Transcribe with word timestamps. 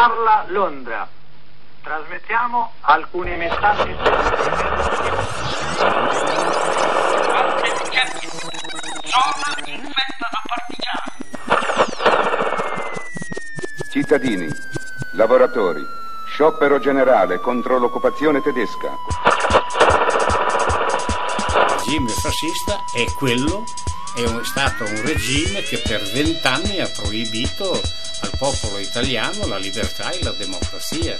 Parla 0.00 0.44
Londra. 0.48 1.08
Trasmettiamo 1.82 2.70
alcuni 2.82 3.34
messaggi. 3.34 3.96
Zona 8.26 9.54
infetta 9.64 10.28
da 10.30 10.42
partigiani. 10.44 11.16
Cittadini, 13.90 14.46
lavoratori, 15.12 15.82
sciopero 16.26 16.78
generale 16.78 17.40
contro 17.40 17.78
l'occupazione 17.78 18.42
tedesca. 18.42 18.90
Il 21.48 21.68
regime 21.70 22.10
fascista 22.10 22.84
è 22.94 23.04
quello, 23.16 23.64
è 24.14 24.24
un- 24.24 24.44
stato 24.44 24.84
un 24.84 25.00
regime 25.06 25.62
che 25.62 25.78
per 25.78 26.02
vent'anni 26.12 26.80
ha 26.80 26.90
proibito 26.94 27.80
popolo 28.38 28.78
italiano 28.78 29.46
la 29.46 29.58
libertà 29.58 30.10
e 30.10 30.22
la 30.22 30.32
democrazia. 30.32 31.18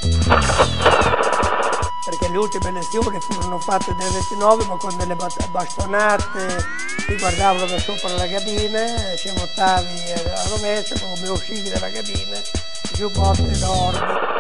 perché 2.05 2.29
le 2.31 2.39
ultime 2.39 2.69
elezioni 2.69 3.19
furono 3.21 3.59
fatte 3.59 3.93
nel 3.99 4.11
29 4.13 4.65
ma 4.67 4.77
con 4.77 4.97
delle 4.97 5.17
bastonate 5.17 6.65
ti 7.07 7.17
guardavano 7.17 7.67
da 7.67 7.79
sopra 7.79 8.13
la 8.15 8.29
cabina 8.29 8.87
ci 9.17 9.31
votavi 9.35 10.13
a 10.13 10.49
rovescio 10.49 10.95
come 11.01 11.29
uscivi 11.29 11.69
dalla 11.69 11.91
cabina 11.91 12.41
giù 12.93 13.11
botte 13.11 13.51
d'orbi 13.59 14.35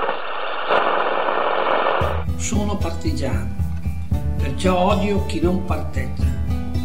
Sono 2.37 2.77
partigiano, 2.77 3.49
perciò 4.37 4.79
odio 4.79 5.27
chi 5.27 5.41
non 5.41 5.65
parteggia, 5.65 6.31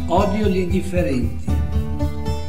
odio 0.08 0.48
gli 0.48 0.56
indifferenti. 0.56 1.44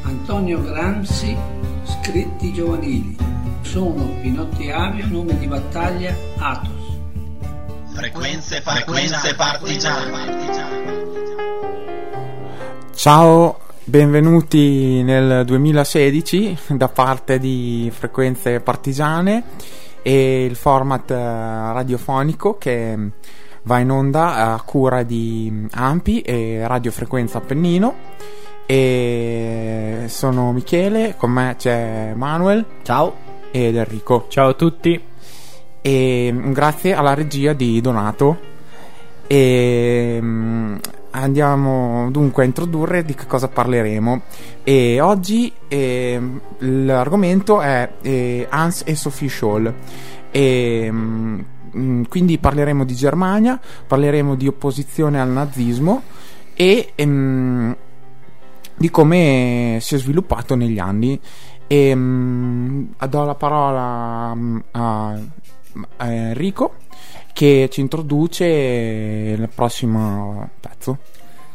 Antonio 0.02 0.59
Gramsci, 0.61 1.38
scritti 1.83 2.52
giovanili. 2.53 3.22
Sono 3.64 4.17
Pinotti 4.22 4.69
Avio, 4.69 5.08
nome 5.08 5.38
di 5.39 5.47
battaglia 5.47 6.16
Athos. 6.38 7.00
Frequenze, 7.94 8.61
frequenze 8.61 9.36
partigiane. 9.36 10.31
Ciao, 12.94 13.59
benvenuti 13.83 15.02
nel 15.02 15.44
2016 15.45 16.58
da 16.70 16.88
parte 16.89 17.39
di 17.39 17.92
Frequenze 17.92 18.59
Partigiane 18.59 19.44
e 20.03 20.45
il 20.45 20.55
format 20.55 21.09
eh, 21.09 21.16
radiofonico 21.16 22.58
che 22.58 22.95
va 23.64 23.80
in 23.80 23.89
onda 23.89 24.53
a 24.53 24.61
cura 24.61 25.02
di 25.03 25.67
Ampi 25.72 26.22
e 26.22 26.61
Radiofrequenza 26.67 27.39
Appennino 27.39 27.95
e 28.66 30.05
sono 30.08 30.52
Michele, 30.52 31.16
con 31.17 31.31
me 31.31 31.55
c'è 31.58 32.14
Manuel 32.16 32.66
Ciao. 32.83 33.22
Ed 33.53 33.75
Enrico. 33.75 34.25
Ciao 34.29 34.49
a 34.49 34.53
tutti. 34.53 34.99
e 35.79 36.29
mm, 36.31 36.51
grazie 36.53 36.95
alla 36.95 37.13
regia 37.13 37.53
di 37.53 37.79
Donato. 37.81 38.39
E 39.27 40.17
mm, 40.19 40.75
andiamo 41.11 42.09
dunque 42.09 42.41
a 42.41 42.45
introdurre 42.47 43.05
di 43.05 43.13
che 43.13 43.27
cosa 43.27 43.49
parleremo. 43.49 44.21
E 44.63 44.99
oggi 45.01 45.53
ehm, 45.67 46.41
l'argomento 46.59 47.61
è 47.61 47.93
eh, 48.01 48.47
Hans 48.49 48.81
e 48.87 48.95
Sophie 48.95 49.29
Scholl. 49.29 49.71
E 50.31 50.87
mm, 50.91 51.39
mm, 51.77 52.03
quindi 52.09 52.39
parleremo 52.39 52.83
di 52.83 52.95
Germania 52.95 53.59
parleremo 53.85 54.33
di 54.33 54.47
opposizione 54.47 55.21
al 55.21 55.29
nazismo 55.29 56.01
e 56.55 56.93
ehm, 56.95 57.75
di 58.75 58.89
come 58.89 59.77
si 59.79 59.93
è 59.93 59.97
sviluppato 59.99 60.55
negli 60.55 60.79
anni 60.79 61.19
e 61.67 61.95
mm, 61.95 62.83
do 63.08 63.23
la 63.23 63.36
parola 63.36 64.33
mm, 64.36 64.58
a 64.72 65.20
a 65.98 66.11
Enrico 66.11 66.76
che 67.33 67.67
ci 67.71 67.82
introduce 67.82 68.45
il 68.45 69.49
prossimo 69.54 70.49
pezzo. 70.60 70.98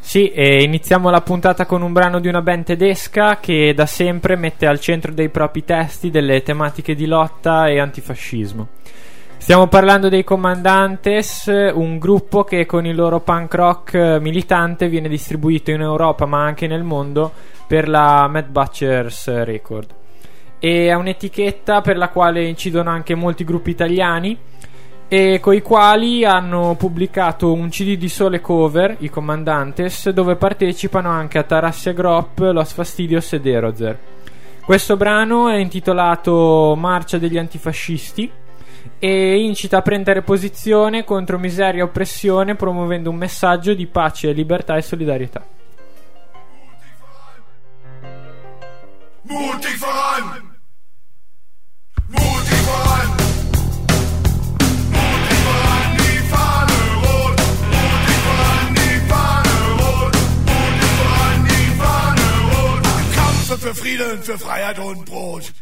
Sì, 0.00 0.32
iniziamo 0.34 1.10
la 1.10 1.21
puntata 1.21 1.66
con 1.66 1.82
un 1.82 1.93
brano 1.93 2.19
di 2.19 2.28
una 2.28 2.41
band 2.41 2.65
tedesca 2.65 3.38
che 3.38 3.75
da 3.75 3.84
sempre 3.84 4.37
mette 4.37 4.66
al 4.66 4.81
centro 4.81 5.12
dei 5.12 5.28
propri 5.28 5.65
testi 5.65 6.11
delle 6.11 6.43
tematiche 6.43 6.94
di 6.94 7.06
lotta 7.06 7.69
e 7.69 7.78
antifascismo. 7.78 8.69
Stiamo 9.37 9.69
parlando 9.69 10.09
dei 10.09 10.25
Commandantes, 10.25 11.47
un 11.47 11.99
gruppo 11.99 12.43
che 12.43 12.66
con 12.66 12.87
il 12.87 12.97
loro 12.97 13.21
punk 13.21 13.55
rock 13.55 13.94
eh, 13.94 14.21
militante 14.21 14.88
viene 14.88 15.09
distribuito 15.09 15.71
in 15.71 15.81
Europa 15.81 16.27
ma 16.27 16.43
anche 16.43 16.66
nel 16.66 16.82
mondo 16.82 17.32
per 17.66 17.88
la 17.88 18.27
Mad 18.28 18.49
Butchers 18.49 19.44
Record. 19.44 19.97
E 20.58 20.88
è 20.88 20.94
un'etichetta 20.94 21.80
per 21.80 21.96
la 21.96 22.08
quale 22.08 22.44
incidono 22.44 22.91
anche 22.91 23.14
molti 23.14 23.44
gruppi 23.44 23.70
italiani 23.70 24.36
e 25.10 25.41
coi 25.41 25.62
quali 25.62 26.24
hanno 26.26 26.74
pubblicato 26.76 27.52
un 27.52 27.70
CD 27.70 27.96
di 27.96 28.08
sole 28.10 28.41
cover, 28.41 28.96
i 28.98 29.08
Commandantes, 29.08 30.10
dove 30.10 30.36
partecipano 30.36 31.08
anche 31.08 31.38
Atarassia 31.38 31.92
Grop, 31.92 32.38
Los 32.38 32.72
Fastidios 32.72 33.32
ed 33.32 33.46
Erozer. 33.46 33.98
Questo 34.62 34.98
brano 34.98 35.48
è 35.48 35.56
intitolato 35.56 36.75
Marcia 36.76 37.16
degli 37.16 37.38
antifascisti 37.38 38.30
e 38.98 39.38
incita 39.40 39.78
a 39.78 39.82
prendere 39.82 40.20
posizione 40.20 41.04
contro 41.04 41.38
miseria 41.38 41.80
e 41.80 41.84
oppressione 41.84 42.54
promuovendo 42.54 43.08
un 43.08 43.16
messaggio 43.16 43.72
di 43.72 43.86
pace, 43.86 44.32
libertà 44.32 44.76
e 44.76 44.82
solidarietà. 44.82 45.42
Mutig 49.28 49.77
voran! 49.77 50.25
Mutig 52.09 52.61
voran! 52.69 53.09
Mutig 54.91 55.39
voran, 55.47 55.97
die 55.99 56.19
Fahne 56.31 56.78
rot! 57.03 57.37
Mutig 57.75 58.21
voran, 58.25 58.75
die 58.75 59.00
Fahne 59.11 59.56
rot! 59.81 60.15
Mutig 60.49 60.93
voran, 60.99 61.44
die 61.44 61.69
Fahne 61.78 62.28
rot! 62.53 62.83
Kampfe 63.15 63.59
für 63.59 63.75
Frieden, 63.75 64.22
für 64.22 64.38
Freiheit 64.38 64.78
und 64.78 65.05
Brot! 65.05 65.53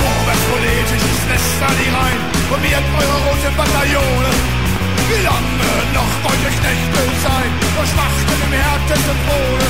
Vorwärts 0.00 0.44
politisch 0.50 1.04
ist 1.34 1.60
die 1.78 1.90
Rhein, 1.90 2.31
formiert 2.52 2.84
eure 3.00 3.18
rote 3.24 3.50
Bataillone. 3.56 4.32
Wie 5.08 5.22
lange 5.24 5.72
noch 5.96 6.12
wollt 6.20 6.42
ihr 6.44 6.52
Knechte 6.52 7.00
sein, 7.24 7.50
nur 7.72 7.86
Schmachten 7.88 8.38
im 8.44 8.52
härtesten 8.52 9.18
Throne? 9.24 9.68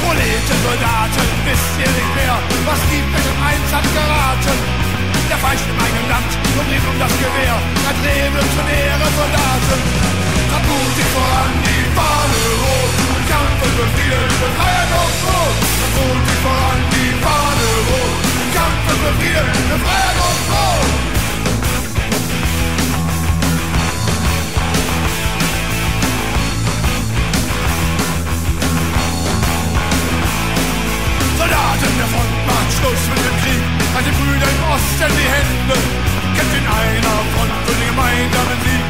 Proleten, 0.00 0.58
Soldaten, 0.60 1.26
wisst 1.48 1.72
ihr 1.80 1.88
nicht 1.88 2.12
mehr, 2.12 2.36
was 2.68 2.80
die 2.92 3.00
mit 3.00 3.24
dem 3.24 3.38
Einsatz 3.48 3.88
geraten? 3.96 4.56
Der 5.30 5.38
Feind 5.40 5.64
im 5.64 5.78
eigenen 5.80 6.08
Land, 6.12 6.30
umringt 6.60 6.86
um 6.92 6.98
das 7.00 7.14
Gewehr, 7.16 7.56
hat 7.88 7.96
Ehre 8.04 8.42
Soldaten. 9.16 9.80
Trat 10.52 10.64
mutig 10.68 11.08
voran, 11.16 11.52
die 11.64 11.82
Fahne 11.96 12.40
rot, 12.60 12.92
Kampf 13.32 13.60
für 13.72 13.88
Frieden, 13.96 14.32
für 14.36 14.52
Freiheit 14.60 14.92
und 15.00 15.16
Brot. 15.24 15.56
Trat 15.80 15.92
mutig 15.96 16.38
voran, 16.44 16.78
die 16.92 17.10
Fahne 17.24 17.68
rot, 17.88 18.16
Kampf 18.52 18.84
für 19.00 19.12
Frieden, 19.16 19.48
für 19.64 19.80
Freiheit 19.80 20.18
und 20.28 20.40
Soldaten 31.52 31.98
der 31.98 32.08
Front 32.08 32.32
macht 32.48 32.72
Schluss 32.72 33.02
mit 33.12 33.20
dem 33.20 33.36
Krieg, 33.44 33.60
hat 33.92 34.04
die 34.08 34.14
Brüder 34.16 34.48
im 34.48 34.62
Osten 34.72 35.12
die 35.12 35.28
Hände. 35.28 35.76
Kämpft 36.32 36.56
in 36.56 36.64
einer 36.64 37.16
Front 37.36 37.52
für 37.68 37.76
den 37.76 37.88
gemeinsamen 37.92 38.58
Sieg, 38.64 38.84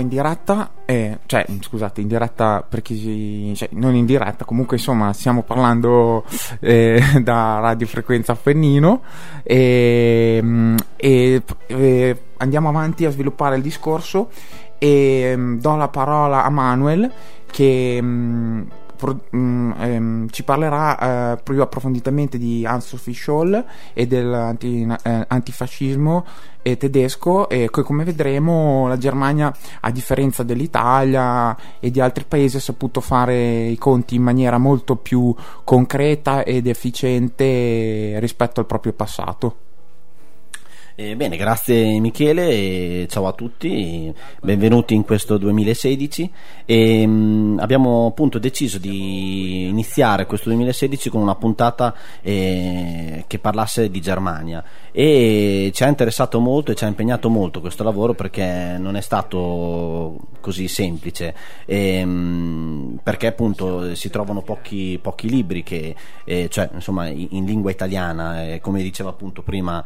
in 0.00 0.08
diretta, 0.08 0.72
eh, 0.84 1.18
cioè 1.26 1.44
scusate, 1.60 2.00
in 2.00 2.08
diretta 2.08 2.64
per 2.66 2.82
chi 2.82 3.52
cioè, 3.54 3.68
non 3.72 3.94
in 3.94 4.06
diretta, 4.06 4.44
comunque 4.44 4.76
insomma 4.76 5.12
stiamo 5.12 5.42
parlando 5.42 6.24
eh, 6.60 7.02
da 7.22 7.58
radiofrequenza 7.60 8.32
Appennino 8.32 9.02
e, 9.42 10.40
mm, 10.42 10.76
e, 10.96 11.42
e 11.66 12.22
andiamo 12.38 12.68
avanti 12.68 13.04
a 13.04 13.10
sviluppare 13.10 13.56
il 13.56 13.62
discorso 13.62 14.30
e 14.78 15.34
mm, 15.36 15.58
do 15.58 15.76
la 15.76 15.88
parola 15.88 16.44
a 16.44 16.50
Manuel 16.50 17.12
che 17.50 18.00
mh, 18.00 18.66
pro- 19.00 19.20
mh, 19.30 19.74
ehm, 19.78 20.28
ci 20.30 20.44
parlerà 20.44 21.32
eh, 21.32 21.38
più 21.42 21.60
approfonditamente 21.60 22.38
di 22.38 22.64
Hans-Sophie 22.66 23.14
Scholl 23.14 23.64
e 23.94 24.06
dell'antifascismo 24.06 26.24
eh, 26.62 26.76
tedesco 26.76 27.48
e 27.48 27.70
come 27.70 28.04
vedremo 28.04 28.86
la 28.86 28.98
Germania 28.98 29.50
a 29.80 29.90
differenza 29.90 30.42
dell'Italia 30.42 31.56
e 31.80 31.90
di 31.90 32.00
altri 32.00 32.24
paesi 32.28 32.58
ha 32.58 32.60
saputo 32.60 33.00
fare 33.00 33.68
i 33.68 33.78
conti 33.78 34.16
in 34.16 34.22
maniera 34.22 34.58
molto 34.58 34.96
più 34.96 35.34
concreta 35.64 36.44
ed 36.44 36.66
efficiente 36.66 38.18
rispetto 38.20 38.60
al 38.60 38.66
proprio 38.66 38.92
passato. 38.92 39.69
Eh, 41.02 41.16
bene, 41.16 41.38
grazie 41.38 41.98
Michele 41.98 43.08
ciao 43.08 43.26
a 43.26 43.32
tutti, 43.32 44.14
benvenuti 44.42 44.92
in 44.92 45.02
questo 45.02 45.38
2016. 45.38 46.30
E, 46.66 47.06
mh, 47.06 47.56
abbiamo 47.58 48.08
appunto 48.08 48.38
deciso 48.38 48.76
di 48.76 49.66
iniziare 49.66 50.26
questo 50.26 50.50
2016 50.50 51.08
con 51.08 51.22
una 51.22 51.36
puntata 51.36 51.94
eh, 52.20 53.24
che 53.26 53.38
parlasse 53.38 53.90
di 53.90 53.98
Germania 54.02 54.62
e 54.92 55.70
ci 55.72 55.82
ha 55.84 55.88
interessato 55.88 56.38
molto 56.38 56.70
e 56.70 56.74
ci 56.74 56.84
ha 56.84 56.88
impegnato 56.88 57.30
molto 57.30 57.62
questo 57.62 57.82
lavoro 57.82 58.12
perché 58.12 58.76
non 58.78 58.94
è 58.94 59.00
stato 59.00 60.18
così 60.40 60.68
semplice, 60.68 61.34
e, 61.64 62.04
mh, 62.04 63.00
perché 63.02 63.26
appunto 63.26 63.94
si 63.94 64.10
trovano 64.10 64.42
pochi, 64.42 64.98
pochi 65.00 65.30
libri 65.30 65.62
che, 65.62 65.94
eh, 66.24 66.48
cioè 66.50 66.68
insomma 66.74 67.06
in, 67.08 67.28
in 67.30 67.44
lingua 67.46 67.70
italiana, 67.70 68.44
eh, 68.44 68.60
come 68.60 68.82
diceva 68.82 69.08
appunto 69.10 69.42
prima 69.42 69.82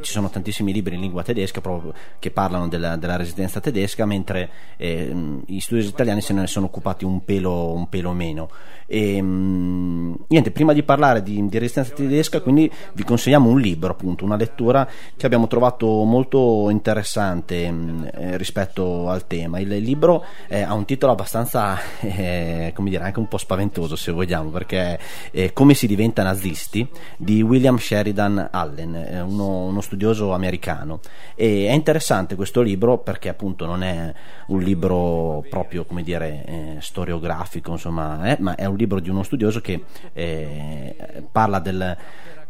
ci 0.00 0.12
sono 0.12 0.28
tantissimi 0.30 0.72
libri 0.72 0.94
in 0.94 1.00
lingua 1.00 1.22
tedesca 1.22 1.60
proprio 1.60 1.92
che 2.18 2.30
parlano 2.30 2.68
della, 2.68 2.96
della 2.96 3.16
resistenza 3.16 3.60
tedesca, 3.60 4.04
mentre 4.06 4.50
eh, 4.76 5.14
gli 5.46 5.60
studi 5.60 5.84
italiani 5.86 6.20
se 6.20 6.32
ne 6.32 6.46
sono 6.46 6.66
occupati 6.66 7.04
un 7.04 7.24
pelo, 7.24 7.72
un 7.72 7.88
pelo 7.88 8.12
meno. 8.12 8.48
E, 8.90 9.20
mh, 9.20 10.24
niente, 10.28 10.50
prima 10.50 10.72
di 10.72 10.82
parlare 10.82 11.22
di, 11.22 11.46
di, 11.46 11.58
resistenza 11.58 11.94
tedesca, 11.94 12.40
quindi 12.40 12.70
vi 12.94 13.04
consigliamo 13.04 13.50
un 13.50 13.60
libro, 13.60 13.92
appunto, 13.92 14.24
una 14.24 14.36
lettura 14.36 14.88
che 15.16 15.26
abbiamo 15.26 15.46
trovato 15.46 15.86
molto 16.04 16.70
interessante 16.70 17.70
mh, 17.70 18.10
eh, 18.14 18.36
rispetto 18.36 19.08
al 19.10 19.26
tema. 19.26 19.58
Il 19.58 19.68
libro 19.68 20.24
eh, 20.48 20.62
ha 20.62 20.72
un 20.72 20.84
titolo 20.86 21.12
abbastanza, 21.12 21.78
eh, 22.00 22.72
come 22.74 22.90
dire, 22.90 23.04
anche 23.04 23.18
un 23.18 23.28
po' 23.28 23.38
spaventoso 23.38 23.94
se 23.96 24.12
vogliamo, 24.12 24.50
perché 24.50 24.98
è 25.30 25.52
Come 25.52 25.74
si 25.74 25.86
diventa 25.86 26.22
nazisti 26.22 26.88
di 27.16 27.42
William 27.42 27.76
Sheridan 27.76 28.48
Allen, 28.50 29.24
uno, 29.26 29.64
uno 29.64 29.77
studioso 29.80 30.32
americano. 30.32 31.00
E 31.34 31.68
è 31.68 31.72
interessante 31.72 32.34
questo 32.34 32.60
libro 32.62 32.98
perché 32.98 33.28
appunto 33.28 33.66
non 33.66 33.82
è 33.82 34.12
un 34.48 34.60
libro 34.60 35.44
proprio, 35.48 35.84
come 35.84 36.02
dire, 36.02 36.44
eh, 36.44 36.76
storiografico, 36.80 37.72
insomma, 37.72 38.24
eh, 38.24 38.36
ma 38.40 38.54
è 38.54 38.64
un 38.64 38.76
libro 38.76 39.00
di 39.00 39.10
uno 39.10 39.22
studioso 39.22 39.60
che 39.60 39.84
eh, 40.12 41.24
parla 41.30 41.58
del 41.58 41.96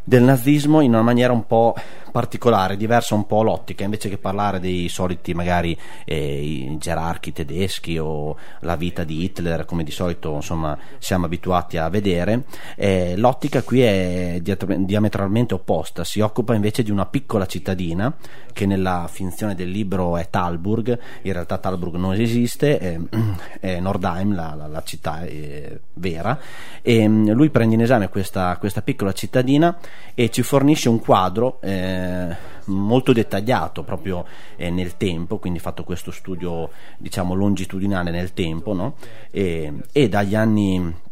del 0.05 0.23
nazismo 0.23 0.81
in 0.81 0.91
una 0.91 1.03
maniera 1.03 1.33
un 1.33 1.47
po' 1.47 1.75
particolare, 2.11 2.77
diversa 2.77 3.15
un 3.15 3.27
po' 3.27 3.43
l'ottica, 3.43 3.85
invece 3.85 4.09
che 4.09 4.19
parlare 4.19 4.61
dei 4.61 4.89
soliti 4.89 5.35
magari 5.35 5.79
eh, 6.05 6.75
gerarchi 6.79 7.33
tedeschi 7.33 7.99
o 7.99 8.37
la 8.61 8.77
vita 8.77 9.05
di 9.05 9.23
Hitler, 9.23 9.65
come 9.65 9.85
di 9.85 9.91
solito 9.91 10.35
insomma 10.35 10.77
siamo 10.99 11.27
abituati 11.27 11.77
a 11.77 11.89
vedere, 11.89 12.45
eh, 12.77 13.17
l'ottica 13.17 13.63
qui 13.63 13.83
è 13.83 14.41
diametralmente 14.41 15.55
opposta, 15.55 16.05
si 16.05 16.21
occupa 16.21 16.55
invece 16.55 16.83
di 16.83 16.91
una 16.91 17.07
piccola 17.07 17.47
cittadina 17.47 18.13
che 18.53 18.67
nella 18.67 19.09
finzione 19.09 19.55
del 19.55 19.71
libro 19.71 20.17
è 20.17 20.29
Talburg, 20.29 20.99
in 21.23 21.33
realtà 21.33 21.59
Talburg 21.59 21.95
non 21.95 22.15
esiste, 22.15 22.79
è, 22.79 22.99
è 23.61 23.79
Nordheim, 23.79 24.35
la, 24.35 24.55
la, 24.57 24.67
la 24.67 24.83
città 24.83 25.23
eh, 25.23 25.81
vera, 25.95 26.39
e 26.83 27.07
mm, 27.07 27.31
lui 27.31 27.51
prende 27.51 27.75
in 27.75 27.83
esame 27.83 28.09
questa, 28.09 28.57
questa 28.59 28.83
piccola 28.83 29.13
cittadina 29.13 29.77
e 30.15 30.31
ci 30.31 30.43
fornisce 30.43 30.89
un 30.89 31.01
quadro 31.01 31.61
eh, 31.61 32.37
molto 32.67 33.13
dettagliato 33.13 33.83
proprio 33.83 34.25
eh, 34.57 34.71
nel 34.71 34.97
tempo, 34.97 35.39
quindi 35.39 35.59
fatto 35.59 35.85
questo 35.85 36.11
studio 36.11 36.71
diciamo 36.99 37.35
longitudinale 37.35 38.11
nel 38.11 38.33
tempo 38.33 38.75
no? 38.75 38.95
e, 39.31 39.73
e 39.93 40.09
dagli 40.09 40.35
anni 40.35 41.07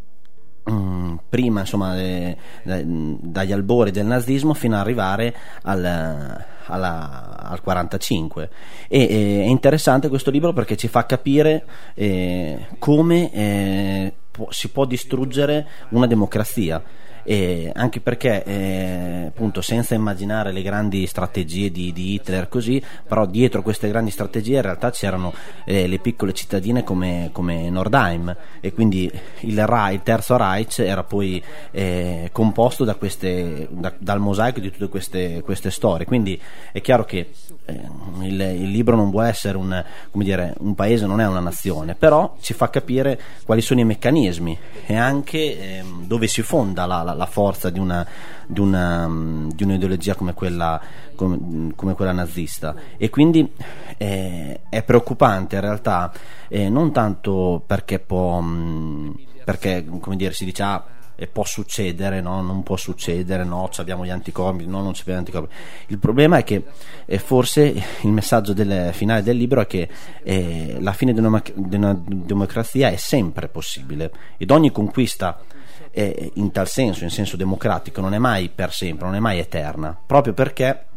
Mm, 0.68 1.14
prima 1.28 1.60
insomma 1.60 1.96
eh, 1.96 2.36
dagli 2.64 3.52
albori 3.52 3.92
del 3.92 4.04
nazismo 4.04 4.52
fino 4.52 4.74
ad 4.74 4.80
arrivare 4.80 5.32
al, 5.62 6.44
alla, 6.64 7.36
al 7.38 7.60
45 7.60 8.50
e 8.88 9.00
eh, 9.00 9.42
è 9.42 9.46
interessante 9.46 10.08
questo 10.08 10.32
libro 10.32 10.52
perché 10.52 10.76
ci 10.76 10.88
fa 10.88 11.06
capire 11.06 11.64
eh, 11.94 12.66
come 12.80 13.32
eh, 13.32 14.12
può, 14.28 14.48
si 14.50 14.70
può 14.70 14.86
distruggere 14.86 15.68
una 15.90 16.08
democrazia 16.08 16.82
eh, 17.26 17.72
anche 17.74 18.00
perché 18.00 18.44
eh, 18.44 19.24
appunto 19.26 19.60
senza 19.60 19.96
immaginare 19.96 20.52
le 20.52 20.62
grandi 20.62 21.06
strategie 21.06 21.72
di, 21.72 21.92
di, 21.92 22.14
Hitler 22.14 22.48
così, 22.48 22.80
però 23.06 23.26
dietro 23.26 23.62
queste 23.62 23.88
grandi 23.88 24.12
strategie 24.12 24.56
in 24.56 24.62
realtà 24.62 24.90
c'erano 24.90 25.34
eh, 25.64 25.88
le 25.88 25.98
piccole 25.98 26.32
cittadine 26.32 26.84
come, 26.84 27.30
come 27.32 27.68
Nordheim. 27.68 28.34
E 28.60 28.72
quindi 28.72 29.10
il, 29.40 29.66
Reich, 29.66 29.94
il, 29.94 30.02
terzo 30.02 30.36
Reich 30.36 30.78
era 30.78 31.02
poi 31.02 31.42
eh, 31.72 32.28
composto 32.30 32.84
da 32.84 32.94
queste, 32.94 33.66
da, 33.70 33.92
dal 33.98 34.20
mosaico 34.20 34.60
di 34.60 34.70
tutte 34.70 34.88
queste, 34.88 35.42
queste, 35.42 35.70
storie, 35.70 36.06
quindi 36.06 36.40
è 36.70 36.80
chiaro 36.80 37.04
che 37.04 37.30
eh, 37.64 37.80
il, 38.22 38.40
il, 38.40 38.70
libro 38.70 38.94
non 38.94 39.10
può 39.10 39.22
essere 39.22 39.56
un, 39.56 39.84
dire, 40.12 40.54
un 40.58 40.76
paese, 40.76 41.06
non 41.06 41.20
è 41.20 41.26
una 41.26 41.40
nazione, 41.40 41.96
però 41.96 42.36
ci 42.40 42.54
fa 42.54 42.70
capire 42.70 43.20
quali 43.44 43.60
sono 43.60 43.80
i 43.80 43.84
meccanismi 43.84 44.56
e 44.86 44.94
anche 44.94 45.78
ehm, 45.78 46.06
dove 46.06 46.28
si 46.28 46.42
fonda 46.42 46.86
la, 46.86 47.02
la 47.02 47.15
la 47.16 47.26
forza 47.26 47.70
di, 47.70 47.78
una, 47.78 48.06
di, 48.46 48.60
una, 48.60 49.08
di 49.52 49.62
un'ideologia 49.62 50.14
come 50.14 50.34
quella, 50.34 50.80
come, 51.14 51.72
come 51.74 51.94
quella, 51.94 52.12
nazista 52.12 52.74
e 52.96 53.10
quindi 53.10 53.50
eh, 53.96 54.60
è 54.68 54.82
preoccupante 54.82 55.56
in 55.56 55.62
realtà 55.62 56.12
eh, 56.48 56.68
non 56.68 56.92
tanto 56.92 57.62
perché 57.66 57.98
può 57.98 58.42
perché 59.44 59.84
come 60.00 60.16
dire 60.16 60.32
si 60.32 60.44
dice 60.44 60.62
ah, 60.62 60.84
e 61.18 61.26
può 61.26 61.44
succedere, 61.44 62.20
no? 62.20 62.42
non 62.42 62.62
può 62.62 62.76
succedere, 62.76 63.42
no, 63.42 63.68
abbiamo 63.76 64.04
gli 64.04 64.10
anticorpi, 64.10 64.66
no, 64.66 64.82
non 64.82 64.92
abbiamo 64.98 65.12
gli 65.12 65.24
anticorpi. 65.24 65.54
Il 65.86 65.98
problema 65.98 66.36
è 66.36 66.44
che 66.44 66.64
eh, 67.06 67.18
forse 67.18 67.62
il 68.02 68.10
messaggio 68.10 68.52
del, 68.52 68.90
finale 68.92 69.22
del 69.22 69.36
libro 69.36 69.62
è 69.62 69.66
che 69.66 69.88
eh, 70.22 70.76
la 70.78 70.92
fine 70.92 71.14
di 71.14 71.18
una, 71.18 71.42
di 71.54 71.76
una, 71.76 71.98
democrazia 72.06 72.90
è 72.90 72.96
sempre 72.96 73.48
possibile 73.48 74.12
ed 74.36 74.50
ogni 74.50 74.70
conquista 74.70 75.40
eh, 75.96 76.30
in 76.34 76.50
tal 76.52 76.68
senso, 76.68 77.04
in 77.04 77.10
senso 77.10 77.38
democratico, 77.38 78.02
non 78.02 78.12
è 78.12 78.18
mai 78.18 78.50
per 78.54 78.70
sempre, 78.70 79.06
non 79.06 79.14
è 79.14 79.18
mai 79.18 79.38
eterna, 79.38 79.98
proprio 80.04 80.34
perché 80.34 80.88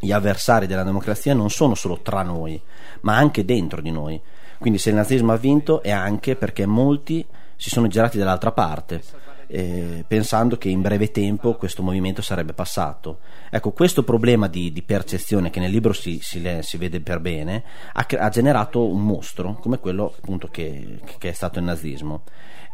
gli 0.00 0.10
avversari 0.10 0.66
della 0.66 0.82
democrazia 0.82 1.34
non 1.34 1.50
sono 1.50 1.76
solo 1.76 2.00
tra 2.00 2.22
noi, 2.22 2.60
ma 3.02 3.16
anche 3.16 3.44
dentro 3.44 3.80
di 3.80 3.92
noi. 3.92 4.20
Quindi 4.58 4.80
se 4.80 4.90
il 4.90 4.96
nazismo 4.96 5.32
ha 5.32 5.36
vinto 5.36 5.82
è 5.82 5.92
anche 5.92 6.34
perché 6.34 6.66
molti 6.66 7.24
si 7.54 7.70
sono 7.70 7.86
girati 7.86 8.18
dall'altra 8.18 8.50
parte 8.50 9.02
eh, 9.46 10.04
pensando 10.06 10.56
che 10.56 10.68
in 10.68 10.80
breve 10.80 11.10
tempo 11.10 11.54
questo 11.54 11.82
movimento 11.82 12.22
sarebbe 12.22 12.52
passato. 12.52 13.20
Ecco, 13.50 13.72
questo 13.72 14.02
problema 14.02 14.48
di, 14.48 14.72
di 14.72 14.82
percezione 14.82 15.50
che 15.50 15.60
nel 15.60 15.70
libro 15.70 15.92
si, 15.92 16.18
si, 16.20 16.42
si 16.60 16.76
vede 16.76 17.00
per 17.00 17.20
bene 17.20 17.62
ha, 17.92 18.06
ha, 18.18 18.28
generato 18.28 18.84
un 18.86 19.04
mostro 19.04 19.54
come 19.60 19.78
quello 19.78 20.12
appunto 20.16 20.48
che, 20.48 21.00
che 21.18 21.28
è 21.28 21.32
stato 21.32 21.58
il 21.58 21.64
nazismo. 21.64 22.22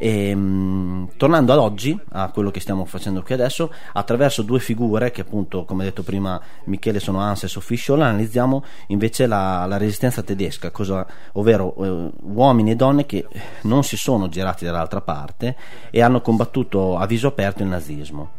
E, 0.02 0.34
mh, 0.34 1.10
tornando 1.18 1.52
ad 1.52 1.58
oggi, 1.58 1.98
a 2.12 2.30
quello 2.30 2.50
che 2.50 2.58
stiamo 2.58 2.86
facendo 2.86 3.20
qui 3.20 3.34
adesso, 3.34 3.70
attraverso 3.92 4.40
due 4.40 4.58
figure 4.58 5.10
che 5.10 5.20
appunto, 5.20 5.66
come 5.66 5.84
detto 5.84 6.02
prima 6.02 6.40
Michele, 6.64 7.00
sono 7.00 7.20
Hans 7.20 7.42
e 7.42 7.48
Sophie 7.48 7.76
Scholl, 7.76 8.00
analizziamo 8.00 8.64
invece 8.86 9.26
la, 9.26 9.66
la 9.66 9.76
resistenza 9.76 10.22
tedesca, 10.22 10.70
cosa, 10.70 11.06
ovvero 11.32 11.74
eh, 11.76 12.10
uomini 12.22 12.70
e 12.70 12.76
donne 12.76 13.04
che 13.04 13.26
non 13.62 13.84
si 13.84 13.98
sono 13.98 14.30
girati 14.30 14.64
dall'altra 14.64 15.02
parte 15.02 15.54
e 15.90 16.00
hanno 16.00 16.22
combattuto 16.22 16.96
a 16.96 17.04
viso 17.04 17.26
aperto 17.26 17.62
il 17.62 17.68
nazismo. 17.68 18.30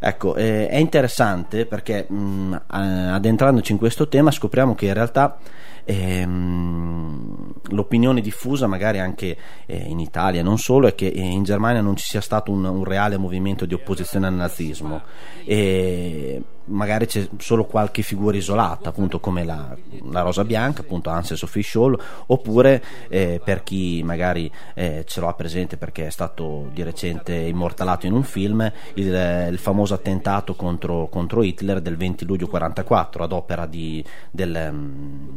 Ecco, 0.00 0.34
eh, 0.34 0.66
è 0.68 0.76
interessante 0.78 1.64
perché 1.64 2.06
mh, 2.10 2.62
adentrandoci 2.66 3.70
in 3.70 3.78
questo 3.78 4.08
tema 4.08 4.32
scopriamo 4.32 4.74
che 4.74 4.86
in 4.86 4.94
realtà 4.94 5.38
ehm, 5.84 7.52
l'opinione 7.70 8.20
diffusa, 8.20 8.66
magari 8.66 8.98
anche 8.98 9.36
eh, 9.66 9.76
in 9.76 10.00
Italia, 10.00 10.42
non 10.42 10.58
solo, 10.58 10.86
è 10.86 10.94
che 10.94 11.06
in 11.06 11.42
Germania 11.44 11.80
non 11.80 11.96
ci 11.96 12.06
sia 12.06 12.20
stato 12.20 12.50
un, 12.50 12.64
un 12.64 12.84
reale 12.84 13.16
movimento 13.16 13.66
di 13.66 13.74
opposizione 13.74 14.26
al 14.26 14.34
nazismo. 14.34 15.02
E 15.44 16.42
magari 16.66 17.06
c'è 17.06 17.28
solo 17.38 17.64
qualche 17.64 18.02
figura 18.02 18.36
isolata, 18.36 18.88
appunto 18.88 19.20
come 19.20 19.44
la, 19.44 19.76
la 20.10 20.22
Rosa 20.22 20.44
Bianca, 20.44 20.80
appunto 20.80 21.10
Ansel 21.10 21.36
Sophie 21.36 21.62
Scholl, 21.62 21.98
oppure 22.26 22.82
eh, 23.08 23.40
per 23.44 23.62
chi 23.62 24.02
magari 24.02 24.50
eh, 24.74 25.04
ce 25.06 25.20
lo 25.20 25.28
ha 25.28 25.34
presente 25.34 25.76
perché 25.76 26.06
è 26.06 26.10
stato 26.10 26.70
di 26.72 26.82
recente 26.82 27.34
immortalato 27.34 28.06
in 28.06 28.12
un 28.12 28.22
film, 28.22 28.70
il, 28.94 29.48
il 29.50 29.58
famoso 29.58 29.94
attentato 29.94 30.54
contro, 30.54 31.08
contro, 31.08 31.42
Hitler 31.42 31.80
del 31.80 31.96
20 31.96 32.24
luglio 32.24 32.46
1944 32.46 33.24
ad 33.24 33.32
opera 33.32 33.66
di, 33.66 34.02
del, 34.30 34.52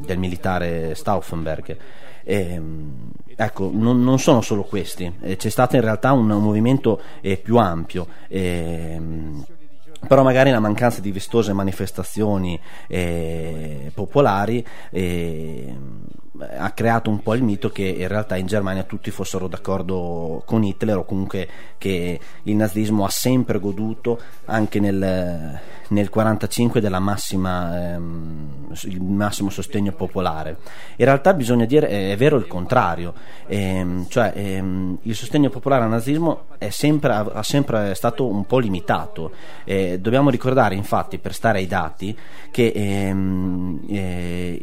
del 0.05 0.17
militare 0.17 0.36
Stauffenberg. 0.93 1.77
E, 2.23 2.61
ecco, 3.35 3.69
non, 3.73 4.03
non, 4.03 4.19
sono 4.19 4.41
solo 4.41 4.63
questi, 4.63 5.11
eh, 5.21 5.37
c'è 5.37 5.49
stato 5.49 5.75
in 5.75 5.81
realtà 5.81 6.11
un, 6.11 6.29
un 6.29 6.43
movimento 6.43 7.01
eh, 7.21 7.37
più 7.37 7.57
ampio. 7.57 8.07
Eh, 8.27 9.01
però 10.05 10.23
magari 10.23 10.51
la 10.51 10.59
mancanza 10.59 11.01
di 11.01 11.11
vistose 11.11 11.53
manifestazioni 11.53 12.59
eh, 12.87 13.91
popolari 13.93 14.65
eh, 14.91 15.75
ha 16.57 16.71
creato 16.71 17.09
un 17.09 17.21
po' 17.21 17.33
il 17.33 17.43
mito 17.43 17.69
che 17.69 17.83
in 17.83 18.07
realtà 18.07 18.35
in 18.35 18.45
Germania 18.45 18.83
tutti 18.83 19.11
fossero 19.11 19.47
d'accordo 19.47 20.43
con 20.45 20.63
Hitler 20.63 20.97
o 20.97 21.05
comunque 21.05 21.47
che 21.77 22.19
il 22.43 22.55
nazismo 22.55 23.05
ha 23.05 23.09
sempre 23.09 23.59
goduto 23.59 24.19
anche 24.45 24.79
nel, 24.79 24.97
nel 24.97 25.59
1945 25.89 26.81
della 26.81 26.99
massima 26.99 27.93
ehm, 27.93 28.67
massimo 28.99 29.49
sostegno 29.49 29.93
popolare. 29.93 30.57
In 30.97 31.05
realtà 31.05 31.33
bisogna 31.33 31.65
dire 31.65 32.11
è, 32.11 32.17
vero 32.17 32.37
il 32.37 32.47
contrario 32.47 33.13
ehm, 33.47 34.07
cioè 34.07 34.33
ehm, 34.35 34.99
il 35.03 35.15
sostegno 35.15 35.49
popolare 35.49 35.83
al 35.83 35.89
nazismo 35.89 36.45
sempre, 36.69 37.13
ha 37.13 37.43
sempre 37.43 37.95
stato 37.95 38.27
un 38.27 38.45
po' 38.45 38.59
limitato 38.59 39.31
eh, 39.63 39.86
dobbiamo 39.99 40.29
ricordare 40.29 40.75
infatti 40.75 41.17
per 41.17 41.33
stare 41.33 41.59
ai 41.59 41.67
dati 41.67 42.17
che 42.51 42.71
ehm, 42.73 43.85
eh, 43.87 44.57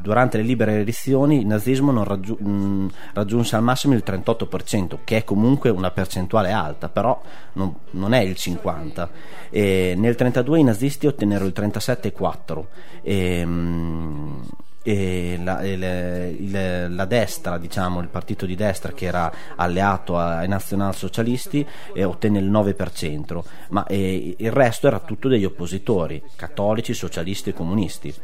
durante 0.00 0.36
le 0.36 0.42
libere 0.42 0.80
elezioni 0.80 1.40
il 1.40 1.46
nazismo 1.46 1.92
non 1.92 2.04
raggiu- 2.04 2.40
mh, 2.40 2.90
raggiunse 3.12 3.56
al 3.56 3.62
massimo 3.62 3.94
il 3.94 4.02
38%, 4.04 4.98
che 5.04 5.18
è 5.18 5.24
comunque 5.24 5.70
una 5.70 5.90
percentuale 5.90 6.50
alta, 6.52 6.88
però 6.88 7.20
non, 7.54 7.74
non 7.90 8.12
è 8.12 8.20
il 8.20 8.36
50%. 8.38 9.08
E 9.50 9.94
nel 9.96 10.16
1932 10.16 10.58
i 10.58 10.64
nazisti 10.64 11.06
ottennero 11.06 11.44
il 11.44 11.52
37,4%. 11.54 12.64
E, 13.02 13.44
mh, 13.44 14.42
e 14.86 15.40
la, 15.42 15.62
il, 15.62 15.82
il, 15.82 16.94
la, 16.94 17.04
destra, 17.06 17.56
diciamo, 17.56 18.00
il 18.00 18.08
partito 18.08 18.44
di 18.44 18.54
destra 18.54 18.92
che 18.92 19.06
era 19.06 19.32
alleato 19.56 20.18
ai 20.18 20.46
nazionalsocialisti 20.46 21.66
eh, 21.94 22.04
ottenne 22.04 22.38
il 22.38 22.50
9%, 22.50 23.42
ma 23.70 23.86
eh, 23.86 24.34
il 24.36 24.52
resto 24.52 24.86
era 24.86 25.00
tutto 25.00 25.28
degli 25.28 25.46
oppositori, 25.46 26.22
cattolici, 26.36 26.92
socialisti 26.92 27.50
e 27.50 27.54
comunisti. 27.54 28.14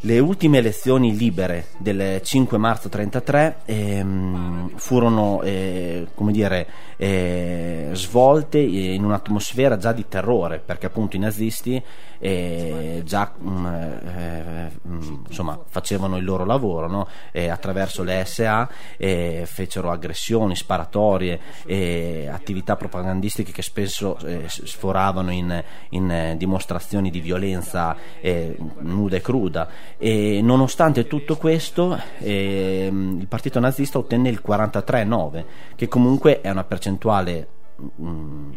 Le 0.00 0.18
ultime 0.18 0.58
elezioni 0.58 1.16
libere 1.16 1.68
del 1.78 2.20
5 2.22 2.58
marzo 2.58 2.90
1933 2.92 3.56
ehm, 3.64 4.76
furono 4.76 5.40
eh, 5.40 6.06
dire, 6.30 6.68
eh, 6.98 7.88
svolte 7.92 8.58
in 8.58 9.02
un'atmosfera 9.04 9.78
già 9.78 9.92
di 9.92 10.06
terrore, 10.06 10.58
perché 10.58 10.86
appunto 10.86 11.16
i 11.16 11.18
nazisti 11.18 11.82
eh, 12.18 13.02
già 13.04 13.32
mm, 13.42 13.66
eh, 13.66 14.70
mm, 14.86 15.24
insomma, 15.28 15.58
facevano 15.66 16.18
il 16.18 16.24
loro 16.24 16.44
lavoro 16.44 16.88
no? 16.88 17.08
attraverso 17.32 18.02
le 18.02 18.24
SA 18.26 18.68
fecero 19.44 19.90
aggressioni, 19.90 20.56
sparatorie, 20.56 21.40
attività 22.30 22.76
propagandistiche 22.76 23.52
che 23.52 23.62
spesso 23.62 24.18
eh, 24.18 24.44
sforavano 24.46 25.30
in, 25.30 25.62
in, 25.90 26.34
dimostrazioni 26.36 27.10
di 27.10 27.20
violenza 27.20 27.96
eh, 28.20 28.56
nuda 28.80 29.16
e 29.16 29.20
cruda. 29.20 29.68
E 29.98 30.40
nonostante 30.42 31.06
tutto 31.06 31.36
questo, 31.36 31.98
eh, 32.18 32.88
il 32.90 33.26
partito 33.28 33.58
nazista 33.60 33.98
ottenne 33.98 34.28
il 34.28 34.42
43,9, 34.46 35.44
che 35.74 35.88
comunque 35.88 36.40
è 36.42 36.50
una 36.50 36.64
percentuale 36.64 37.48
mh, 37.76 38.50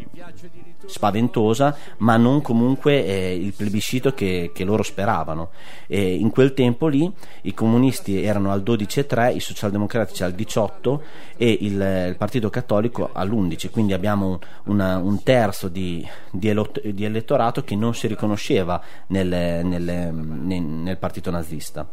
spaventosa, 0.86 1.76
ma 1.98 2.16
non 2.16 2.40
comunque 2.42 3.04
eh, 3.04 3.34
il 3.34 3.52
plebiscito 3.54 4.12
che, 4.12 4.50
che 4.54 4.64
loro 4.64 4.82
speravano. 4.82 5.50
E 5.86 6.14
in 6.14 6.30
quel 6.30 6.54
tempo 6.54 6.86
lì 6.86 7.10
i 7.42 7.54
comunisti 7.54 8.22
erano 8.22 8.50
al 8.50 8.62
12,3, 8.62 9.34
i 9.34 9.40
socialdemocratici 9.40 10.22
al 10.22 10.32
18 10.32 11.02
e 11.36 11.58
il, 11.60 12.06
il 12.08 12.16
Partito 12.16 12.50
Cattolico 12.50 13.10
all'11, 13.12 13.70
quindi 13.70 13.92
abbiamo 13.92 14.38
una, 14.64 14.96
un 14.98 15.22
terzo 15.22 15.68
di, 15.68 16.06
di, 16.30 16.48
elot- 16.48 16.86
di, 16.86 17.04
elettorato 17.04 17.62
che 17.62 17.76
non 17.76 17.94
si 17.94 18.06
riconosceva 18.06 18.82
nel, 19.08 19.28
nel, 19.64 20.12
nel, 20.14 20.62
nel 20.62 20.98
Partito 20.98 21.30
nazista. 21.30 21.88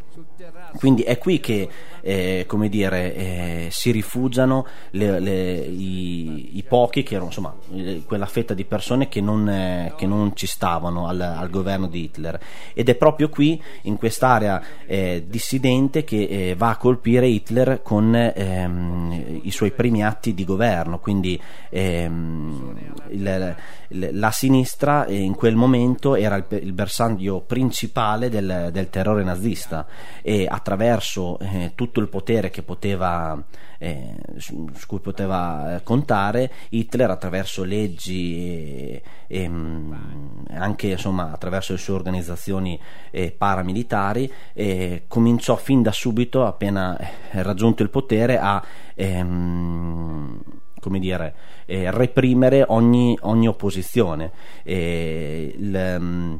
Quindi 0.77 1.03
è 1.03 1.17
qui 1.17 1.39
che 1.39 1.67
eh, 2.01 2.46
dire, 2.69 3.15
eh, 3.15 3.67
si 3.72 3.91
rifugiano 3.91 4.65
le, 4.91 5.19
le, 5.19 5.55
i, 5.60 6.57
i, 6.57 6.63
pochi, 6.63 7.03
che 7.03 7.16
erano 7.17 7.27
insomma 7.27 7.53
quella 8.05 8.25
fetta 8.25 8.53
di 8.53 8.63
persone 8.65 9.07
che 9.07 9.21
non, 9.21 9.47
eh, 9.50 9.93
che 9.97 10.05
non 10.05 10.36
ci 10.36 10.47
stavano 10.47 11.07
al, 11.07 11.19
al, 11.19 11.50
governo 11.50 11.88
di 11.88 12.03
Hitler. 12.03 12.39
Ed 12.74 12.89
è 12.89 12.95
proprio 12.95 13.29
qui, 13.29 13.62
in 13.83 13.97
quest'area 13.97 14.62
eh, 14.86 15.25
dissidente, 15.27 16.03
che 16.03 16.24
eh, 16.24 16.55
va 16.55 16.69
a 16.69 16.77
colpire 16.77 17.27
Hitler 17.27 17.81
con 17.83 18.15
ehm, 18.15 19.41
i 19.43 19.51
suoi 19.51 19.71
primi 19.71 20.03
atti 20.03 20.33
di 20.33 20.45
governo. 20.45 21.00
Quindi 21.00 21.39
ehm, 21.69 22.75
il, 23.09 23.55
la 23.89 24.31
sinistra 24.31 25.05
eh, 25.05 25.15
in 25.15 25.36
quel 25.36 25.55
momento 25.55 26.15
era 26.15 26.36
il, 26.36 26.45
il 26.50 26.74
bersaglio 26.74 27.41
principale 27.41 28.29
del, 28.29 28.69
del, 28.71 28.89
terrore 28.89 29.24
nazista 29.24 29.86
e 30.21 30.45
attraverso 30.50 31.39
eh, 31.39 31.71
tutto 31.75 32.00
il 32.00 32.09
potere 32.09 32.50
che 32.50 32.63
poteva, 32.63 33.41
eh, 33.77 34.15
su, 34.38 34.69
su, 34.74 34.88
cui 34.88 35.00
poteva 35.00 35.75
eh, 35.75 35.83
contare 35.83 36.51
Hitler 36.69 37.07
attraverso 37.14 37.64
leggi 37.64 38.36
e, 38.38 39.02
e 39.28 39.48
mm, 39.48 39.94
anche 40.52 40.88
insomma, 40.88 41.32
attraverso 41.32 41.74
le 41.74 41.80
sue 41.80 41.94
organizzazioni 41.94 42.80
eh, 43.12 43.32
paramilitari 43.32 44.32
cominciò 45.08 45.56
fin 45.56 45.82
da 45.82 45.92
subito 45.92 46.46
appena 46.46 46.98
eh, 46.98 47.44
raggiunto 47.44 47.84
il 47.84 47.90
potere 47.90 48.38
a 48.40 48.64
ehm, 48.96 50.42
come 50.80 51.00
dire, 51.00 51.36
eh, 51.66 51.92
reprimere 51.92 52.64
ogni, 52.68 53.18
ogni 53.22 53.48
opposizione. 53.48 54.32
Eh, 54.64 55.54
le, 55.58 56.00
mm, 56.00 56.36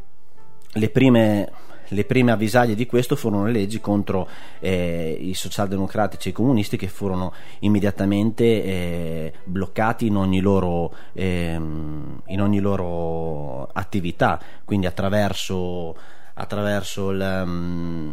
le, 0.74 0.90
prime, 0.90 1.52
le, 1.90 2.04
prime, 2.06 2.32
avvisaglie 2.32 2.76
di 2.76 2.86
questo 2.86 3.16
furono 3.16 3.46
le 3.46 3.52
leggi 3.52 3.80
contro 3.80 4.28
eh, 4.60 5.18
i 5.20 5.34
socialdemocratici 5.34 6.28
e 6.28 6.32
i 6.32 6.34
comunisti 6.34 6.78
che 6.78 6.88
furono 6.88 7.34
immediatamente 7.60 8.44
eh, 8.44 9.34
bloccati 9.44 10.08
in 10.08 10.16
ogni, 10.16 10.40
loro, 10.40 10.94
ehm, 11.14 12.22
in 12.28 12.42
ogni 12.42 12.60
loro 12.60 13.70
attività, 13.74 14.40
quindi 14.66 14.86
attraverso 14.86 16.16
attraverso 16.40 17.12
mm, 17.12 18.12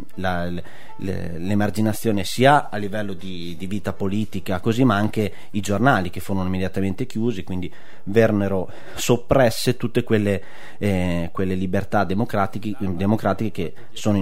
l'emarginazione 0.97 2.23
sia 2.23 2.69
a 2.69 2.77
livello 2.77 3.13
di, 3.13 3.55
di, 3.57 3.67
vita 3.67 3.93
politica 3.93 4.59
così 4.59 4.83
ma 4.83 4.95
anche 4.95 5.31
i 5.51 5.61
giornali 5.61 6.09
che 6.09 6.19
furono 6.19 6.47
immediatamente 6.47 7.05
chiusi 7.05 7.43
quindi 7.43 7.71
vennero 8.05 8.69
soppresse 8.95 9.77
tutte 9.77 10.03
quelle, 10.03 10.43
eh, 10.77 11.29
quelle 11.31 11.55
libertà 11.55 12.03
democratiche, 12.03 12.75
democratiche, 12.79 13.51
che 13.51 13.73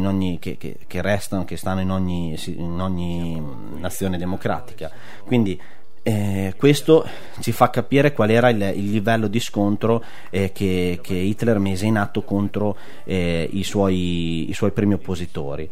ogni 0.08 0.40
che, 0.40 0.58
che, 0.58 0.80
che 0.86 1.02
restano 1.02 1.46
che 1.46 1.58
stanno 1.58 1.82
in 1.82 1.90
ogni, 1.90 2.38
in 2.48 2.80
ogni 2.80 3.42
nazione 3.80 4.18
democratica. 4.18 4.92
Quindi 5.26 5.60
eh, 6.04 6.54
questo 6.58 7.08
ci 7.40 7.54
fa 7.54 7.70
capire 7.70 8.12
qual 8.12 8.30
era 8.30 8.50
il, 8.50 8.62
il 8.76 8.92
livello 8.92 9.28
di 9.28 9.40
scontro 9.40 10.04
eh, 10.30 10.52
che, 10.52 11.00
che, 11.02 11.14
Hitler 11.14 11.60
mise 11.60 11.86
in 11.86 11.98
atto 11.98 12.24
contro 12.24 12.76
eh, 13.06 13.48
i, 13.50 13.64
suoi, 13.64 14.50
i, 14.50 14.54
suoi, 14.54 14.72
primi 14.72 14.96
oppositori. 14.96 15.70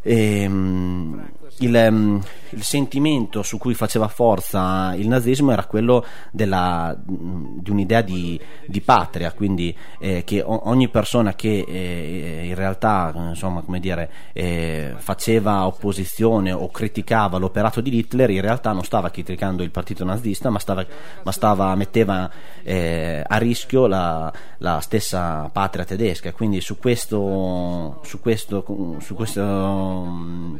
E, 0.00 0.42
ehm, 0.42 1.30
il, 1.60 1.74
ehm, 1.74 2.22
il, 2.50 2.62
sentimento 2.62 3.42
su 3.42 3.58
cui 3.58 3.74
faceva 3.74 4.08
forza 4.08 4.94
il 4.94 5.08
nazismo 5.08 5.52
era 5.52 5.64
quello 5.64 6.04
della, 6.30 6.96
di 6.98 7.70
un'idea 7.70 8.02
di, 8.02 8.40
di 8.66 8.80
patria, 8.80 9.32
quindi 9.32 9.74
eh, 9.98 10.24
che 10.24 10.42
ogni 10.44 10.88
persona 10.88 11.34
che 11.34 11.64
eh, 11.66 12.46
in 12.46 12.54
realtà 12.54 13.12
insomma, 13.28 13.62
dire, 13.78 14.10
eh, 14.32 14.94
faceva 14.96 15.66
opposizione 15.66 16.52
o 16.52 16.70
criticava 16.70 17.38
l'operato 17.38 17.80
di 17.80 17.96
Hitler 17.96 18.30
in 18.30 18.40
realtà 18.40 18.72
non 18.72 18.84
stava 18.84 19.10
criticando 19.10 19.62
il 19.62 19.70
partito 19.70 20.04
nazista 20.04 20.50
ma, 20.50 20.58
stava, 20.58 20.84
ma 21.22 21.32
stava, 21.32 21.74
metteva 21.74 22.30
eh, 22.62 23.22
a 23.26 23.36
rischio 23.38 23.86
la, 23.86 24.32
la, 24.58 24.80
stessa 24.80 25.48
patria 25.52 25.84
tedesca. 25.84 26.32
Quindi 26.32 26.60
su 26.60 26.78
questo, 26.78 28.00
su 28.04 28.20
questo, 28.20 28.64
su 29.00 29.14
questo 29.14 30.58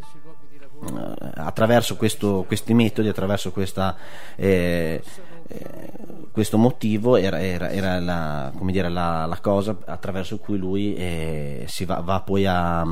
attraverso 1.34 1.96
questo, 1.96 2.44
questi 2.46 2.74
metodi, 2.74 3.08
attraverso 3.08 3.50
questa, 3.50 3.96
eh, 4.36 5.02
eh, 5.48 5.90
questo 6.30 6.58
motivo 6.58 7.16
era, 7.16 7.40
era, 7.40 7.70
era 7.70 7.98
la, 7.98 8.52
dire, 8.60 8.88
la, 8.88 9.26
la, 9.26 9.38
cosa 9.40 9.76
attraverso 9.86 10.38
cui 10.38 10.58
lui 10.58 10.94
eh, 10.94 11.64
si 11.66 11.84
va, 11.84 12.00
va 12.00 12.20
poi 12.20 12.46
a, 12.46 12.84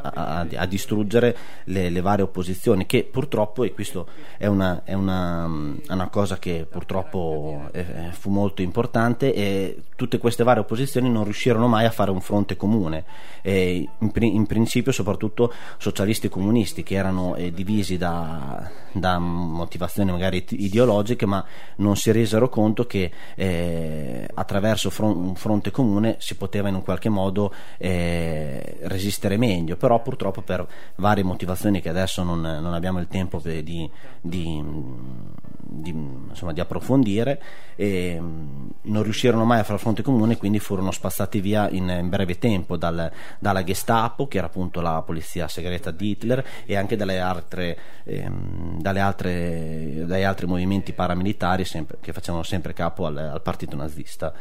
a, 0.00 0.46
a 0.54 0.66
distruggere 0.66 1.36
le, 1.64 1.90
le, 1.90 2.00
varie 2.00 2.24
opposizioni 2.24 2.86
che 2.86 3.04
purtroppo, 3.04 3.64
e 3.64 3.72
questo 3.72 4.06
è 4.36 4.46
una, 4.46 4.82
è 4.84 4.94
una, 4.94 5.46
una 5.88 6.08
cosa 6.08 6.38
che 6.38 6.66
purtroppo 6.68 7.68
eh, 7.72 8.10
fu 8.10 8.30
molto 8.30 8.62
importante, 8.62 9.32
e 9.34 9.82
tutte 9.96 10.18
queste 10.18 10.44
varie 10.44 10.62
opposizioni 10.62 11.10
non 11.10 11.24
riuscirono 11.24 11.66
mai 11.66 11.84
a 11.84 11.90
fare 11.90 12.10
un 12.10 12.20
fronte 12.20 12.56
comune, 12.56 13.04
in, 13.42 13.88
in, 13.98 14.46
principio 14.46 14.92
soprattutto 14.92 15.52
socialisti 15.78 16.26
e 16.26 16.30
comunisti 16.30 16.82
che 16.82 16.94
erano 16.94 17.34
eh, 17.34 17.52
divisi 17.52 17.96
da, 17.96 18.70
da 18.92 19.18
motivazioni 19.18 20.10
magari 20.10 20.44
ideologiche 20.50 21.26
ma 21.26 21.44
non 21.76 21.96
si 21.96 22.12
resero 22.12 22.48
conto 22.48 22.86
che 22.86 23.10
eh, 23.34 24.28
attraverso 24.34 24.90
fron- 24.90 25.16
un 25.16 25.34
fronte 25.34 25.70
comune 25.70 26.16
si 26.18 26.36
poteva 26.36 26.68
in 26.68 26.74
un 26.74 26.82
qualche 26.82 27.08
modo 27.08 27.52
eh, 27.78 28.78
resistere 28.82 29.36
meglio, 29.36 29.76
però 29.76 29.87
purtroppo 29.96 30.42
per 30.42 30.66
varie 30.96 31.24
motivazioni 31.24 31.80
che 31.80 31.88
adesso 31.88 32.22
non, 32.22 32.40
non 32.40 32.74
abbiamo 32.74 33.00
il 33.00 33.08
tempo 33.08 33.40
di, 33.42 33.62
di, 33.62 33.90
di, 34.20 35.90
insomma, 35.90 36.52
di 36.52 36.60
approfondire, 36.60 37.42
eh, 37.76 38.20
non 38.20 39.02
riuscirono 39.02 39.44
mai 39.44 39.60
a 39.60 39.64
fare 39.64 39.78
fronte 39.78 40.02
comune 40.02 40.36
quindi 40.36 40.58
furono 40.58 40.90
spazzati 40.90 41.40
via 41.40 41.68
in, 41.70 41.88
in 41.88 42.08
breve 42.08 42.38
tempo 42.38 42.76
dal, 42.76 43.10
dalla 43.38 43.64
Gestapo, 43.64 44.28
che 44.28 44.38
era 44.38 44.46
appunto 44.46 44.80
la 44.80 45.02
polizia 45.02 45.48
segreta 45.48 45.90
di 45.90 46.10
Hitler, 46.10 46.44
e 46.66 46.76
anche 46.76 46.96
dalle 46.96 47.20
altre, 47.20 47.78
ehm, 48.04 48.80
dalle 48.80 49.00
altre, 49.00 50.04
dai 50.06 50.24
altri 50.24 50.46
movimenti 50.46 50.92
paramilitari 50.92 51.64
sempre, 51.64 51.98
che 52.00 52.12
facevano 52.12 52.42
sempre 52.42 52.72
capo 52.72 53.06
al, 53.06 53.16
al 53.16 53.42
partito 53.42 53.76
nazista. 53.76 54.32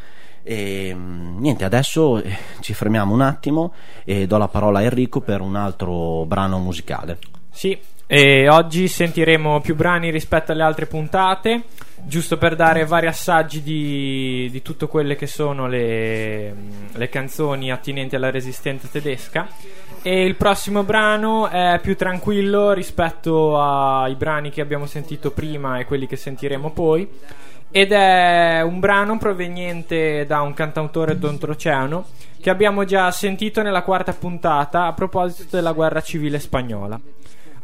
E, 0.49 0.95
niente, 0.95 1.65
adesso 1.65 2.19
eh, 2.19 2.37
ci 2.61 2.73
fermiamo 2.73 3.13
un 3.13 3.19
attimo 3.19 3.73
e 4.05 4.27
do 4.27 4.37
la 4.37 4.47
parola 4.47 4.79
a 4.79 4.83
Enrico 4.83 5.19
per 5.19 5.41
un 5.41 5.57
altro 5.57 6.23
brano 6.25 6.57
musicale. 6.57 7.17
Sì, 7.51 7.77
e 8.05 8.47
oggi 8.47 8.87
sentiremo 8.87 9.59
più 9.59 9.75
brani 9.75 10.09
rispetto 10.09 10.53
alle 10.53 10.63
altre 10.63 10.85
puntate, 10.85 11.63
giusto 11.97 12.37
per 12.37 12.55
dare 12.55 12.85
vari 12.85 13.07
assaggi 13.07 13.61
di, 13.61 14.47
di 14.49 14.61
tutte 14.61 14.87
quelle 14.87 15.17
che 15.17 15.27
sono 15.27 15.67
le, 15.67 16.55
le 16.93 17.09
canzoni 17.09 17.69
attinenti 17.69 18.15
alla 18.15 18.31
resistenza 18.31 18.87
tedesca. 18.89 19.49
E 20.01 20.23
il 20.23 20.35
prossimo 20.35 20.83
brano 20.83 21.49
è 21.49 21.77
più 21.81 21.97
tranquillo 21.97 22.71
rispetto 22.71 23.59
ai 23.59 24.15
brani 24.15 24.49
che 24.49 24.61
abbiamo 24.61 24.85
sentito 24.85 25.31
prima 25.31 25.79
e 25.79 25.83
quelli 25.83 26.07
che 26.07 26.15
sentiremo 26.15 26.71
poi. 26.71 27.05
Ed 27.69 27.91
è 27.91 28.61
un 28.61 28.79
brano 28.79 29.17
proveniente 29.17 30.25
da 30.25 30.41
un 30.41 30.53
cantautore 30.53 31.17
d'oltreoceano 31.17 32.05
che 32.39 32.49
abbiamo 32.49 32.85
già 32.85 33.11
sentito 33.11 33.61
nella 33.61 33.83
quarta 33.83 34.13
puntata 34.13 34.85
a 34.85 34.93
proposito 34.93 35.55
della 35.55 35.73
guerra 35.73 36.01
civile 36.01 36.39
spagnola. 36.39 36.99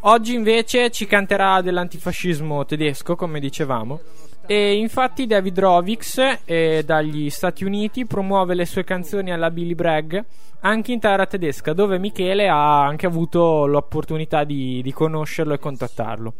Oggi 0.01 0.33
invece 0.33 0.89
ci 0.89 1.05
canterà 1.05 1.61
dell'antifascismo 1.61 2.65
tedesco, 2.65 3.15
come 3.15 3.39
dicevamo. 3.39 4.01
E 4.45 4.73
infatti 4.73 5.25
David 5.25 5.57
Rovix 5.57 6.39
eh, 6.43 6.83
dagli 6.85 7.29
Stati 7.29 7.63
Uniti 7.63 8.05
promuove 8.05 8.55
le 8.55 8.65
sue 8.65 8.83
canzoni 8.83 9.31
alla 9.31 9.49
Billy 9.49 9.73
Bragg 9.73 10.17
anche 10.59 10.91
in 10.91 10.99
terra 10.99 11.25
tedesca, 11.25 11.71
dove 11.71 11.97
Michele 11.97 12.49
ha 12.49 12.83
anche 12.83 13.05
avuto 13.05 13.65
l'opportunità 13.65 14.43
di, 14.43 14.81
di 14.81 14.91
conoscerlo 14.91 15.53
e 15.53 15.59
contattarlo. 15.59 16.33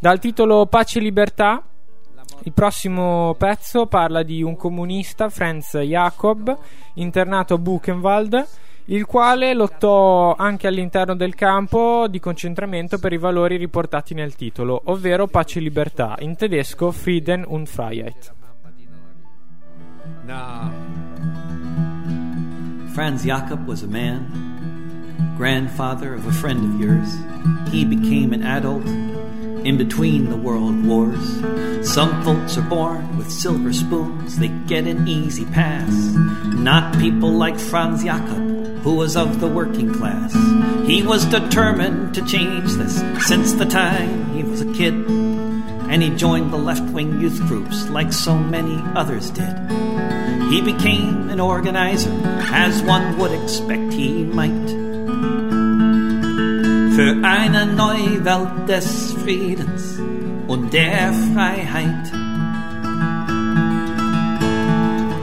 Dal 0.00 0.18
titolo 0.18 0.66
Pace 0.66 0.98
e 0.98 1.02
Libertà, 1.02 1.62
il 2.42 2.52
prossimo 2.52 3.34
pezzo 3.38 3.86
parla 3.86 4.22
di 4.22 4.42
un 4.42 4.56
comunista, 4.56 5.28
Franz 5.28 5.76
Jacob, 5.78 6.56
internato 6.94 7.54
a 7.54 7.58
Buchenwald 7.58 8.46
il 8.86 9.04
quale 9.04 9.52
lottò 9.54 10.34
anche 10.36 10.66
all'interno 10.66 11.16
del 11.16 11.34
campo 11.34 12.06
di 12.08 12.20
concentramento 12.20 12.98
per 12.98 13.12
i 13.12 13.18
valori 13.18 13.56
riportati 13.56 14.14
nel 14.14 14.36
titolo, 14.36 14.80
ovvero 14.84 15.26
pace 15.26 15.58
e 15.58 15.62
libertà, 15.62 16.14
in 16.20 16.36
tedesco 16.36 16.92
Frieden 16.92 17.44
und 17.46 17.66
Freiheit. 17.66 18.32
Now, 20.24 20.70
Franz 22.92 23.24
Jakob 23.24 23.66
was 23.66 23.82
a 23.82 23.88
man, 23.88 25.34
grandfather 25.36 26.14
of 26.14 26.26
a 26.26 26.32
friend 26.32 26.62
of 26.62 26.80
yours. 26.80 27.16
He 27.72 27.84
became 27.84 28.32
an 28.32 28.42
adult 28.42 28.84
in 29.66 29.76
between 29.76 30.30
the 30.30 30.36
world 30.36 30.86
wars. 30.86 31.26
Some 31.92 32.22
folks 32.22 32.56
are 32.56 32.62
born 32.62 33.18
with 33.18 33.30
silver 33.30 33.72
spoons, 33.72 34.38
they 34.38 34.48
get 34.48 34.86
an 34.86 35.08
easy 35.08 35.44
pass. 35.46 35.90
Not 36.44 36.98
people 36.98 37.32
like 37.32 37.58
Franz 37.58 38.04
Jakob 38.04 38.56
who 38.86 38.94
was 38.94 39.16
of 39.16 39.40
the 39.40 39.48
working 39.48 39.92
class. 39.92 40.32
He 40.86 41.02
was 41.02 41.24
determined 41.24 42.14
to 42.14 42.24
change 42.24 42.74
this 42.74 43.02
since 43.26 43.54
the 43.54 43.64
time 43.64 44.32
he 44.32 44.44
was 44.44 44.60
a 44.60 44.72
kid. 44.74 44.94
And 45.90 46.04
he 46.04 46.10
joined 46.10 46.52
the 46.52 46.56
left 46.56 46.88
wing 46.92 47.20
youth 47.20 47.40
groups 47.48 47.88
like 47.88 48.12
so 48.12 48.38
many 48.38 48.80
others 48.94 49.30
did. 49.30 49.58
He 50.50 50.60
became 50.62 51.30
an 51.30 51.40
organizer, 51.40 52.12
as 52.52 52.80
one 52.84 53.18
would 53.18 53.32
expect 53.32 53.92
he 53.92 54.22
might. 54.22 54.70
Für 56.96 57.14
eine 57.22 57.66
neue 57.66 58.24
Welt 58.24 58.68
des 58.68 59.12
Friedens 59.22 60.00
und 60.48 60.72
der 60.72 61.12
Freiheit. 61.34 62.10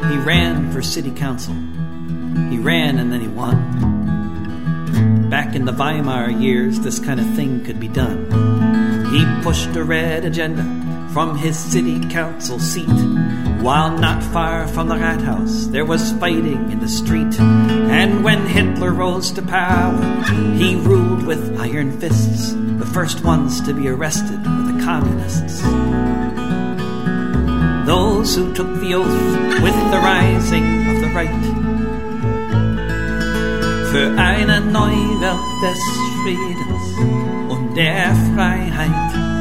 He 0.07 0.17
ran 0.23 0.71
for 0.71 0.83
city 0.83 1.09
council 1.09 1.55
he 2.53 2.59
ran 2.59 2.99
and 2.99 3.11
then 3.11 3.21
he 3.21 3.27
won. 3.27 5.29
Back 5.29 5.55
in 5.55 5.65
the 5.65 5.71
Weimar 5.71 6.29
years, 6.29 6.79
this 6.79 6.99
kind 6.99 7.19
of 7.19 7.25
thing 7.35 7.65
could 7.65 7.79
be 7.79 7.87
done. 7.87 8.25
He 9.11 9.25
pushed 9.41 9.75
a 9.75 9.83
red 9.83 10.25
agenda 10.25 10.63
from 11.11 11.37
his 11.37 11.57
city 11.57 11.99
council 12.09 12.59
seat. 12.59 12.87
While 13.61 13.97
not 13.97 14.23
far 14.23 14.67
from 14.67 14.89
the 14.89 14.95
Rathaus, 14.95 15.71
there 15.71 15.85
was 15.85 16.11
fighting 16.13 16.71
in 16.71 16.79
the 16.79 16.89
street. 16.89 17.33
And 17.93 18.23
when 18.23 18.47
Hitler 18.47 18.91
rose 18.91 19.31
to 19.33 19.41
power, 19.41 19.95
he 20.57 20.75
ruled 20.75 21.25
with 21.25 21.59
iron 21.59 21.99
fists. 21.99 22.53
The 22.53 22.85
first 22.87 23.23
ones 23.23 23.61
to 23.61 23.73
be 23.73 23.87
arrested 23.87 24.39
were 24.43 24.73
the 24.73 24.83
communists. 24.83 25.61
Those 27.85 28.35
who 28.35 28.53
took 28.53 28.73
the 28.81 28.95
oath 28.95 29.61
with 29.61 29.75
the 29.91 29.99
rising 29.99 30.65
of 30.89 31.01
the 31.01 31.11
right 31.13 31.63
für 33.93 34.17
eine 34.17 34.59
neue 34.59 35.21
Welt 35.21 35.39
des 35.61 35.79
Friedens 36.23 36.97
und 37.47 37.75
der 37.75 38.15
Freiheit. 38.33 39.32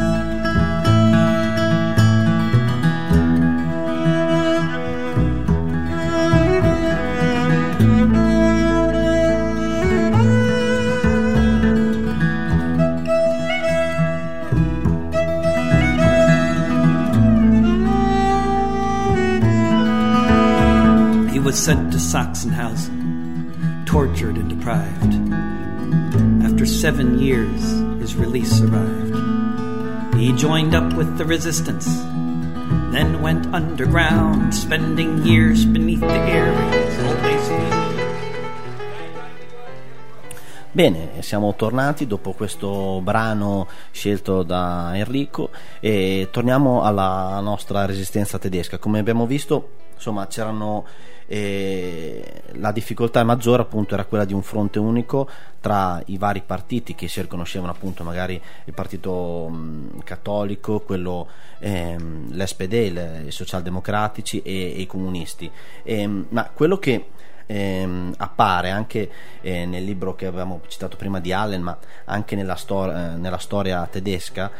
Was 21.53 21.61
sent 21.61 21.93
to 21.93 21.99
Sachsenhausen 21.99 23.85
tortured 23.85 24.38
and 24.38 24.49
deprived. 24.49 25.12
After 26.43 26.65
seven 26.65 27.19
years, 27.19 27.61
his 28.01 28.17
release 28.17 28.62
arrived. 28.62 30.17
He 30.17 30.33
joined 30.33 30.75
up 30.75 30.95
with 30.95 31.19
the 31.19 31.27
resistance, 31.27 31.85
then 32.91 33.21
went 33.21 33.45
underground, 33.53 34.55
spending 34.55 35.27
years 35.27 35.67
beneath 35.67 36.01
the 36.01 36.23
air 36.33 36.49
Bene, 40.75 41.21
siamo 41.21 41.55
tornati 41.55 42.07
dopo 42.07 42.33
questo 42.33 43.03
brano 43.03 43.69
scelto 43.91 44.43
da 44.43 44.93
Enrico 44.95 45.51
e 45.81 46.29
torniamo 46.33 46.81
alla 46.81 47.38
nostra 47.41 47.85
resistenza 47.85 48.38
tedesca. 48.38 48.79
Come 48.79 49.01
abbiamo 49.01 49.27
visto, 49.27 49.73
insomma, 49.93 50.27
c'erano 50.29 50.87
eh, 51.33 52.42
la 52.57 52.73
difficoltà 52.73 53.25
maggiore 53.25 53.62
appunto 53.62 53.95
era 53.95 54.05
quella 54.05 54.27
di 54.27 54.35
un 54.35 54.42
fronte 54.42 54.79
unico 54.79 55.27
tra 55.61 56.03
i 56.07 56.18
vari 56.18 56.42
partiti 56.45 56.95
che 56.95 57.09
si 57.09 57.23
riconoscevano 57.23 57.73
appunto 57.73 58.05
magari 58.05 58.38
il 58.64 58.75
partito 58.75 59.49
mh, 59.49 60.03
cattolico, 60.05 60.81
quello, 60.81 61.27
ehm, 61.59 62.35
l'SPD, 62.35 63.25
i 63.25 63.31
socialdemocratici 63.31 64.42
e, 64.42 64.75
e 64.77 64.81
i 64.83 64.87
comunisti. 64.87 65.51
E, 65.83 66.07
ma 66.07 66.51
quello 66.53 66.77
che 66.77 67.07
ehm, 67.47 68.12
appare 68.18 68.68
anche 68.68 69.11
eh, 69.40 69.64
nel 69.64 69.85
libro 69.85 70.14
che 70.14 70.27
avevamo 70.27 70.61
citato 70.68 70.99
prima 70.99 71.18
di 71.18 71.33
Allen, 71.33 71.62
ma 71.62 71.79
anche 72.05 72.37
nella, 72.37 72.57
stor- 72.57 72.95
eh, 72.95 73.16
nella 73.16 73.38
storia 73.38 73.87
tedesca 73.90 74.51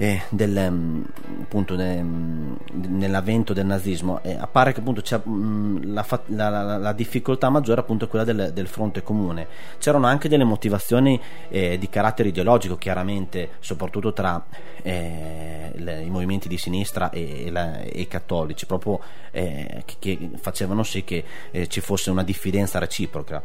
eh, 0.00 0.22
del, 0.28 0.56
um, 0.70 1.04
appunto, 1.42 1.74
ne, 1.74 2.00
um, 2.00 2.56
nell'avvento 2.70 3.52
del 3.52 3.66
nazismo. 3.66 4.22
Eh, 4.22 4.36
appare 4.38 4.72
che 4.72 4.78
appunto 4.78 5.02
c'è 5.02 5.20
um, 5.24 5.92
la, 5.92 6.06
la, 6.26 6.48
la, 6.48 6.76
la, 6.78 6.92
difficoltà 6.92 7.50
maggiore 7.50 7.80
appunto 7.80 8.04
è 8.04 8.08
quella 8.08 8.24
del, 8.24 8.52
del, 8.54 8.68
fronte 8.68 9.02
comune. 9.02 9.48
C'erano 9.78 10.06
anche 10.06 10.28
delle 10.28 10.44
motivazioni 10.44 11.20
eh, 11.48 11.78
di 11.78 11.88
carattere 11.88 12.28
ideologico 12.28 12.76
chiaramente 12.76 13.50
soprattutto 13.58 14.12
tra 14.12 14.46
eh, 14.82 15.72
le, 15.74 16.02
i 16.02 16.10
movimenti 16.10 16.46
di 16.46 16.58
sinistra 16.58 17.10
e, 17.10 17.52
e 17.52 18.00
i 18.00 18.06
cattolici 18.06 18.66
proprio 18.66 19.00
eh, 19.32 19.82
che, 19.84 19.96
che, 19.98 20.30
facevano 20.36 20.84
sì 20.84 21.02
che 21.02 21.24
eh, 21.50 21.66
ci 21.66 21.80
fosse 21.80 22.10
una 22.10 22.22
diffidenza 22.22 22.78
reciproca. 22.78 23.42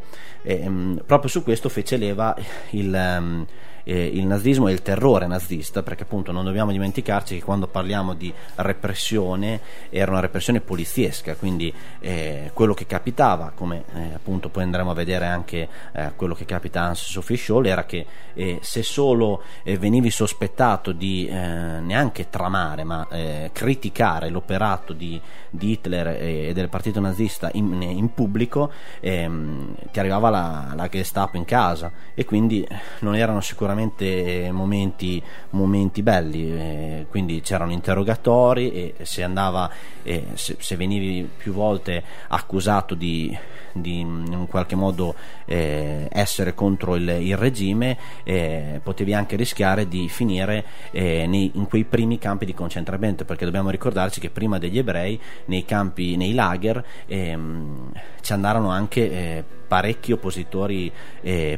Mm, 0.48 0.98
proprio 1.04 1.28
su 1.28 1.42
questo 1.42 1.68
fece 1.68 1.96
leva 1.96 2.36
il 2.70 2.92
um, 2.92 3.46
eh, 3.84 4.06
il 4.06 4.26
nazismo 4.26 4.68
e 4.68 4.72
il 4.72 4.82
terrore 4.82 5.26
nazista, 5.26 5.82
perché 5.82 6.02
appunto 6.02 6.32
non 6.32 6.44
dobbiamo 6.44 6.72
dimenticarci 6.72 7.36
che 7.36 7.44
quando 7.44 7.66
parliamo 7.66 8.14
di 8.14 8.32
repressione 8.56 9.60
era 9.90 10.10
una 10.10 10.20
repressione 10.20 10.60
poliziesca, 10.60 11.34
quindi 11.36 11.72
eh, 12.00 12.50
quello 12.52 12.74
che 12.74 12.86
capitava, 12.86 13.52
come 13.54 13.84
eh, 13.94 14.14
appunto 14.14 14.48
poi 14.48 14.64
andremo 14.64 14.90
a 14.90 14.94
vedere 14.94 15.26
anche 15.26 15.68
eh, 15.92 16.12
quello 16.16 16.34
che 16.34 16.44
capita 16.44 16.82
a 16.82 16.86
Hans 16.86 17.04
Sophie 17.04 17.36
Scholl, 17.36 17.66
era 17.66 17.84
che 17.84 18.06
eh, 18.34 18.58
se 18.62 18.82
solo 18.82 19.42
eh, 19.62 19.78
venivi 19.78 20.10
sospettato 20.10 20.92
di 20.92 21.32
neanche 21.34 22.28
tramare, 22.30 22.84
ma 22.84 23.06
criticare 23.52 24.28
l'operato 24.30 24.92
di, 24.92 25.20
di 25.50 25.72
Hitler 25.72 26.16
e 26.20 26.52
del 26.54 26.68
partito 26.68 27.00
nazista 27.00 27.50
in, 27.52 27.80
in 27.82 28.12
pubblico, 28.14 28.70
ehm, 29.00 29.74
ti 29.90 29.98
arrivava 29.98 30.30
la, 30.30 30.72
la 30.74 30.88
Gestapo 30.88 31.36
in 31.36 31.44
casa 31.44 31.92
e 32.14 32.24
quindi 32.24 32.66
non 33.00 33.14
erano 33.14 33.40
sicuramente 33.40 33.73
sicuramente 33.74 34.50
momenti, 34.52 35.22
momenti 35.50 36.02
belli, 36.02 36.52
eh, 36.52 37.06
quindi 37.10 37.40
c'erano 37.40 37.72
interrogatori 37.72 38.70
e 38.72 38.94
se, 39.02 39.22
andava, 39.22 39.68
eh, 40.02 40.26
se, 40.34 40.56
se 40.58 40.76
venivi 40.76 41.28
più 41.36 41.52
volte 41.52 42.02
accusato 42.28 42.94
di, 42.94 43.36
di 43.72 44.00
in 44.00 44.46
qualche 44.48 44.76
modo 44.76 45.14
eh, 45.44 46.08
essere 46.10 46.54
contro 46.54 46.94
il, 46.94 47.08
il 47.08 47.36
regime, 47.36 47.98
eh, 48.22 48.80
potevi 48.82 49.12
anche 49.12 49.36
rischiare 49.36 49.88
di 49.88 50.08
finire 50.08 50.64
eh, 50.92 51.26
nei, 51.26 51.50
in 51.54 51.66
quei 51.66 51.84
primi 51.84 52.18
campi 52.18 52.46
di 52.46 52.54
concentramento, 52.54 53.24
perché 53.24 53.44
dobbiamo 53.44 53.70
ricordarci 53.70 54.20
che 54.20 54.30
prima 54.30 54.58
degli 54.58 54.78
ebrei 54.78 55.20
nei 55.46 55.64
campi, 55.64 56.16
nei 56.16 56.32
lager, 56.32 56.84
ehm, 57.06 57.92
ci 58.20 58.32
andarono 58.32 58.70
anche 58.70 59.10
eh, 59.10 59.44
parecchi 59.66 60.12
oppositori 60.12 60.92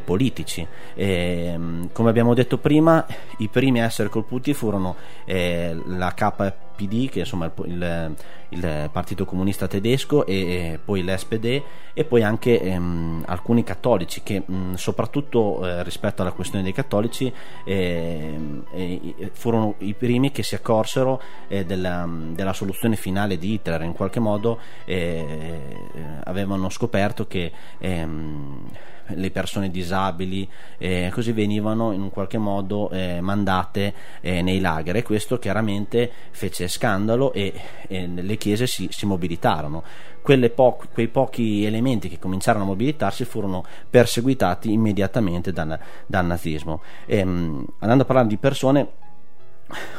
politici. 0.04 0.66
E, 0.94 1.58
come 2.06 2.18
abbiamo 2.20 2.34
detto 2.34 2.58
prima, 2.58 3.04
i 3.38 3.48
primi 3.48 3.80
a 3.80 3.84
essere 3.84 4.08
colpiti 4.08 4.54
furono 4.54 4.94
eh, 5.24 5.76
la 5.86 6.14
KPD, 6.14 7.08
che 7.08 7.18
insomma 7.20 7.46
il, 7.46 7.64
il, 7.64 8.14
il, 8.50 8.88
Partito 8.92 9.24
Comunista 9.24 9.66
Tedesco, 9.66 10.26
e, 10.26 10.78
poi 10.84 11.02
l'SPD, 11.02 11.62
e 11.92 12.04
poi 12.04 12.22
anche 12.22 12.60
ehm, 12.60 13.24
alcuni 13.26 13.64
cattolici 13.64 14.22
che 14.22 14.42
mh, 14.44 14.74
soprattutto 14.74 15.66
eh, 15.66 15.82
rispetto 15.82 16.22
alla 16.22 16.32
questione 16.32 16.62
dei 16.62 16.72
cattolici 16.72 17.32
ehm, 17.64 18.64
furono 19.32 19.74
i 19.78 19.94
primi 19.94 20.30
che 20.30 20.42
si 20.42 20.54
accorsero 20.54 21.20
eh, 21.48 21.64
della, 21.64 22.08
della, 22.32 22.52
soluzione 22.52 22.96
finale 22.96 23.38
di 23.38 23.54
Hitler, 23.54 23.82
in 23.82 23.92
qualche 23.92 24.20
modo 24.20 24.58
eh, 24.84 25.50
avevano 26.24 26.68
scoperto 26.68 27.26
che 27.26 27.52
ehm, 27.78 28.68
le 29.08 29.30
persone 29.30 29.70
disabili 29.70 30.48
eh, 30.78 31.10
così 31.12 31.32
venivano 31.32 31.92
in 31.92 32.00
un 32.00 32.10
qualche 32.10 32.38
modo 32.38 32.90
eh, 32.90 33.20
mandate 33.20 33.94
eh, 34.20 34.42
nei 34.42 34.60
lager. 34.60 34.96
E 34.96 35.02
questo 35.02 35.38
chiaramente 35.38 36.10
fece 36.30 36.68
scandalo 36.68 37.32
e, 37.32 37.52
e 37.86 38.06
le 38.06 38.35
chiese 38.36 38.66
si, 38.66 38.88
si 38.90 39.06
mobilitarono. 39.06 39.82
Po- 40.54 40.80
quei 40.92 41.06
pochi 41.06 41.64
elementi 41.64 42.08
che 42.08 42.18
cominciarono 42.18 42.64
a 42.64 42.68
mobilitarsi 42.68 43.24
furono 43.24 43.64
perseguitati 43.88 44.72
immediatamente 44.72 45.52
dal, 45.52 45.78
dal 46.04 46.26
nazismo. 46.26 46.82
E, 47.06 47.18
ehm, 47.18 47.64
andando 47.78 48.02
a 48.02 48.06
parlare 48.06 48.28
di 48.28 48.36
persone 48.36 48.88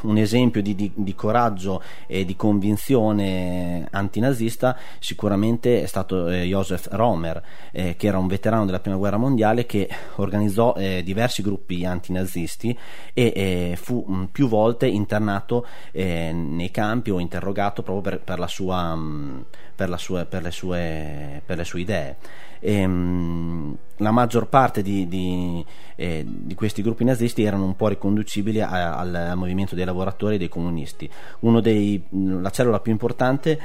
un 0.02 0.18
esempio 0.18 0.62
di, 0.62 0.76
di, 0.76 0.92
di, 0.94 1.16
coraggio 1.16 1.82
e 2.06 2.24
di 2.24 2.36
convinzione 2.36 3.88
antinazista 3.92 4.78
sicuramente 5.00 5.84
è 5.84 5.86
stato 5.86 6.30
eh, 6.30 6.44
Joseph 6.44 6.88
Romer 6.92 7.42
eh, 7.72 7.96
che 7.98 8.08
era 8.08 8.18
un 8.18 8.28
veterano 8.28 8.66
della 8.66 8.80
prima 8.80 8.98
guerra 8.98 9.18
mondiale 9.18 9.66
che 9.66 9.90
organizzò 10.16 10.74
eh, 10.76 11.02
diversi 11.04 11.42
gruppi 11.42 11.86
antinazisti 11.86 12.78
e 13.14 13.34
eh, 13.36 13.76
fu 13.76 14.04
mh, 14.08 14.30
più 14.32 14.48
volte 14.48 14.88
internato 14.88 15.66
eh, 15.92 16.32
nei 16.32 16.72
campi 16.72 17.10
o 17.10 17.20
interrogato 17.20 17.84
proprio 17.84 18.18
per, 18.18 18.22
per, 18.22 18.50
sua, 18.50 18.96
mh, 18.96 19.46
per, 19.76 19.90
la 19.90 19.98
sua, 19.98 20.26
per, 20.26 20.44
le, 20.44 20.52
sue, 20.52 21.42
per 21.46 21.58
le 21.58 21.64
sue 21.64 21.82
idee 21.82 22.16
ehm, 22.60 23.78
la 23.98 24.12
maggior 24.12 24.48
parte 24.48 24.82
di, 24.82 25.08
di, 25.08 25.66
eh, 25.96 26.24
di, 26.26 26.54
questi 26.56 26.82
gruppi 26.82 27.04
nazisti 27.04 27.44
erano 27.44 27.66
un 27.66 27.76
po' 27.76 27.88
riconducibili 27.88 28.62
a, 28.62 28.98
al, 28.98 29.14
al, 29.14 29.38
movimento 29.38 29.76
dei 29.76 29.86
lavoratori 29.86 30.36
e 30.36 30.38
dei 30.38 30.50
comunisti. 30.50 31.10
Dei, 31.40 32.04
la 32.10 32.50
cellula 32.50 32.80
più 32.80 32.92
importante 32.92 33.60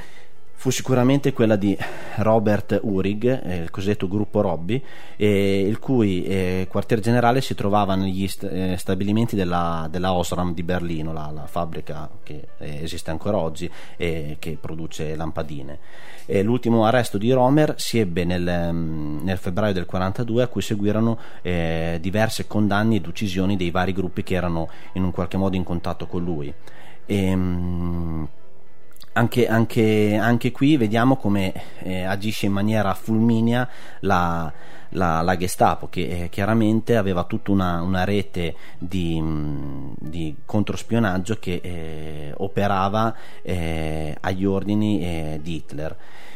fu 0.55 0.69
sicuramente 0.69 1.33
quella 1.33 1.55
di 1.55 1.77
Robert 2.15 2.79
Urig, 2.83 3.41
eh, 3.43 3.57
il 3.57 3.69
cosiddetto 3.69 4.07
gruppo 4.07 4.39
Robby, 4.41 4.81
eh, 5.17 5.59
il 5.67 5.77
cui 5.79 6.23
eh, 6.23 6.67
quartier 6.69 6.99
generale 7.01 7.41
si 7.41 7.53
trovava 7.53 7.95
negli 7.95 8.27
st- 8.27 8.47
eh, 8.49 8.77
stabilimenti 8.77 9.35
della, 9.35 9.87
della, 9.91 10.13
Osram 10.13 10.53
di 10.53 10.63
Berlino, 10.63 11.11
la, 11.11 11.31
la 11.33 11.47
fabbrica 11.47 12.09
che 12.23 12.47
eh, 12.59 12.83
esiste 12.83 13.11
ancora 13.11 13.37
oggi 13.37 13.69
e 13.97 14.37
che 14.39 14.57
produce 14.59 15.15
lampadine. 15.15 15.79
l'ultimo 16.43 16.85
arresto 16.85 17.17
di 17.17 17.31
Romer 17.31 17.73
si 17.77 17.99
ebbe 17.99 18.23
nel, 18.23 18.69
mm, 18.71 19.23
nel 19.23 19.37
febbraio 19.37 19.73
del 19.73 19.85
1942 19.85 20.43
a 20.43 20.47
cui 20.47 20.61
seguirono 20.61 21.17
eh, 21.41 21.97
diverse 21.99 22.47
condanne 22.47 22.95
ed 22.95 23.07
uccisioni 23.07 23.57
dei 23.57 23.71
vari 23.71 23.91
gruppi 23.91 24.23
che 24.23 24.35
erano 24.35 24.69
in 24.93 25.03
un 25.03 25.11
qualche 25.11 25.37
modo 25.37 25.55
in 25.55 25.63
contatto 25.63 26.07
con 26.07 26.23
lui. 26.23 26.53
E, 27.05 27.35
mh, 27.35 28.27
anche, 29.13 29.47
anche, 29.47 30.17
anche, 30.19 30.51
qui 30.51 30.77
vediamo 30.77 31.17
come 31.17 31.53
eh, 31.79 32.03
agisce 32.03 32.47
in 32.47 32.51
maniera 32.51 32.93
fulminea 32.93 33.67
la, 34.01 34.51
la, 34.89 35.21
la 35.21 35.37
Gestapo, 35.37 35.87
che 35.89 36.23
eh, 36.23 36.29
chiaramente 36.29 36.95
aveva 36.95 37.23
tutta 37.23 37.51
una, 37.51 37.81
una 37.81 38.03
rete 38.03 38.55
di, 38.77 39.21
mh, 39.21 39.95
di, 39.99 40.35
controspionaggio 40.45 41.37
che 41.39 41.59
eh, 41.63 42.33
operava 42.37 43.15
eh, 43.41 44.15
agli 44.19 44.45
ordini 44.45 45.01
eh, 45.01 45.39
di 45.41 45.55
Hitler. 45.55 45.95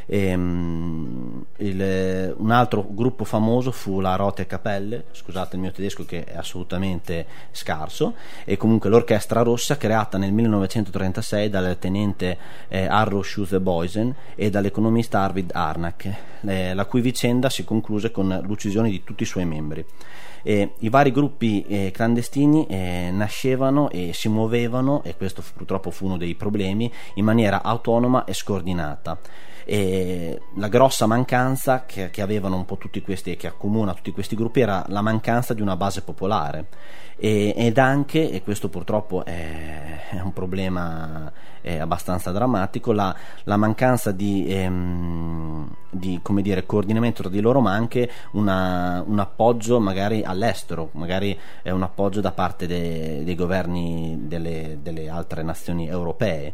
E, 0.10 0.34
um, 0.34 1.46
il, 1.58 2.34
un 2.38 2.52
altro 2.52 2.86
gruppo 2.90 3.26
famoso 3.26 3.72
fu 3.72 4.00
la 4.00 4.16
Rote 4.16 4.46
Capelle, 4.46 5.06
scusate 5.12 5.56
il 5.56 5.62
mio 5.62 5.72
tedesco 5.72 6.06
che 6.06 6.24
è 6.24 6.38
assolutamente 6.38 7.26
scarso, 7.52 8.16
e 8.46 8.56
comunque 8.58 8.90
l'Orchestra 8.90 9.42
Rossa 9.42 9.78
creata 9.78 10.18
nel 10.18 10.32
1936 10.32 11.50
dal 11.50 11.78
tenente 11.78 12.38
eh, 12.70 12.86
Arro 12.86 13.22
Schuzeboisen 13.22 14.16
e 14.36 14.50
dall'economista 14.50 15.20
Arvid 15.20 15.52
Arnak, 15.54 16.14
eh, 16.42 16.74
la 16.74 16.86
cui 16.86 17.02
vicenda 17.02 17.50
si 17.50 17.64
concluse 17.64 18.10
con 18.12 18.40
l'uccisione 18.44 18.90
di 18.90 19.04
tutti 19.04 19.24
i 19.24 19.28
suoi 19.28 19.46
membri. 19.46 19.86
Eh, 20.44 20.74
I 20.80 20.90
vari 20.90 21.12
gruppi 21.12 21.66
eh, 21.68 21.92
clandestini 21.92 22.68
eh, 22.68 23.10
nascevano 23.12 23.90
e 23.90 24.12
si 24.14 24.30
muovevano, 24.30 25.04
e 25.04 25.18
questo 25.18 25.44
purtroppo 25.54 25.92
fu 25.92 26.06
uno 26.06 26.16
dei 26.16 26.36
problemi, 26.36 26.90
in 27.16 27.26
maniera 27.26 27.64
autonoma 27.64 28.24
e 28.24 28.34
scordinata 28.34 29.20
E 29.70 30.40
la 30.56 30.70
grossa 30.70 31.08
mancanza 31.08 31.84
che, 31.86 32.10
che 32.10 32.22
avevano 32.22 32.56
un 32.56 32.64
po' 32.64 32.78
tutti 32.78 33.02
questi, 33.02 33.36
che 33.36 33.48
accomuna 33.48 33.94
tutti 33.94 34.12
questi 34.12 34.34
gruppi 34.34 34.62
era 34.62 34.86
la 34.88 35.02
mancanza 35.02 35.54
di 35.54 35.62
una 35.62 35.76
base 35.76 36.04
popolare 36.04 36.68
e, 37.18 37.54
ed 37.56 37.78
anche, 37.78 38.30
e 38.30 38.44
questo 38.44 38.70
purtroppo 38.70 39.26
è, 39.26 40.10
è 40.12 40.20
un 40.22 40.34
problema 40.34 41.32
è 41.68 41.80
abbastanza 41.80 42.32
drammatico, 42.32 42.94
la, 42.94 43.14
la 43.44 43.58
mancanza 43.58 44.12
di, 44.12 44.46
ehm, 44.48 45.70
di 45.90 46.22
dire, 46.42 46.66
coordinamento 46.66 47.24
tra 47.24 47.32
di 47.32 47.42
loro, 47.42 47.60
ma 47.60 47.74
anche 47.74 48.10
una, 48.32 49.04
un 49.06 49.20
appoggio 49.20 49.80
magari 49.80 50.24
all'estero, 50.24 50.90
magari 50.94 51.38
un 51.64 51.84
appoggio 51.84 52.22
da 52.22 52.32
parte 52.32 52.68
de, 52.68 53.24
dei 53.24 53.36
governi 53.36 54.18
delle, 54.28 54.80
delle, 54.82 55.10
altre 55.10 55.44
nazioni 55.44 55.88
europee. 55.88 56.54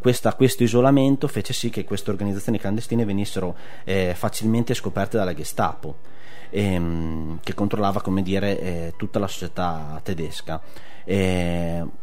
Questa, 0.00 0.34
questo 0.34 0.64
isolamento 0.64 1.28
fece 1.28 1.52
sì 1.52 1.70
che 1.70 1.84
queste 1.84 2.10
organizzazioni 2.10 2.58
clandestine 2.58 3.04
venissero 3.04 3.54
eh, 3.84 4.12
facilmente 4.16 4.74
scoperte 4.74 5.16
dalla 5.16 5.34
Gestapo 5.34 6.14
ehm, 6.50 7.40
che 7.42 7.54
controllava 7.54 8.00
come 8.00 8.22
dire 8.22 8.60
eh, 8.60 8.94
tutta 8.96 9.18
la 9.18 9.28
società 9.28 10.00
tedesca. 10.02 10.60
Un, 11.08 11.94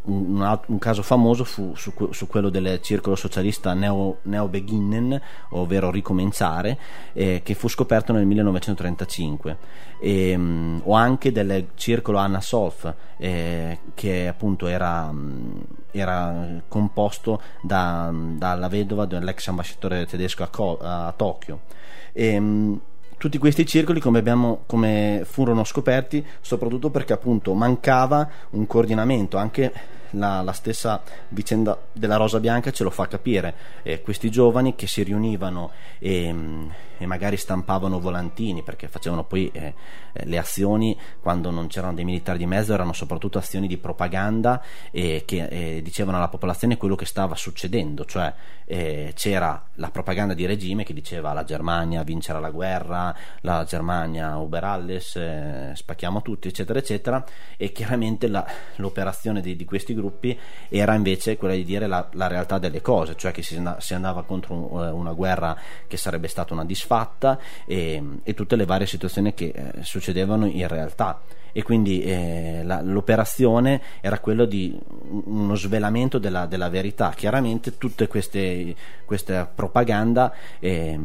un, 0.66 0.80
caso 0.80 1.02
famoso 1.02 1.44
fu 1.44 1.76
su, 1.76 1.92
su, 2.12 2.26
quello 2.26 2.48
del 2.48 2.80
circolo 2.82 3.18
socialista 3.18 3.74
Neo, 3.74 4.20
Neo 4.24 4.48
Beginnen, 4.48 5.20
ovvero 5.50 5.92
Ricominciare, 5.92 6.78
eh, 7.12 7.42
che 7.44 7.54
fu 7.54 7.68
scoperto 7.68 8.14
nel 8.14 8.26
1935, 8.26 9.58
e, 10.00 10.36
um, 10.36 10.82
o 10.84 10.94
anche 10.94 11.32
del 11.32 11.68
circolo 11.76 12.18
Anna 12.18 12.40
Solf, 12.40 12.94
eh, 13.18 13.80
che 13.94 14.28
appunto 14.28 14.68
era, 14.68 15.14
era 15.92 16.62
composto 16.68 17.42
da, 17.62 18.10
dalla 18.14 18.68
vedova 18.68 19.06
dell'ex 19.06 19.48
ambasciatore 19.48 20.06
tedesco 20.06 20.44
a, 20.44 20.48
Co- 20.48 20.80
a 20.82 21.14
Tokyo. 21.16 21.62
E, 22.12 22.38
um, 22.38 22.82
tutti 23.24 23.38
questi 23.38 23.66
circoli 23.66 24.02
come, 24.02 24.20
abbiamo, 24.20 24.64
come 24.66 25.22
furono 25.24 25.64
scoperti 25.64 26.26
soprattutto 26.42 26.90
perché 26.90 27.14
appunto 27.14 27.54
mancava 27.54 28.30
un 28.50 28.68
coordinamento 28.68 29.38
anche 29.38 29.72
la, 30.14 30.42
la, 30.42 30.52
stessa 30.52 31.02
vicenda 31.30 31.78
della 31.92 32.16
Rosa 32.16 32.40
Bianca 32.40 32.72
ce 32.72 32.84
lo 32.84 32.90
fa 32.90 33.08
capire. 33.08 33.54
Eh, 33.84 34.02
questi 34.02 34.30
giovani 34.30 34.76
che 34.76 34.88
si 34.88 35.04
riunivano 35.04 35.72
e, 36.00 36.36
e, 36.98 37.06
magari 37.06 37.38
stampavano 37.38 38.00
volantini 38.00 38.64
perché 38.64 38.88
facevano 38.88 39.24
poi 39.24 39.50
eh, 39.54 39.74
eh, 40.14 40.26
le 40.26 40.38
azioni 40.38 40.98
quando 41.22 41.50
non 41.50 41.68
c'erano 41.68 41.94
dei 41.94 42.06
militari 42.06 42.38
di 42.38 42.46
mezzo, 42.46 42.74
erano 42.74 42.94
soprattutto 42.94 43.38
azioni 43.38 43.68
di 43.68 43.78
propaganda 43.78 44.62
e 44.92 45.24
che 45.26 45.48
eh, 45.48 45.82
dicevano 45.82 46.18
alla 46.18 46.30
popolazione 46.30 46.78
quello 46.78 46.96
che 46.96 47.06
stava 47.06 47.36
succedendo, 47.36 48.06
cioè 48.06 48.34
eh, 48.66 49.12
c'era 49.16 49.62
la 49.76 49.90
propaganda 49.90 50.34
di 50.34 50.46
regime 50.46 50.84
che 50.84 50.94
diceva 50.94 51.34
la 51.34 51.44
Germania 51.44 52.04
vincerà 52.04 52.40
la 52.40 52.52
guerra, 52.52 53.16
la 53.42 53.64
Germania 53.64 54.38
uber 54.38 54.64
alles, 54.64 55.16
eh, 55.16 55.72
spacchiamo 55.74 56.22
tutti, 56.22 56.48
eccetera, 56.48 56.80
eccetera, 56.80 57.24
e 57.58 57.72
chiaramente 57.72 58.28
la, 58.28 58.46
l'operazione 58.76 59.42
di, 59.42 59.56
di 59.56 59.66
questi 59.66 59.94
gruppi 59.94 60.03
gruppi 60.04 60.38
era 60.70 60.94
invece 60.94 61.38
quella 61.38 61.54
di 61.54 61.64
dire 61.64 61.88
la, 61.88 62.08
la 62.14 62.28
realtà 62.28 62.58
delle 62.58 62.82
cose, 62.82 63.16
cioè 63.16 63.32
che 63.32 63.42
si, 63.42 63.62
si 63.78 63.94
andava 63.94 64.24
contro 64.24 64.54
un, 64.54 64.84
eh, 64.84 64.90
una 64.90 65.14
guerra 65.14 65.58
che 65.88 65.98
sarebbe 65.98 66.28
stata 66.28 66.54
una 66.54 66.66
disfatta 66.66 67.40
e, 67.66 68.02
e 68.24 68.34
tutte 68.34 68.56
le 68.56 68.66
varie 68.66 68.86
situazioni 68.86 69.34
che 69.34 69.54
eh, 69.56 69.84
succedevano 69.84 70.46
in 70.46 70.68
realtà 70.68 71.22
e 71.54 71.64
quindi 71.64 72.02
eh, 72.02 72.62
la, 72.64 72.82
l'operazione 72.82 73.82
era 74.02 74.20
quello 74.20 74.46
di 74.46 74.78
uno 75.26 75.56
svelamento 75.56 76.18
della, 76.18 76.46
della 76.48 76.68
verità. 76.68 77.14
Chiaramente 77.16 77.78
tutte 77.78 78.08
queste, 78.08 78.76
queste 79.06 79.48
propaganda, 79.54 80.34
eh, 80.60 81.00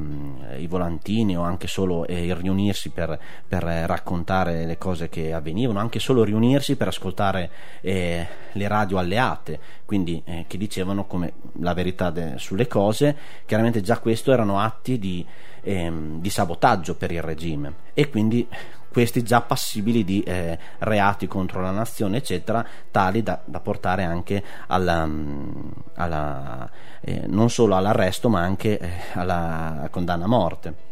i 0.57 0.67
volantini 0.67 1.37
o 1.37 1.43
anche 1.43 1.69
solo 1.69 2.07
eh, 2.07 2.25
il 2.25 2.35
riunirsi 2.35 2.89
per, 2.89 3.19
per, 3.47 3.63
raccontare 3.63 4.65
le 4.65 4.79
cose 4.79 5.09
che 5.09 5.33
avvenivano, 5.33 5.79
anche 5.79 5.99
solo 6.01 6.25
riunirsi 6.25 6.77
per 6.77 6.89
ascoltare 6.89 7.51
eh, 7.83 8.27
le 8.53 8.69
radio 8.69 8.99
alleate, 8.99 9.61
quindi 9.85 10.23
eh, 10.25 10.47
che 10.49 10.57
dicevano 10.57 11.05
come 11.05 11.35
la 11.61 11.75
verità 11.75 12.11
de, 12.11 12.35
sulle 12.37 12.67
cose, 12.67 13.17
chiaramente 13.45 13.83
già 13.83 13.99
questo 13.99 14.33
erano 14.33 14.59
atti 14.59 14.99
di, 14.99 15.25
ehm, 15.61 16.21
di 16.21 16.31
sabotaggio 16.31 16.95
per 16.95 17.13
il 17.13 17.23
regime 17.23 17.87
e 17.93 18.09
quindi 18.09 18.47
questi 18.90 19.22
già 19.22 19.40
passibili 19.40 20.05
di 20.05 20.22
eh, 20.22 20.59
reati 20.79 21.27
contro 21.27 21.61
la 21.61 21.70
nazione, 21.70 22.18
eccetera, 22.18 22.64
tali 22.90 23.22
da, 23.22 23.40
da 23.44 23.61
portare 23.61 24.05
anche 24.05 24.42
alla, 24.66 25.07
mm, 25.07 25.70
alla, 25.94 26.70
eh, 27.01 27.24
non 27.27 27.51
solo 27.51 27.77
all'arresto 27.77 28.29
ma 28.29 28.40
anche 28.40 28.79
eh, 28.79 28.90
alla 29.14 29.88
condanna 29.90 30.24
a 30.24 30.29
morte. 30.29 30.88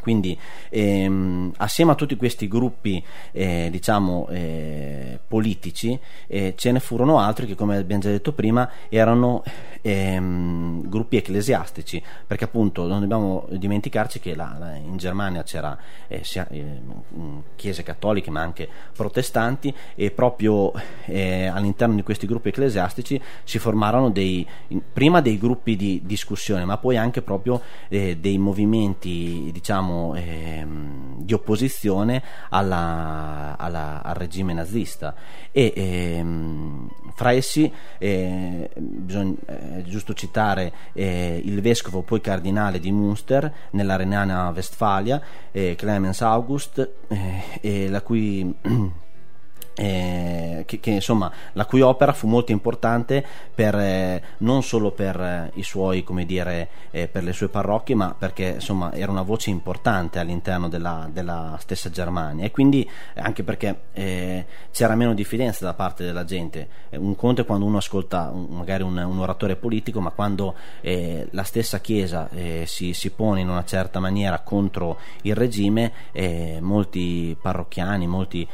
Quindi 0.00 0.38
ehm, 0.68 1.52
assieme 1.58 1.92
a 1.92 1.94
tutti 1.94 2.16
questi 2.16 2.48
gruppi 2.48 3.02
eh, 3.32 3.68
diciamo 3.70 4.28
eh, 4.30 5.18
politici 5.26 5.98
eh, 6.26 6.54
ce 6.56 6.72
ne 6.72 6.80
furono 6.80 7.18
altri 7.18 7.46
che 7.46 7.54
come 7.54 7.76
abbiamo 7.76 8.02
già 8.02 8.10
detto 8.10 8.32
prima 8.32 8.68
erano 8.88 9.42
ehm, 9.82 10.88
gruppi 10.88 11.16
ecclesiastici. 11.16 12.02
Perché 12.26 12.44
appunto 12.44 12.86
non 12.86 13.00
dobbiamo 13.00 13.46
dimenticarci 13.50 14.20
che 14.20 14.34
la, 14.34 14.56
la, 14.58 14.74
in 14.76 14.96
Germania 14.96 15.42
c'era 15.42 15.76
eh, 16.08 16.24
sia, 16.24 16.46
eh, 16.48 16.80
chiese 17.56 17.82
cattoliche 17.82 18.30
ma 18.30 18.40
anche 18.40 18.68
protestanti 18.94 19.74
e 19.94 20.10
proprio 20.10 20.72
eh, 21.06 21.46
all'interno 21.46 21.94
di 21.94 22.02
questi 22.02 22.26
gruppi 22.26 22.48
ecclesiastici 22.48 23.20
si 23.44 23.58
formarono 23.58 24.10
dei, 24.10 24.46
prima 24.92 25.20
dei 25.20 25.38
gruppi 25.38 25.76
di 25.76 26.02
discussione 26.04 26.64
ma 26.64 26.78
poi 26.78 26.96
anche 26.96 27.22
proprio 27.22 27.60
dei 27.88 28.38
movimenti 28.38 29.50
diciamo 29.52 29.89
diciamo, 29.90 30.14
ehm, 30.14 31.16
di 31.18 31.34
opposizione 31.34 32.22
alla, 32.50 33.56
alla, 33.58 34.02
al 34.02 34.14
regime 34.14 34.52
nazista. 34.52 35.14
E 35.50 35.72
ehm, 35.74 36.88
fra 37.14 37.32
essi 37.32 37.70
eh, 37.98 38.70
bisogna, 38.74 39.34
è 39.44 39.82
giusto 39.82 40.14
citare 40.14 40.72
eh, 40.92 41.40
il 41.44 41.60
vescovo 41.60 42.02
poi 42.02 42.20
cardinale 42.20 42.78
di 42.78 42.90
Münster 42.92 43.52
nella 43.70 43.96
Renania 43.96 44.48
Westfalia 44.54 45.20
eh, 45.50 45.74
Clemens 45.76 46.22
August 46.22 46.90
eh, 47.60 47.88
la 47.88 48.00
cui 48.00 48.54
eh, 49.74 50.64
che, 50.66 50.80
che, 50.80 50.90
insomma, 50.90 51.30
la 51.52 51.64
cui 51.64 51.80
opera 51.80 52.12
fu 52.12 52.26
molto 52.26 52.52
importante 52.52 53.24
per, 53.54 53.74
eh, 53.76 54.22
non 54.38 54.62
solo 54.62 54.90
per 54.90 55.18
eh, 55.20 55.50
i 55.54 55.62
suoi, 55.62 56.02
come 56.02 56.26
dire, 56.26 56.68
eh, 56.90 57.08
per 57.08 57.22
le 57.22 57.32
sue 57.32 57.48
parrocchie, 57.48 57.94
ma 57.94 58.14
perché 58.16 58.54
insomma 58.54 58.92
era 58.92 59.10
una 59.10 59.22
voce 59.22 59.50
importante 59.50 60.18
all'interno 60.18 60.68
della, 60.68 61.08
della 61.10 61.56
stessa 61.60 61.90
Germania 61.90 62.44
e 62.44 62.50
quindi 62.50 62.88
eh, 63.14 63.20
anche 63.20 63.42
perché 63.42 63.88
c'era 63.92 64.94
meno 64.94 65.14
diffidenza 65.14 65.64
da 65.64 65.74
parte 65.74 66.04
della 66.04 66.24
gente. 66.24 66.68
un 66.90 67.14
conto 67.16 67.42
è 67.42 67.44
quando 67.44 67.64
uno 67.64 67.78
ascolta 67.78 68.30
un, 68.32 68.46
magari 68.50 68.82
un, 68.82 68.96
un, 68.96 69.18
oratore 69.18 69.56
politico, 69.56 70.00
ma 70.00 70.10
quando 70.10 70.54
la 70.82 71.42
stessa 71.42 71.80
Chiesa 71.80 72.28
si, 72.64 72.92
si, 72.94 73.10
pone 73.10 73.40
in 73.40 73.48
una 73.48 73.64
certa 73.64 74.00
maniera 74.00 74.38
contro 74.40 74.98
il 75.22 75.34
regime, 75.34 75.92
molti 76.60 77.36
parrocchiani, 77.40 78.06
molti 78.06 78.46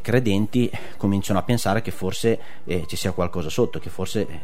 credenti 0.00 0.61
cominciano 0.96 1.38
a 1.38 1.42
pensare 1.42 1.82
che 1.82 1.90
forse 1.90 2.38
eh, 2.64 2.84
ci 2.86 2.96
sia 2.96 3.12
qualcosa 3.12 3.48
sotto, 3.48 3.78
che 3.78 3.90
forse 3.90 4.20
eh, 4.20 4.40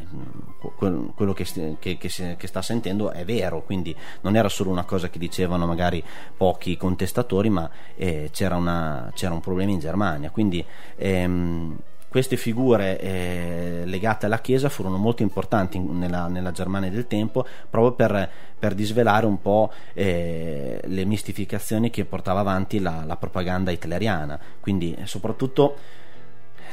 quello 0.76 1.32
che, 1.32 1.44
che, 1.78 1.98
che, 1.98 2.36
che, 2.36 2.46
sta 2.46 2.62
sentendo 2.62 3.10
è 3.10 3.24
vero, 3.24 3.62
quindi 3.62 3.94
non 4.22 4.36
era 4.36 4.48
solo 4.48 4.70
una 4.70 4.84
cosa 4.84 5.10
che 5.10 5.18
dicevano 5.18 5.66
magari 5.66 6.02
pochi 6.36 6.76
contestatori, 6.76 7.50
ma 7.50 7.68
eh, 7.96 8.30
c'era, 8.32 8.56
una, 8.56 9.10
c'era, 9.14 9.34
un 9.34 9.40
problema 9.40 9.70
in 9.70 9.80
Germania. 9.80 10.30
Quindi 10.30 10.64
ehm, 10.96 11.76
queste 12.08 12.36
figure 12.36 12.98
eh, 12.98 13.82
legate 13.84 14.26
alla 14.26 14.40
Chiesa 14.40 14.70
furono 14.70 14.96
molto 14.96 15.22
importanti 15.22 15.78
nella, 15.78 16.26
nella 16.26 16.52
Germania 16.52 16.90
del 16.90 17.06
tempo 17.06 17.46
proprio 17.68 17.92
per, 17.92 18.30
per 18.58 18.74
disvelare 18.74 19.26
un 19.26 19.40
po' 19.40 19.70
eh, 19.92 20.80
le 20.82 21.04
mistificazioni 21.04 21.90
che 21.90 22.06
portava 22.06 22.40
avanti 22.40 22.80
la, 22.80 23.04
la 23.04 23.16
propaganda 23.16 23.70
hitleriana. 23.70 24.40
Quindi 24.58 24.96
soprattutto 25.04 25.76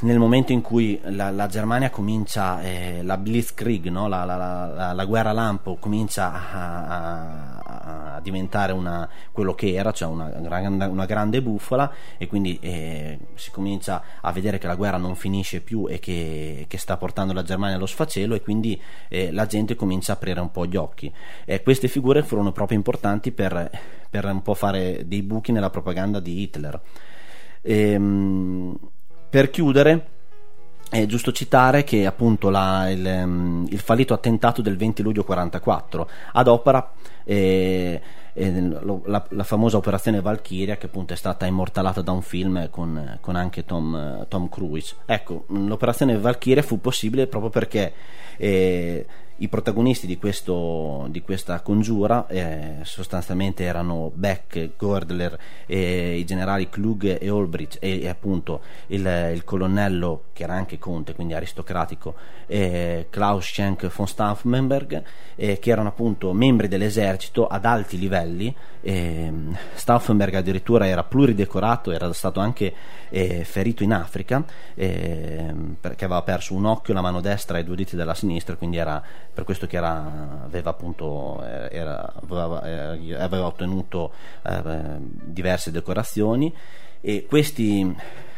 nel 0.01 0.19
momento 0.19 0.51
in 0.51 0.62
cui 0.62 0.99
la, 1.03 1.29
la 1.29 1.47
Germania 1.47 1.89
comincia, 1.89 2.62
eh, 2.62 3.01
la 3.03 3.17
Blitzkrieg, 3.17 3.88
no? 3.88 4.08
la, 4.08 4.25
la, 4.25 4.93
la, 4.93 5.05
guerra 5.05 5.31
lampo 5.31 5.77
comincia 5.77 6.34
a, 6.34 6.86
a, 6.86 8.15
a 8.15 8.19
diventare 8.19 8.73
una, 8.73 9.08
quello 9.31 9.55
che 9.55 9.73
era, 9.73 9.91
cioè 9.91 10.10
una, 10.10 10.31
una 10.88 11.05
grande 11.05 11.41
bufala 11.41 11.91
e 12.17 12.27
quindi 12.27 12.58
eh, 12.60 13.19
si 13.36 13.51
comincia 13.51 14.03
a 14.19 14.31
vedere 14.31 14.58
che 14.58 14.67
la 14.67 14.75
guerra 14.75 14.97
non 14.97 15.15
finisce 15.15 15.62
più 15.62 15.88
e 15.89 15.99
che, 15.99 16.65
che 16.67 16.77
sta 16.77 16.97
portando 16.97 17.31
la 17.31 17.43
Germania 17.43 17.77
allo 17.77 17.86
sfacelo 17.86 18.36
e 18.36 18.41
quindi 18.41 18.79
eh, 19.08 19.31
la 19.31 19.45
gente 19.45 19.75
comincia 19.75 20.12
a 20.12 20.15
aprire 20.15 20.41
un 20.41 20.51
po' 20.51 20.65
gli 20.65 20.75
occhi. 20.75 21.12
queste 21.63 21.88
figure 21.88 22.21
furono 22.23 22.51
proprio 22.51 22.77
importanti 22.77 23.31
per, 23.31 23.69
per, 24.10 24.25
un 24.25 24.41
po' 24.41 24.55
fare 24.55 25.08
dei 25.08 25.21
buchi 25.21 25.51
nella 25.51 25.69
propaganda 25.69 26.19
di 26.19 26.41
Hitler. 26.41 26.81
Ehm, 27.62 28.77
per 29.36 29.50
chiudere, 29.50 30.06
è 30.89 31.06
giusto 31.08 31.34
citare 31.34 31.84
che 31.84 32.06
appunto 32.06 32.50
la- 32.50 32.89
il, 32.89 33.06
ehm, 33.06 33.67
il 33.69 33.80
fallito 33.80 34.13
attentato 34.13 34.62
del 34.62 34.78
20 34.78 35.04
luglio 35.04 35.26
44 35.26 36.10
ad 36.32 36.48
opera 36.48 36.93
eh, 37.26 38.00
eh, 38.32 38.62
la, 39.04 39.26
la 39.28 39.43
famosa 39.43 39.76
operazione 39.76 40.21
Valkyria 40.21 40.78
che 40.78 40.86
appunto 40.86 41.12
è 41.12 41.17
stata 41.17 41.45
immortalata 41.45 42.00
da 42.02 42.13
un 42.13 42.21
film 42.21 42.69
con, 42.69 43.17
con 43.19 43.36
anche 43.36 43.65
Tom, 43.65 44.26
Tom 44.30 44.48
Cruise. 44.48 44.95
Ecco 45.06 45.43
l'operazione 45.50 46.17
Valkyria 46.17 46.63
fu 46.63 46.80
possibile 46.80 47.28
proprio 47.28 47.50
perché 47.50 47.91
eh, 48.38 49.06
i 49.38 49.48
protagonisti 49.50 50.08
di, 50.08 50.17
questo, 50.17 51.08
di 51.10 51.21
questa 51.21 51.60
congiura 51.62 52.26
eh, 52.28 52.78
sostanzialmente 52.84 53.63
erano 53.63 54.12
Beck, 54.13 54.71
Gordler, 54.78 55.38
eh, 55.65 56.17
i 56.17 56.26
generali 56.26 56.69
Klug 56.69 57.17
e 57.19 57.30
Olbrich 57.30 57.78
e, 57.80 58.02
e 58.02 58.08
appunto 58.08 58.62
il, 58.88 59.32
il 59.34 59.43
colonnello 59.43 60.26
che 60.32 60.43
era 60.43 60.54
anche 60.54 60.80
conte, 60.80 61.15
quindi 61.15 61.34
aristocratico, 61.34 62.15
eh, 62.48 63.08
Klaus 63.10 63.45
Schenk 63.45 63.88
von 63.93 64.08
Stauffenberg, 64.08 65.04
che 65.36 65.60
erano 65.69 65.89
appunto 65.89 66.32
membri 66.32 66.69
dell'esercito 66.69 67.48
ad 67.48 67.65
alti 67.65 67.98
livelli. 67.98 68.56
ehm, 68.82 69.58
Stauffenberg 69.74 70.34
addirittura 70.36 70.88
era 70.88 71.04
pluridecorato, 71.04 71.91
era 71.91 72.12
stato 72.13 72.39
anche 72.39 72.74
eh, 73.10 73.43
ferito 73.43 73.84
in 73.84 73.93
Africa 73.93 74.43
ehm, 74.76 75.76
perché 75.80 76.06
aveva 76.06 76.21
perso 76.21 76.54
un 76.54 76.65
occhio, 76.65 76.93
la 76.93 77.02
mano 77.02 77.21
destra 77.21 77.58
e 77.58 77.63
due 77.63 77.76
diti 77.76 77.95
della 77.95 78.13
sinistra, 78.13 78.56
quindi 78.56 78.78
era 78.78 79.02
per 79.36 79.43
questo 79.43 79.67
che 79.67 79.76
era, 79.76 80.39
aveva 80.45 80.69
appunto 80.69 81.43
eh, 81.43 81.67
era- 81.69 82.13
aveva, 82.21 82.95
eh, 82.95 83.13
aveva 83.15 83.45
ottenuto 83.45 84.13
eh, 84.43 84.98
diverse 84.98 85.71
decorazioni 85.71 86.52
e 87.02 87.26
questi, 87.28 87.93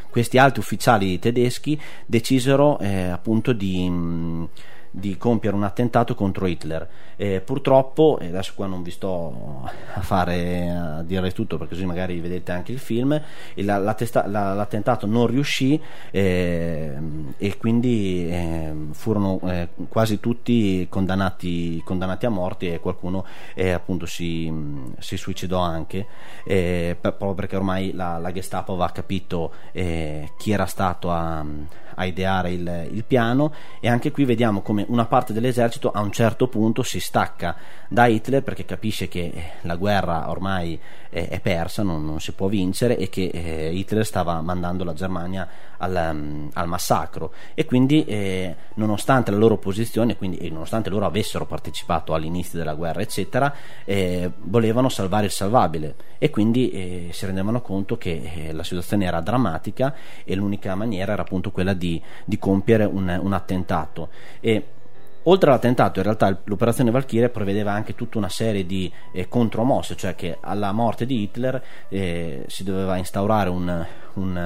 questi 0.10 0.40
alti 0.40 0.58
ufficiali 0.60 1.20
tedeschi 1.20 1.80
decisero 2.04 2.80
eh, 2.80 3.10
appunto 3.10 3.54
di, 3.54 3.88
mh, 3.88 4.50
di 4.92 5.18
compiere 5.18 5.56
un 5.56 5.64
attentato 5.64 6.16
contro 6.16 6.46
Hitler. 6.48 6.88
Eh, 7.20 7.42
purtroppo, 7.42 8.20
e 8.20 8.28
adesso 8.28 8.54
qua 8.56 8.68
non 8.68 8.84
vi 8.84 8.92
sto 8.92 9.62
a 9.96 10.02
fare 10.02 10.70
a 10.70 11.02
dire 11.04 11.32
tutto 11.32 11.58
perché 11.58 11.74
così 11.74 11.86
magari 11.86 12.20
vedete 12.20 12.52
anche 12.52 12.72
il 12.72 12.78
film, 12.80 13.20
il- 13.56 13.66
la- 13.66 13.80
la 13.80 13.94
testa- 13.96 14.28
la- 14.28 14.54
l'attentato 14.54 15.08
non 15.08 15.26
riuscì 15.26 15.82
ehm, 16.12 17.34
e 17.38 17.58
quindi 17.58 18.28
ehm, 18.30 18.94
furono 18.94 19.40
eh, 19.46 19.68
quasi 19.90 20.20
tutti 20.20 20.86
condannati, 20.90 21.82
condannati 21.84 22.26
a 22.26 22.30
morte 22.30 22.74
e 22.76 22.80
qualcuno 22.80 23.26
eh, 23.56 23.72
appunto 23.72 24.06
si, 24.06 24.52
si 25.00 25.18
suicidò 25.18 25.60
anche 25.60 26.06
eh, 26.46 26.96
per- 27.00 27.14
proprio 27.16 27.34
perché 27.34 27.56
ormai 27.56 27.94
la, 27.94 28.18
la 28.18 28.32
Gestapo 28.32 28.74
aveva 28.74 28.92
capito 28.92 29.52
eh, 29.72 30.32
chi 30.38 30.52
era 30.52 30.66
stato 30.66 31.10
a, 31.12 31.44
a 31.96 32.06
ideare 32.06 32.52
il, 32.52 32.90
il 32.92 33.04
piano 33.04 33.52
e 33.80 33.88
anche 33.90 34.12
qui 34.12 34.26
vediamo 34.26 34.62
come 34.62 34.77
una 34.88 35.06
parte 35.06 35.34
dell'esercito 35.34 35.92
a 35.92 36.02
un 36.02 36.12
certo 36.12 36.48
punto 36.48 36.84
si 36.84 37.00
stacca 37.00 37.56
da 37.88 38.08
Hitler 38.08 38.44
perché 38.44 38.66
capisce 38.66 39.08
che 39.08 39.32
eh, 39.34 39.44
la 39.62 39.76
guerra 39.76 40.30
ormai 40.30 40.80
è, 41.10 41.28
è 41.30 41.40
persa, 41.40 41.84
non, 41.84 42.06
non 42.06 42.20
si 42.20 42.34
può 42.34 42.48
vincere 42.48 42.98
e 42.98 43.10
che 43.10 43.30
eh, 43.34 43.74
Hitler 43.74 44.06
stava 44.06 44.42
mandando 44.42 44.84
la 44.84 44.94
Germania 44.94 45.48
al, 45.78 46.12
mm, 46.14 46.48
al 46.54 46.68
massacro. 46.68 47.34
E 47.54 47.66
quindi 47.66 48.04
eh, 48.06 48.56
nonostante 48.76 49.32
la 49.32 49.38
loro 49.38 49.58
posizione 49.58 50.18
quindi, 50.18 50.38
e 50.38 50.50
nonostante 50.50 50.90
loro 50.90 51.06
avessero 51.06 51.46
partecipato 51.46 52.14
all'inizio 52.14 52.58
della 52.58 52.74
guerra 52.74 53.02
eccetera 53.02 53.54
eh, 53.86 54.32
volevano 54.44 54.90
salvare 54.90 55.26
il 55.26 55.32
salvabile. 55.32 55.96
E 56.18 56.30
quindi 56.30 56.70
eh, 56.70 57.10
si 57.12 57.26
rendevano 57.26 57.62
conto 57.62 57.98
che 57.98 58.32
eh, 58.36 58.54
la 58.54 58.64
situazione 58.64 59.06
era 59.06 59.22
drammatica 59.22 59.94
e 60.24 60.36
l'unica 60.36 60.76
maniera 60.76 61.14
era 61.14 61.22
appunto 61.22 61.52
quella 61.52 61.74
di, 61.74 62.02
di 62.26 62.38
compiere 62.38 62.86
un, 62.86 63.20
un 63.22 63.34
attentato. 63.34 64.10
E 64.40 64.67
Oltre 65.30 65.50
all'attentato, 65.50 66.00
in 66.00 66.06
realtà 66.06 66.40
l'operazione 66.46 66.90
Valkyrie 66.90 67.28
prevedeva 67.28 67.74
anche 67.74 67.96
tutta 67.96 68.18
una 68.18 68.30
serie 68.30 68.66
di 68.66 68.90
eh, 69.12 69.28
contromosse, 69.28 69.98
cioè 69.98 70.16
che 70.16 70.38
alla 70.40 70.72
morte 70.72 71.06
di 71.06 71.22
Hitler 71.22 71.62
eh, 71.90 72.46
si 72.48 72.64
doveva 72.64 72.96
instaurare 72.96 73.50
un, 73.50 73.86
un, 74.14 74.38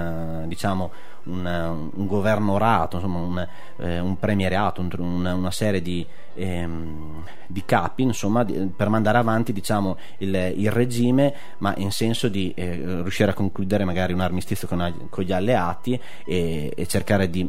eh, 0.44 0.48
diciamo, 0.48 0.92
un, 1.26 1.46
eh, 1.46 1.68
un 1.68 2.08
governorato, 2.08 2.96
insomma 2.96 3.20
un, 3.20 3.48
eh, 3.78 4.00
un 4.00 4.18
premierato, 4.18 4.82
un- 4.82 4.90
un- 4.98 5.26
una 5.26 5.52
serie 5.52 5.84
di, 5.84 6.04
ehm, 6.34 7.26
di 7.46 7.64
capi 7.64 8.02
insomma, 8.02 8.44
di- 8.44 8.72
per 8.76 8.90
mandare 8.90 9.20
avanti 9.20 9.54
diciamo, 9.54 9.98
il, 10.18 10.34
il 10.34 10.72
regime, 10.72 11.32
ma 11.60 11.76
in 11.78 11.92
senso 11.92 12.28
di 12.28 12.52
eh, 12.56 13.02
riuscire 13.04 13.30
a 13.30 13.36
concludere 13.36 13.84
magari 13.84 14.14
un 14.14 14.22
armistizio 14.22 14.68
con, 14.68 15.08
con 15.12 15.24
gli 15.24 15.32
alleati 15.32 16.02
e, 16.26 16.74
e 16.76 16.88
cercare 16.88 17.30
di 17.30 17.48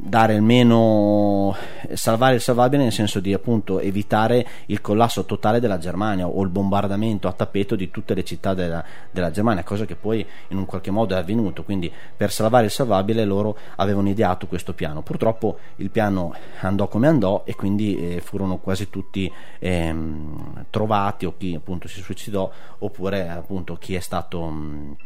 dare 0.00 0.36
almeno 0.36 1.56
salvare 1.94 2.36
il 2.36 2.40
salvabile 2.40 2.84
nel 2.84 2.92
senso 2.92 3.18
di 3.18 3.32
appunto 3.32 3.80
evitare 3.80 4.46
il 4.66 4.80
collasso 4.80 5.24
totale 5.24 5.58
della 5.58 5.78
Germania 5.78 6.26
o 6.26 6.40
il 6.42 6.48
bombardamento 6.48 7.26
a 7.26 7.32
tappeto 7.32 7.74
di 7.74 7.90
tutte 7.90 8.14
le 8.14 8.22
città 8.22 8.54
della, 8.54 8.84
della 9.10 9.30
Germania 9.30 9.64
cosa 9.64 9.84
che 9.84 9.96
poi 9.96 10.24
in 10.48 10.56
un 10.56 10.66
qualche 10.66 10.92
modo 10.92 11.14
è 11.14 11.18
avvenuto 11.18 11.64
quindi 11.64 11.92
per 12.16 12.30
salvare 12.30 12.66
il 12.66 12.70
salvabile 12.70 13.24
loro 13.24 13.56
avevano 13.76 14.08
ideato 14.08 14.46
questo 14.46 14.72
piano 14.72 15.02
purtroppo 15.02 15.58
il 15.76 15.90
piano 15.90 16.32
andò 16.60 16.86
come 16.86 17.08
andò 17.08 17.42
e 17.44 17.56
quindi 17.56 18.16
eh, 18.16 18.20
furono 18.20 18.58
quasi 18.58 18.88
tutti 18.90 19.30
ehm, 19.58 20.66
trovati 20.70 21.26
o 21.26 21.34
chi 21.36 21.54
appunto 21.54 21.88
si 21.88 22.00
suicidò 22.00 22.50
oppure 22.78 23.28
appunto 23.28 23.74
chi 23.76 23.94
è 23.96 24.00
stato 24.00 24.44
mh, 24.44 24.96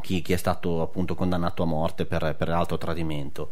chi, 0.00 0.22
chi 0.22 0.32
è 0.32 0.36
stato 0.36 0.82
appunto 0.82 1.14
condannato 1.14 1.62
a 1.62 1.66
morte 1.66 2.04
per, 2.04 2.34
per 2.36 2.48
alto 2.50 2.78
tradimento. 2.78 3.50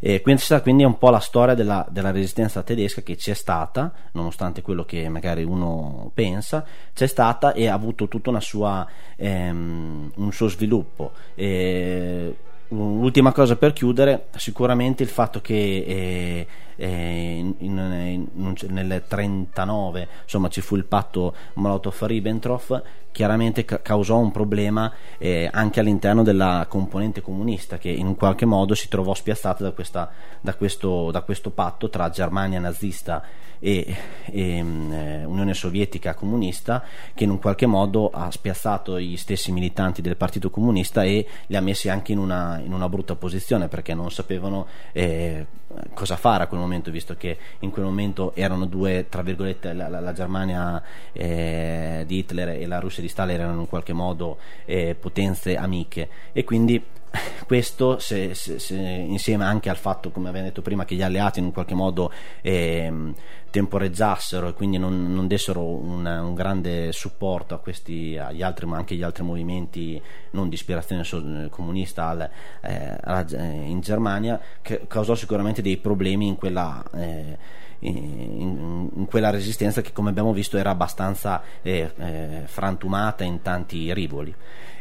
E 0.00 0.22
questa 0.22 0.62
quindi 0.62 0.82
è 0.82 0.86
un 0.86 0.98
po' 0.98 1.10
la 1.10 1.20
storia 1.20 1.54
della, 1.54 1.86
della 1.90 2.10
resistenza 2.10 2.62
tedesca 2.62 3.02
che 3.02 3.16
c'è 3.16 3.34
stata, 3.34 3.92
nonostante 4.12 4.62
quello 4.62 4.84
che 4.84 5.08
magari 5.08 5.44
uno 5.44 6.10
pensa, 6.14 6.64
c'è 6.94 7.06
stata 7.06 7.52
e 7.52 7.68
ha 7.68 7.74
avuto 7.74 8.08
tutta 8.08 8.30
una 8.30 8.40
sua, 8.40 8.86
ehm, 9.16 10.12
un 10.16 10.32
suo 10.32 10.48
sviluppo. 10.48 11.12
E, 11.34 12.34
L'ultima 12.72 13.32
cosa 13.32 13.56
per 13.56 13.72
chiudere, 13.72 14.28
sicuramente 14.36 15.02
il 15.02 15.08
fatto 15.08 15.40
che 15.40 15.54
eh, 15.54 16.46
in- 16.86 17.54
in- 17.58 18.28
in- 18.34 18.56
nel 18.68 19.02
39 19.06 20.08
insomma, 20.22 20.48
ci 20.48 20.60
fu 20.60 20.76
il 20.76 20.84
patto 20.84 21.34
Molotov-Ribbentrop, 21.54 22.82
chiaramente 23.12 23.64
ca- 23.64 23.80
causò 23.82 24.18
un 24.18 24.30
problema 24.30 24.92
eh, 25.18 25.48
anche 25.52 25.80
all'interno 25.80 26.22
della 26.22 26.66
componente 26.68 27.20
comunista 27.20 27.76
che 27.78 27.88
in 27.90 28.14
qualche 28.16 28.46
modo 28.46 28.74
si 28.74 28.88
trovò 28.88 29.14
spiazzata 29.14 29.64
da, 29.64 29.72
questa- 29.72 30.10
da 30.40 30.54
questo, 30.54 31.10
da 31.10 31.22
questo 31.22 31.50
patto 31.50 31.90
tra 31.90 32.08
Germania 32.10 32.60
nazista 32.60 33.22
e, 33.62 33.94
e, 34.24 34.58
eh, 34.58 35.24
Unione 35.24 35.52
Sovietica 35.52 36.14
comunista 36.14 36.82
che 37.12 37.24
in 37.24 37.30
un 37.30 37.38
qualche 37.38 37.66
modo 37.66 38.08
ha 38.10 38.30
spiazzato 38.30 38.98
gli 38.98 39.16
stessi 39.18 39.52
militanti 39.52 40.00
del 40.00 40.16
Partito 40.16 40.48
Comunista 40.48 41.04
e 41.04 41.26
li 41.46 41.56
ha 41.56 41.60
messi 41.60 41.90
anche 41.90 42.12
in 42.12 42.18
una, 42.18 42.58
in 42.64 42.72
una 42.72 42.88
brutta 42.88 43.16
posizione 43.16 43.68
perché 43.68 43.92
non 43.92 44.10
sapevano 44.10 44.66
eh, 44.92 45.44
cosa 45.92 46.16
fare 46.16 46.44
a 46.44 46.46
quel 46.46 46.58
momento 46.60 46.69
visto 46.90 47.16
che 47.16 47.36
in 47.60 47.70
quel 47.70 47.84
momento 47.84 48.32
erano 48.34 48.66
due 48.66 49.06
tra 49.08 49.22
virgolette 49.22 49.72
la, 49.72 49.88
la- 49.88 50.00
la 50.00 50.12
Germania 50.12 50.82
eh, 51.12 52.04
di 52.06 52.18
Hitler 52.18 52.50
e 52.50 52.66
la 52.66 52.78
Russia 52.78 53.02
di 53.02 53.08
Stalin 53.08 53.40
erano 53.40 53.60
in 53.60 53.68
qualche 53.68 53.92
modo 53.92 54.38
eh, 54.64 54.94
potenze 54.98 55.56
amiche. 55.56 56.08
E 56.32 56.44
quindi 56.44 56.82
questo 57.46 57.98
se- 57.98 58.34
se- 58.34 58.58
se- 58.58 58.76
insieme 58.76 59.44
anche 59.44 59.68
al 59.68 59.76
fatto 59.76 60.10
come 60.10 60.28
abbiamo 60.28 60.46
detto 60.46 60.62
prima 60.62 60.84
che 60.84 60.94
gli 60.94 61.02
alleati 61.02 61.38
in 61.40 61.46
un 61.46 61.52
qualche 61.52 61.74
modo 61.74 62.12
ehm, 62.42 63.12
temporeggiassero 63.50 64.48
e 64.48 64.52
quindi 64.54 64.78
non, 64.78 65.12
non 65.12 65.26
dessero 65.26 65.60
un, 65.64 66.06
un 66.06 66.34
grande 66.34 66.92
supporto 66.92 67.54
a 67.54 67.58
questi 67.58 68.16
agli 68.16 68.42
altri 68.42 68.66
ma 68.66 68.76
anche 68.76 68.94
agli 68.94 69.02
altri 69.02 69.24
movimenti 69.24 70.00
non 70.30 70.48
di 70.48 70.54
ispirazione 70.54 71.48
comunista 71.50 72.06
al- 72.06 72.30
eh, 72.62 72.96
alla- 73.02 73.26
eh, 73.26 73.44
in 73.66 73.80
Germania 73.80 74.40
che 74.62 74.82
causò 74.86 75.14
sicuramente 75.16 75.62
dei 75.62 75.78
problemi 75.78 76.28
in 76.28 76.36
quella 76.36 76.82
eh, 76.94 77.36
in, 77.80 78.88
in 78.94 79.06
quella 79.06 79.30
resistenza 79.30 79.80
che 79.80 79.92
come 79.92 80.10
abbiamo 80.10 80.32
visto 80.32 80.56
era 80.56 80.70
abbastanza 80.70 81.42
eh, 81.62 81.92
eh, 81.96 82.42
frantumata 82.46 83.24
in 83.24 83.42
tanti 83.42 83.92
rivoli. 83.92 84.34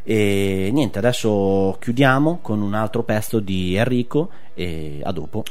E 0.04 0.70
niente 0.72 0.98
adesso 0.98 1.78
chiudiamo 1.80 2.40
con 2.42 2.62
un 2.62 2.74
altro 2.74 3.04
pezzo 3.04 3.40
di 3.40 3.76
Enrico 3.76 4.30
e 4.54 5.02
a 5.04 5.12
dopo. 5.12 5.44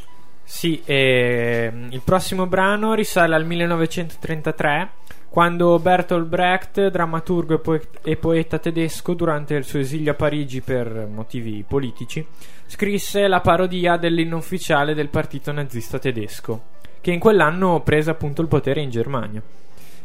Sì, 0.43 0.81
ehm, 0.85 1.89
il 1.91 2.01
prossimo 2.03 2.47
brano 2.47 2.95
risale 2.95 3.35
al 3.35 3.45
1933, 3.45 4.91
quando 5.29 5.79
Bertolt 5.79 6.27
Brecht, 6.27 6.89
drammaturgo 6.89 7.55
e, 7.55 7.59
poe- 7.59 7.89
e 8.03 8.17
poeta 8.17 8.59
tedesco, 8.59 9.13
durante 9.13 9.55
il 9.55 9.65
suo 9.65 9.79
esilio 9.79 10.13
a 10.13 10.15
Parigi 10.15 10.63
per 10.63 11.07
motivi 11.07 11.63
politici, 11.69 12.27
scrisse 12.67 13.29
la 13.29 13.41
parodia 13.41 13.99
dell'inno 13.99 14.39
ufficiale 14.39 14.95
del 14.95 15.11
partito 15.11 15.53
nazista 15.53 15.99
tedesco, 15.99 16.63
che 17.01 17.13
in 17.13 17.19
quell'anno 17.19 17.81
prese 17.81 18.11
appunto 18.11 18.43
il 18.43 18.49
potere 18.49 18.81
in 18.81 18.91
Germania. 18.91 19.43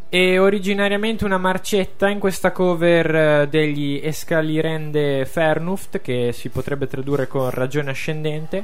E 0.10 0.38
originariamente 0.38 1.26
una 1.26 1.40
marcetta 1.40 2.08
in 2.08 2.20
questa 2.20 2.52
cover 2.52 3.16
eh, 3.16 3.48
degli 3.50 4.00
Escalirende 4.04 5.26
Fernuft, 5.26 6.02
che 6.02 6.32
si 6.34 6.50
potrebbe 6.50 6.86
tradurre 6.86 7.28
con 7.28 7.50
ragione 7.50 7.90
ascendente. 7.90 8.64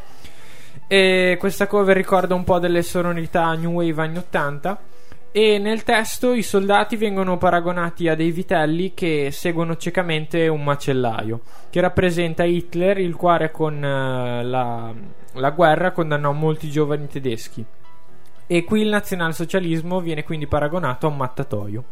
E 0.86 1.38
questa 1.40 1.66
cover 1.66 1.96
ricorda 1.96 2.36
un 2.36 2.44
po' 2.44 2.60
delle 2.60 2.84
sonorità 2.84 3.52
New 3.54 3.72
Wave 3.72 4.02
anni 4.02 4.18
80. 4.18 4.80
E 5.32 5.58
nel 5.58 5.84
testo 5.84 6.34
i 6.34 6.44
soldati 6.44 6.96
vengono 6.98 7.38
paragonati 7.38 8.08
a 8.08 8.16
dei 8.16 8.32
vitelli 8.32 8.94
che 8.94 9.30
seguono 9.32 9.76
ciecamente 9.76 10.48
un 10.48 10.64
macellaio, 10.64 11.42
che 11.70 11.82
rappresenta 11.82 12.44
Hitler, 12.44 13.00
il 13.00 13.16
quale 13.16 13.50
con 13.50 13.84
eh, 13.84 14.44
la, 14.44 14.94
la 15.34 15.50
guerra 15.50 15.92
condannò 15.92 16.32
molti 16.32 16.70
giovani 16.70 17.08
tedeschi. 17.08 17.66
E 18.52 18.64
qui 18.64 18.82
il 18.82 18.88
nazionalsocialismo 18.90 20.00
viene 20.00 20.24
quindi 20.24 20.48
paragonato 20.48 21.06
a 21.06 21.10
un 21.12 21.18
mattatoio. 21.18 21.84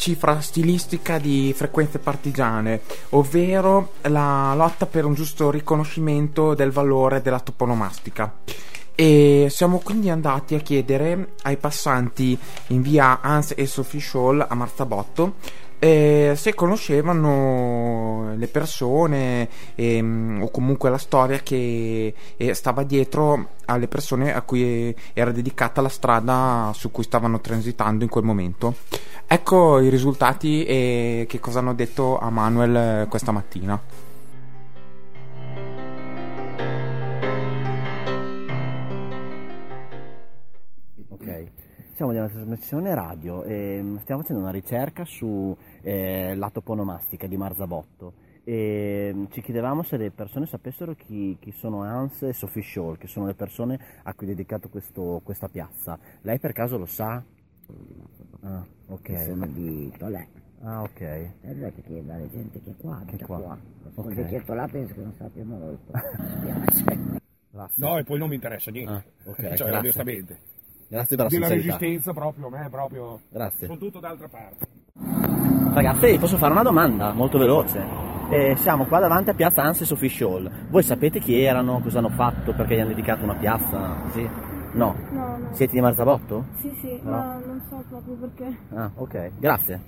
Cifra 0.00 0.40
stilistica 0.40 1.18
di 1.18 1.52
frequenze 1.54 1.98
partigiane, 1.98 2.80
ovvero 3.10 3.92
la 4.02 4.54
lotta 4.56 4.86
per 4.86 5.04
un 5.04 5.12
giusto 5.12 5.50
riconoscimento 5.50 6.54
del 6.54 6.70
valore 6.70 7.20
della 7.20 7.38
toponomastica. 7.38 8.38
E 8.94 9.48
siamo 9.50 9.78
quindi 9.78 10.08
andati 10.08 10.54
a 10.54 10.60
chiedere 10.60 11.34
ai 11.42 11.58
passanti 11.58 12.36
in 12.68 12.80
via 12.80 13.20
Hans 13.20 13.52
e 13.54 13.66
Sophie 13.66 14.00
Scholl 14.00 14.44
a 14.46 14.54
Marzabotto 14.54 15.34
eh, 15.80 16.34
se 16.36 16.54
conoscevano 16.54 18.34
le 18.36 18.46
persone 18.48 19.48
ehm, 19.74 20.40
o 20.42 20.50
comunque 20.50 20.90
la 20.90 20.98
storia 20.98 21.38
che 21.38 22.14
eh, 22.36 22.54
stava 22.54 22.82
dietro 22.82 23.48
alle 23.64 23.88
persone 23.88 24.34
a 24.34 24.42
cui 24.42 24.94
era 25.14 25.32
dedicata 25.32 25.80
la 25.80 25.88
strada 25.88 26.70
su 26.74 26.90
cui 26.90 27.02
stavano 27.02 27.40
transitando 27.40 28.04
in 28.04 28.10
quel 28.10 28.24
momento. 28.24 28.74
Ecco 29.26 29.80
i 29.80 29.88
risultati 29.88 30.64
e 30.64 31.24
che 31.26 31.40
cosa 31.40 31.60
hanno 31.60 31.72
detto 31.72 32.18
a 32.18 32.28
Manuel 32.28 32.76
eh, 32.76 33.06
questa 33.08 33.32
mattina. 33.32 33.80
Siamo 42.00 42.12
nella 42.12 42.30
trasmissione 42.30 42.94
radio 42.94 43.42
e 43.44 43.78
mm, 43.82 43.96
stiamo 43.98 44.22
facendo 44.22 44.40
una 44.40 44.50
ricerca 44.50 45.04
su 45.04 45.54
eh, 45.82 46.34
la 46.34 46.48
toponomastica 46.48 47.26
di 47.26 47.36
Marzabotto 47.36 48.14
e 48.42 49.10
mm, 49.14 49.24
ci 49.28 49.42
chiedevamo 49.42 49.82
se 49.82 49.98
le 49.98 50.10
persone 50.10 50.46
sapessero 50.46 50.94
chi, 50.94 51.36
chi 51.38 51.52
sono 51.52 51.82
Hans 51.82 52.22
e 52.22 52.32
Sophie 52.32 52.62
Scholl, 52.62 52.96
che 52.96 53.06
sono 53.06 53.26
le 53.26 53.34
persone 53.34 53.78
a 54.04 54.14
cui 54.14 54.24
è 54.24 54.30
dedicato 54.30 54.70
questo- 54.70 55.20
questa 55.22 55.48
piazza. 55.50 55.98
Lei 56.22 56.38
per 56.38 56.52
caso 56.52 56.78
lo 56.78 56.86
sa? 56.86 57.22
Ah, 58.44 58.64
ok. 58.86 59.02
Che 59.02 59.18
sono 59.18 59.46
di 59.46 59.92
Tolè. 59.98 60.26
Ah, 60.62 60.80
ok. 60.80 61.00
E 61.02 61.32
vedete 61.42 61.82
che 61.82 62.02
la 62.06 62.16
gente 62.30 62.62
che 62.62 62.70
è 62.70 62.74
qua, 62.78 62.96
Che 63.04 63.10
abita 63.10 63.26
qua. 63.26 63.38
qua. 63.40 63.58
Ok. 63.96 64.08
Il 64.08 64.14
vecchietto 64.14 64.54
là 64.54 64.66
penso 64.66 64.94
che 64.94 65.00
non 65.02 65.12
sappia 65.18 65.44
molto. 65.44 65.92
Mi 66.16 66.66
spiace. 66.70 67.20
No, 67.74 67.98
e 67.98 68.04
poi 68.04 68.18
non 68.18 68.30
mi 68.30 68.36
interessa 68.36 68.70
niente. 68.70 68.90
Ah, 68.90 69.04
ok, 69.24 69.52
cioè, 69.56 69.76
onestamente. 69.76 70.38
Grazie 70.90 71.16
per 71.16 71.24
la 71.26 71.30
Della 71.30 71.46
sincerità. 71.46 71.76
resistenza 71.78 72.12
proprio, 72.12 72.46
a 72.48 72.50
me 72.50 72.68
proprio... 72.68 73.20
Grazie. 73.30 73.66
Sono 73.68 73.78
tutto 73.78 74.00
d'altra 74.00 74.28
parte. 74.28 74.66
Ragazzi, 75.72 76.18
posso 76.18 76.36
fare 76.36 76.52
una 76.52 76.62
domanda 76.64 77.12
molto 77.12 77.38
veloce? 77.38 77.80
Eh, 78.30 78.56
siamo 78.56 78.86
qua 78.86 78.98
davanti 78.98 79.30
a 79.30 79.34
piazza 79.34 79.62
Anses 79.62 79.90
Official. 79.92 80.50
Voi 80.68 80.82
sapete 80.82 81.20
chi 81.20 81.40
erano, 81.40 81.80
cosa 81.80 81.98
hanno 81.98 82.08
fatto, 82.10 82.52
perché 82.54 82.74
gli 82.74 82.80
hanno 82.80 82.88
dedicato 82.88 83.22
una 83.22 83.36
piazza? 83.36 83.98
Così? 84.02 84.28
No. 84.72 84.96
No, 85.12 85.36
no. 85.36 85.48
Siete 85.52 85.72
di 85.74 85.80
Marzabotto? 85.80 86.44
Sì, 86.58 86.72
sì, 86.80 86.98
No. 87.04 87.10
ma 87.10 87.34
non 87.44 87.60
so 87.68 87.84
proprio 87.88 88.14
perché. 88.16 88.56
Ah, 88.74 88.90
ok. 88.94 89.30
Grazie. 89.38 89.80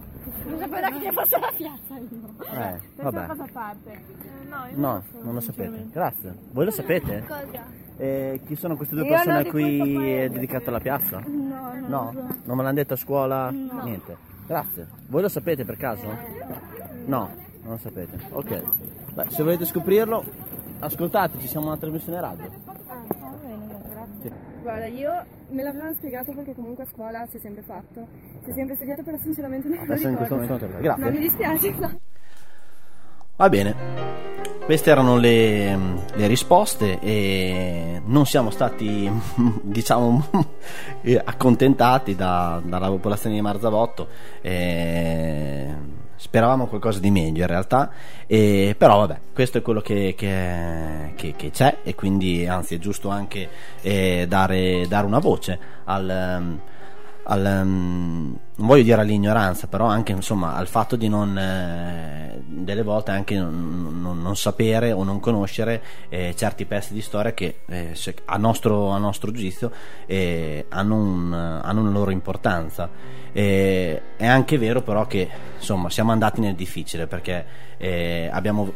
Non 0.46 0.58
sapevo 0.58 0.98
che 1.00 1.12
fosse 1.12 1.38
la 1.40 1.52
piazza 1.56 1.96
io. 1.98 2.60
Eh, 2.60 2.80
vabbè. 3.02 3.26
cosa 3.26 3.48
parte. 3.52 3.90
Eh, 3.90 4.48
no, 4.48 4.56
io 4.70 4.76
No, 4.76 4.92
non, 4.92 5.02
so, 5.02 5.18
non 5.24 5.34
lo 5.34 5.40
sapete. 5.40 5.86
Grazie. 5.92 6.34
Voi 6.52 6.64
lo 6.64 6.70
sapete? 6.70 7.24
Cosa? 7.26 7.80
Eh, 7.98 8.40
chi 8.46 8.56
sono 8.56 8.76
queste 8.76 8.94
due 8.94 9.04
Io 9.04 9.10
persone 9.10 9.38
a 9.38 9.44
cui 9.44 10.12
è 10.12 10.28
dedicata 10.28 10.70
la 10.70 10.80
piazza? 10.80 11.20
No, 11.26 11.72
non 11.74 11.84
No? 11.88 12.10
so. 12.12 12.20
Non 12.44 12.56
me 12.56 12.62
l'hanno 12.62 12.74
detto 12.74 12.94
a 12.94 12.96
scuola? 12.96 13.50
No. 13.50 13.82
Niente. 13.84 14.16
Grazie. 14.46 14.86
Voi 15.08 15.22
lo 15.22 15.28
sapete 15.28 15.64
per 15.64 15.76
caso? 15.76 16.06
No, 17.06 17.30
non 17.62 17.72
lo 17.72 17.76
sapete. 17.78 18.18
Ok. 18.30 18.62
Beh, 19.14 19.26
se 19.28 19.42
volete 19.42 19.64
scoprirlo, 19.66 20.24
ascoltateci, 20.80 21.46
siamo 21.46 21.66
una 21.66 21.76
trasmissione 21.76 22.20
radio. 22.20 22.50
Va 22.64 22.72
bene, 23.42 23.66
grazie. 23.88 24.32
Guarda, 24.62 24.86
io 24.86 25.10
me 25.50 25.62
l'avevano 25.62 25.92
spiegato 25.92 26.32
perché 26.32 26.54
comunque 26.54 26.84
a 26.84 26.86
scuola 26.86 27.26
si 27.26 27.36
è 27.36 27.40
sempre 27.40 27.62
fatto, 27.62 28.06
si 28.44 28.50
è 28.50 28.52
sempre 28.54 28.74
studiato, 28.76 29.02
però 29.02 29.16
sinceramente 29.18 29.68
non 29.68 29.78
me 29.78 29.86
lo 29.86 29.92
Adesso 29.92 30.08
in 30.08 30.16
questo 30.16 30.34
momento 30.34 30.56
non 30.58 30.68
te 30.68 30.74
lo- 30.76 30.82
grazie. 30.82 31.04
No, 31.04 31.10
mi 31.10 31.18
dispiace. 31.18 31.70
no. 31.78 32.00
Va 33.42 33.48
bene, 33.48 33.74
queste 34.66 34.90
erano 34.92 35.16
le, 35.16 35.76
le 36.14 36.26
risposte 36.28 37.00
e 37.00 38.00
non 38.04 38.24
siamo 38.24 38.50
stati, 38.50 39.10
diciamo, 39.62 40.28
accontentati 41.24 42.14
da- 42.14 42.62
dalla 42.64 42.86
popolazione 42.86 43.34
di 43.34 43.40
Marzabotto. 43.40 44.06
eh, 44.42 45.74
speravamo 46.14 46.66
qualcosa 46.68 47.00
di 47.00 47.10
meglio 47.10 47.40
in 47.40 47.48
realtà, 47.48 47.90
eh, 48.28 48.76
però 48.78 48.98
vabbè, 49.00 49.18
questo 49.34 49.58
è 49.58 49.60
quello 49.62 49.80
che, 49.80 50.14
che- 50.16 51.12
che- 51.16 51.34
che 51.36 51.50
c'è 51.50 51.78
e 51.82 51.96
quindi 51.96 52.46
anzi 52.46 52.76
è 52.76 52.78
giusto 52.78 53.08
anche 53.08 53.48
eh, 53.80 54.24
dare, 54.28 54.86
dare 54.86 55.04
una 55.04 55.18
voce 55.18 55.58
al... 55.82 56.60
al, 57.24 57.44
ehm, 57.46 58.38
non 58.56 58.66
voglio 58.66 58.82
dire 58.82 59.00
all'ignoranza, 59.00 59.66
però 59.66 59.86
anche 59.86 60.12
insomma 60.12 60.54
al 60.54 60.66
fatto 60.66 60.96
di 60.96 61.08
non 61.08 61.36
eh, 61.38 62.40
delle 62.46 62.82
volte 62.82 63.10
anche 63.12 63.36
non, 63.36 64.00
non- 64.00 64.20
non 64.22 64.36
sapere 64.36 64.92
o 64.92 65.02
non 65.04 65.20
conoscere 65.20 65.82
eh, 66.08 66.34
certi 66.36 66.64
pezzi 66.64 66.92
di 66.94 67.00
storia 67.00 67.32
che 67.32 67.60
eh, 67.66 67.90
se- 67.94 68.14
a, 68.26 68.36
nostro, 68.36 68.88
a 68.90 68.98
nostro 68.98 69.30
giudizio 69.30 69.70
eh, 70.06 70.66
hanno, 70.68 70.96
un- 70.96 71.32
hanno 71.32 71.80
una 71.80 71.90
loro 71.90 72.10
importanza. 72.10 72.88
È 73.32 74.00
anche 74.26 74.58
vero 74.58 74.82
però 74.82 75.06
che 75.06 75.26
insomma 75.56 75.88
siamo 75.88 76.12
andati 76.12 76.40
nel 76.40 76.54
difficile 76.54 77.06
perché 77.06 77.44
eh, 77.78 78.28
abbiamo 78.30 78.70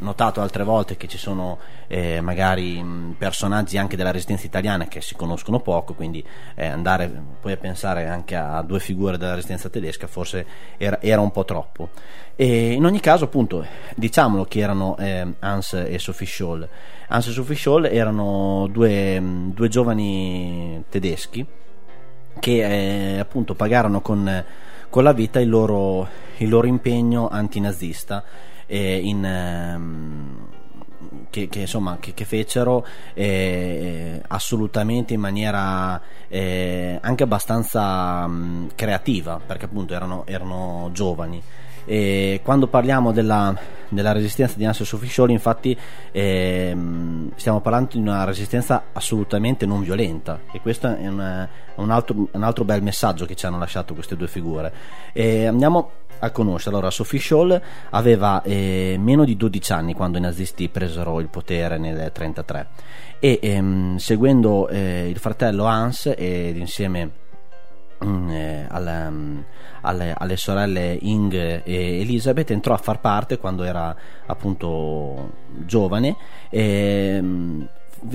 notato 0.00 0.40
altre 0.40 0.64
volte 0.64 0.96
che 0.96 1.08
ci 1.08 1.18
sono 1.18 1.58
eh, 1.86 2.20
magari 2.20 2.84
personaggi 3.16 3.78
anche 3.78 3.96
della 3.96 4.10
resistenza 4.10 4.46
italiana 4.46 4.86
che 4.86 5.00
si 5.00 5.14
conoscono 5.14 5.60
poco, 5.60 5.94
quindi 5.94 6.24
eh, 6.54 6.66
andare 6.66 7.10
poi 7.40 7.52
a 7.52 7.56
pensare 7.56 8.06
anche 8.06 8.36
a 8.36 8.62
due 8.62 8.80
figure 8.80 9.16
della 9.16 9.34
resistenza 9.34 9.68
tedesca 9.68 10.06
forse 10.06 10.46
era, 10.76 11.00
era 11.00 11.20
un 11.20 11.30
po' 11.30 11.44
troppo. 11.44 11.90
E 12.36 12.72
in 12.72 12.84
ogni 12.84 13.00
caso, 13.00 13.24
appunto, 13.24 13.66
diciamolo 13.94 14.44
che 14.44 14.60
erano 14.60 14.96
eh, 14.98 15.34
Hans 15.40 15.74
e 15.74 15.98
Sophie 15.98 16.26
Scholl. 16.26 16.68
Hans 17.08 17.26
e 17.26 17.32
Sophie 17.32 17.56
Scholl 17.56 17.84
erano 17.86 18.66
due, 18.70 19.20
due 19.52 19.68
giovani 19.68 20.82
tedeschi 20.88 21.46
che 22.38 23.14
eh, 23.14 23.18
appunto 23.18 23.54
pagarono 23.54 24.00
con, 24.00 24.44
con 24.88 25.02
la 25.02 25.12
vita 25.12 25.40
il 25.40 25.48
loro, 25.48 26.08
il 26.38 26.48
loro 26.48 26.66
impegno 26.66 27.28
antinazista 27.28 28.24
eh, 28.70 29.00
in, 29.02 29.24
ehm, 29.24 30.46
che, 31.28 31.48
che, 31.48 31.60
insomma, 31.60 31.98
che, 31.98 32.14
che 32.14 32.24
fecero 32.24 32.86
eh, 33.14 34.22
assolutamente 34.28 35.12
in 35.12 35.20
maniera 35.20 36.00
eh, 36.28 36.98
anche 37.00 37.22
abbastanza 37.24 38.26
mh, 38.26 38.70
creativa 38.76 39.40
perché 39.44 39.64
appunto 39.64 39.92
erano, 39.92 40.24
erano 40.26 40.90
giovani. 40.92 41.42
E 41.84 42.40
quando 42.44 42.68
parliamo 42.68 43.10
della, 43.10 43.58
della 43.88 44.12
resistenza 44.12 44.56
di 44.56 44.64
Anselm 44.64 44.86
Sofficioli 44.86 45.32
infatti 45.32 45.76
ehm, 46.12 47.32
stiamo 47.34 47.60
parlando 47.60 47.88
di 47.92 47.98
una 47.98 48.22
resistenza 48.22 48.84
assolutamente 48.92 49.66
non 49.66 49.82
violenta 49.82 50.40
e 50.52 50.60
questo 50.60 50.94
è 50.94 51.08
un, 51.08 51.48
un 51.74 51.90
altro, 51.90 52.28
un 52.30 52.42
altro 52.42 52.64
bel 52.64 52.82
messaggio 52.82 53.24
che 53.24 53.34
ci 53.34 53.46
hanno 53.46 53.58
lasciato 53.58 53.94
queste 53.94 54.14
due 54.14 54.28
figure. 54.28 54.72
E 55.12 55.46
andiamo 55.46 55.90
a 56.20 56.30
conoscere. 56.30 56.74
Allora 56.74 56.90
Sophie 56.90 57.20
Scholl 57.20 57.60
aveva 57.90 58.42
eh, 58.42 58.96
meno 58.98 59.24
di 59.24 59.36
12 59.36 59.72
anni 59.72 59.94
quando 59.94 60.18
i 60.18 60.20
nazisti 60.20 60.68
presero 60.68 61.20
il 61.20 61.28
potere 61.28 61.78
nel 61.78 61.94
1933 61.94 62.68
e 63.18 63.38
ehm, 63.42 63.96
seguendo 63.96 64.68
eh, 64.68 65.08
il 65.08 65.18
fratello 65.18 65.64
Hans 65.64 66.12
ed 66.16 66.56
insieme 66.56 67.10
mm, 68.04 68.30
eh, 68.30 68.66
alle, 68.68 69.10
mm, 69.10 69.38
alle- 69.82 70.14
alle 70.16 70.36
sorelle 70.36 70.96
Ing 71.00 71.34
e 71.34 72.00
Elizabeth 72.00 72.50
entrò 72.50 72.74
a 72.74 72.78
far 72.78 73.00
parte 73.00 73.38
quando 73.38 73.62
era 73.62 73.94
appunto 74.26 75.32
giovane 75.66 76.16
e, 76.48 77.18
mm, 77.20 77.62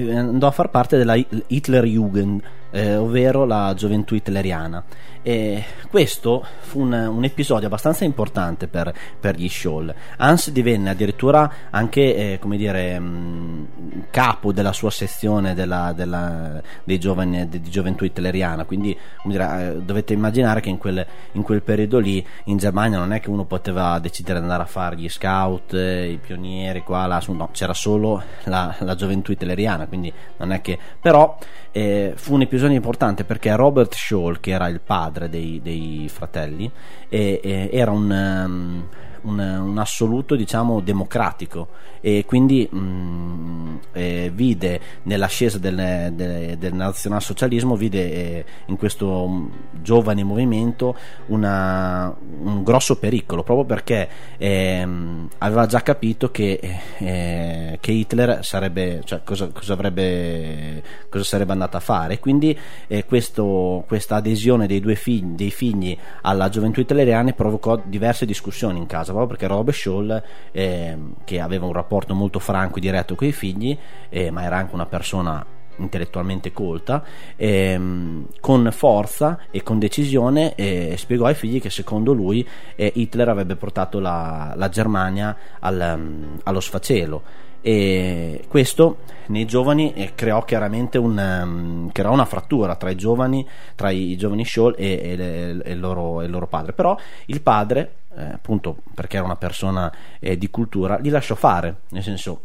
andò 0.10 0.48
a 0.48 0.52
far 0.52 0.70
parte 0.70 0.98
della 0.98 1.16
Hitlerjugend 1.16 2.42
eh, 2.76 2.98
ovvero 2.98 3.46
la 3.46 3.74
gioventù 3.74 4.16
hitleriana. 4.16 4.84
E 5.22 5.64
questo 5.90 6.46
fu 6.60 6.82
un, 6.82 6.94
un 6.94 7.24
episodio 7.24 7.66
abbastanza 7.66 8.04
importante 8.04 8.68
per, 8.68 8.94
per 9.20 9.36
gli 9.36 9.50
Scholl 9.50 9.92
Hans 10.18 10.52
divenne 10.52 10.92
addirittura 10.92 11.52
anche 11.72 12.34
eh, 12.34 12.40
come 12.40 12.58
dire 12.58 13.00
mh, 13.00 13.68
capo 14.12 14.52
della 14.52 14.72
sua 14.72 14.92
sezione 14.92 15.56
della, 15.56 15.94
della- 15.96 16.62
dei 16.84 17.00
giovani 17.00 17.50
di 17.50 17.64
gioventù 17.64 18.04
hitleriana. 18.04 18.66
Quindi 18.66 18.96
dire, 19.24 19.72
eh, 19.72 19.82
dovete 19.82 20.14
immaginare 20.14 20.62
che 20.62 20.70
in 20.70 20.78
quel, 20.78 21.04
in 21.32 21.42
quel 21.42 21.64
periodo 21.64 21.98
lì 21.98 22.24
in 22.46 22.58
Germania 22.58 23.00
non 23.00 23.12
è 23.12 23.20
che 23.20 23.30
uno 23.30 23.46
poteva 23.46 23.98
decidere 24.00 24.38
di 24.38 24.44
andare 24.44 24.64
a 24.64 24.68
fare 24.68 24.96
gli 24.96 25.10
scout 25.10 25.74
eh, 25.74 26.12
i 26.12 26.18
pionieri 26.18 26.82
qua 26.82 27.08
là 27.08 27.20
su, 27.20 27.32
no, 27.32 27.50
c'era 27.52 27.74
solo 27.74 28.22
la, 28.44 28.76
la 28.80 28.96
gioventù 28.96 29.32
hitleriana 29.32 29.88
quindi 29.88 30.12
non 30.38 30.52
è 30.52 30.62
che 30.62 30.78
però 31.00 31.38
eh, 31.72 32.14
fu 32.16 32.36
un 32.36 32.42
episodio 32.42 32.65
importante 32.74 33.24
perché 33.24 33.56
Robert 33.56 33.94
Scholl 33.94 34.40
che 34.40 34.52
era 34.52 34.68
il 34.68 34.82
padre 34.82 35.30
dei, 35.30 35.60
dei 35.62 36.10
fratelli 36.12 36.70
eh, 37.10 37.40
eh, 37.44 37.70
era 37.72 37.92
un, 37.92 38.10
um, 38.10 38.88
un, 39.26 39.40
un 39.40 39.78
assoluto 39.78 40.36
diciamo 40.36 40.80
democratico. 40.82 41.68
E 42.02 42.24
quindi 42.26 42.68
mh, 42.70 43.80
eh, 43.94 44.32
vide 44.34 44.80
nell'ascesa 45.04 45.58
del, 45.58 46.12
del, 46.14 46.56
del 46.58 46.74
nazionalsocialismo 46.76 47.76
vide 47.76 48.12
eh, 48.14 48.46
in 48.68 48.78
questo 48.78 49.26
mh, 49.28 49.52
giovane 49.82 50.24
movimento 50.24 50.96
una- 51.28 52.16
un 52.44 52.64
grosso 52.64 52.98
pericolo 53.00 53.42
proprio 53.42 53.66
perché 53.66 54.08
ehm, 54.38 55.30
aveva 55.40 55.66
già 55.66 55.82
capito 55.82 56.30
che, 56.30 56.60
eh, 57.00 57.78
che 57.82 57.92
Hitler 57.92 58.44
sarebbe 58.46 59.02
cioè 59.04 59.22
cosa, 59.24 59.48
cosa 59.48 59.74
avrebbe 59.74 60.84
cosa 61.10 61.24
sarebbe 61.24 61.54
andato 61.54 61.78
a 61.78 61.80
fare. 61.80 62.20
Quindi 62.20 62.56
eh, 62.88 63.06
questo- 63.06 63.84
questa 63.88 64.18
adesione 64.18 64.68
dei 64.68 64.80
due 64.80 64.96
figli, 64.96 65.34
dei 65.36 65.52
figli 65.52 65.98
alla 66.22 66.50
gioventù 66.50 66.82
hitleriana 66.82 67.32
provocò 67.34 67.82
diverse 67.84 68.26
discussioni 68.26 68.78
in 68.78 68.86
casa 68.86 69.12
proprio 69.16 69.38
perché 69.38 69.48
Robert 69.48 69.78
Scholl 69.78 70.24
ehm, 70.52 71.14
che 71.24 71.40
aveva 71.40 71.66
un 71.66 71.74
rapporto 71.74 72.14
molto 72.14 72.40
franco 72.40 72.78
e 72.78 72.82
diretto 72.82 73.16
con 73.16 73.28
i 73.28 73.32
figli 73.32 73.78
eh, 74.10 74.32
ma 74.32 74.44
era 74.44 74.58
anche 74.58 74.76
una 74.76 74.86
persona 74.86 75.46
intellettualmente 75.78 76.54
colta 76.54 77.04
ehm, 77.36 78.28
con 78.40 78.70
forza 78.72 79.40
e 79.52 79.64
con 79.64 79.80
decisione 79.80 80.56
eh, 80.56 80.96
spiegò 80.98 81.26
ai 81.26 81.36
figli 81.36 81.60
che 81.60 81.70
secondo 81.70 82.14
lui 82.14 82.48
eh, 82.76 82.92
Hitler 82.96 83.30
avrebbe 83.30 83.56
portato 83.56 84.00
la, 84.00 84.54
la 84.56 84.70
Germania 84.70 85.36
al, 85.60 85.96
um, 85.98 86.40
allo 86.44 86.60
sfacelo 86.60 87.24
e 87.68 88.44
questo 88.48 88.98
nei 89.30 89.46
giovani 89.46 89.92
eh, 89.96 90.12
creò 90.14 90.44
chiaramente 90.46 91.00
un, 91.00 91.18
um, 91.18 91.92
creò 91.92 92.14
una 92.14 92.26
frattura 92.26 92.76
tra 92.76 92.92
i 92.92 92.96
giovani 92.96 93.44
tra 93.74 93.90
i 93.90 94.16
giovani 94.18 94.46
Scholl 94.46 94.76
e, 94.78 94.86
e 95.18 95.62
e 95.64 95.72
il, 95.72 95.80
loro, 95.80 96.22
e 96.22 96.26
il 96.26 96.30
loro 96.30 96.46
padre 96.46 96.74
però 96.74 96.96
il 97.26 97.42
padre 97.42 97.96
eh, 98.16 98.24
appunto 98.24 98.78
perché 98.94 99.16
era 99.18 99.26
una 99.26 99.36
persona 99.36 99.92
eh, 100.20 100.38
di 100.38 100.48
cultura 100.52 100.98
li 101.00 101.10
lasciò 101.10 101.34
fare 101.34 101.78
nel 101.90 102.04
senso 102.04 102.42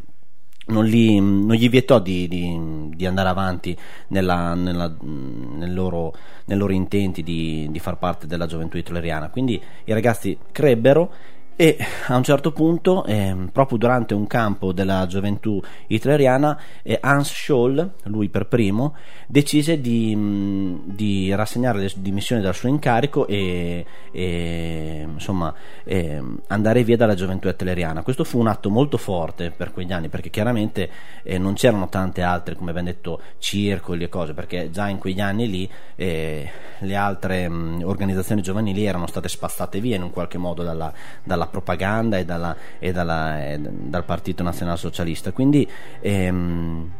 non, 0.68 0.86
li- 0.86 1.20
non 1.20 1.52
gli 1.52 1.68
vietò 1.68 1.98
di, 1.98 2.26
di- 2.26 2.88
di 2.94 3.04
andare 3.04 3.28
avanti 3.28 3.76
nella- 4.08 4.54
nella- 4.54 4.94
nel 5.02 5.74
loro, 5.74 6.14
nei 6.46 6.56
loro 6.56 6.72
intenti 6.72 7.22
di, 7.22 7.68
di 7.70 7.78
far 7.78 7.98
parte 7.98 8.28
della 8.28 8.46
gioventù 8.46 8.76
hitleriana. 8.76 9.30
Quindi 9.30 9.60
i 9.84 9.92
ragazzi 9.92 10.38
crebbero 10.52 11.12
e 11.60 11.76
a 12.06 12.16
un 12.16 12.22
certo 12.22 12.52
punto, 12.52 13.04
ehm, 13.04 13.50
proprio 13.52 13.76
durante 13.76 14.14
un 14.14 14.26
campo 14.26 14.72
della 14.72 15.06
gioventù 15.06 15.62
hitleriana, 15.88 16.58
eh, 16.82 16.96
Hans 17.02 17.30
Scholl, 17.34 17.96
lui 18.04 18.30
per 18.30 18.46
primo, 18.46 18.94
decise 19.26 19.78
di, 19.78 20.16
mh, 20.16 20.84
di 20.86 21.34
rassegnare 21.34 21.80
le 21.80 21.92
dimissioni 21.96 22.40
dal 22.40 22.54
suo 22.54 22.70
incarico 22.70 23.26
e, 23.26 23.84
e 24.10 25.06
insomma, 25.06 25.52
ehm, 25.84 26.40
andare 26.46 26.82
via 26.82 26.96
dalla 26.96 27.14
gioventù 27.14 27.48
hitleriana. 27.48 28.02
Questo 28.02 28.24
fu 28.24 28.38
un 28.38 28.46
atto 28.46 28.70
molto 28.70 28.96
forte 28.96 29.50
per 29.50 29.70
quegli 29.70 29.92
anni, 29.92 30.08
perché 30.08 30.30
chiaramente 30.30 30.88
eh, 31.22 31.36
non 31.36 31.52
c'erano 31.52 31.90
tante 31.90 32.22
altre, 32.22 32.54
come 32.54 32.70
abbiamo 32.70 32.88
detto, 32.88 33.20
circoli 33.36 34.04
e 34.04 34.08
cose, 34.08 34.32
perché 34.32 34.70
già 34.70 34.88
in 34.88 34.96
quegli 34.96 35.20
anni 35.20 35.46
lì 35.46 35.70
eh, 35.96 36.50
le 36.78 36.96
altre 36.96 37.46
mh, 37.46 37.82
organizzazioni 37.84 38.40
giovanili 38.40 38.86
erano 38.86 39.06
state 39.06 39.28
spazzate 39.28 39.78
via 39.78 39.96
in 39.96 40.04
un 40.04 40.10
qualche 40.10 40.38
modo 40.38 40.62
dalla, 40.62 40.90
dalla 41.22 41.48
propaganda 41.50 42.18
e, 42.18 42.24
dalla, 42.24 42.56
e, 42.78 42.92
dalla, 42.92 43.44
e 43.44 43.58
dal 43.60 44.04
Partito 44.04 44.42
Nazionalsocialista. 44.42 45.32
Quindi 45.32 45.68
ehm, 46.00 46.90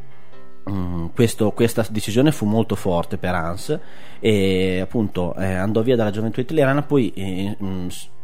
mm, 0.68 1.06
questo, 1.14 1.52
questa 1.52 1.86
decisione 1.90 2.32
fu 2.32 2.46
molto 2.46 2.74
forte 2.74 3.16
per 3.16 3.34
Hans 3.34 3.78
e 4.20 4.80
appunto 4.80 5.34
eh, 5.36 5.54
andò 5.54 5.82
via 5.82 5.96
dalla 5.96 6.10
gioventù 6.10 6.40
italiana, 6.40 6.82
poi 6.82 7.12
eh, 7.14 7.56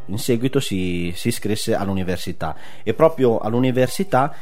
in 0.07 0.19
seguito 0.19 0.61
si, 0.61 1.13
si 1.17 1.29
iscrisse 1.29 1.75
all'università 1.75 2.57
e 2.83 2.95
proprio 2.95 3.39
all'università 3.39 4.35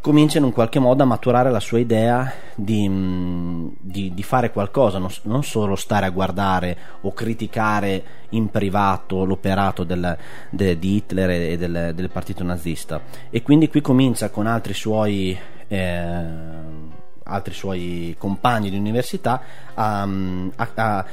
comincia 0.00 0.38
in 0.38 0.44
un 0.44 0.52
qualche 0.52 0.78
modo 0.78 1.02
a 1.02 1.06
maturare 1.06 1.50
la 1.50 1.60
sua 1.60 1.78
idea 1.78 2.32
di, 2.54 2.88
mm, 2.88 3.68
di, 3.78 4.12
di 4.14 4.22
fare 4.22 4.50
qualcosa, 4.50 4.98
non, 4.98 5.10
non, 5.22 5.42
solo 5.42 5.76
stare 5.76 6.06
a 6.06 6.10
guardare 6.10 6.76
o 7.02 7.12
criticare 7.12 8.02
in 8.30 8.50
privato 8.50 9.24
l'operato 9.24 9.84
del, 9.84 10.16
de, 10.48 10.78
di 10.78 10.96
Hitler 10.96 11.30
e 11.30 11.56
del, 11.58 11.92
del, 11.94 12.10
partito 12.10 12.42
nazista. 12.42 13.00
E 13.28 13.42
quindi 13.42 13.68
qui 13.68 13.80
comincia 13.80 14.30
con 14.30 14.46
altri 14.46 14.74
suoi... 14.74 15.38
Eh, 15.68 16.88
altri 17.22 17.54
suoi 17.54 18.16
compagni 18.18 18.70
di 18.70 18.76
università 18.76 19.40
a, 19.74 20.02
a, 20.02 20.70
a 20.74 21.06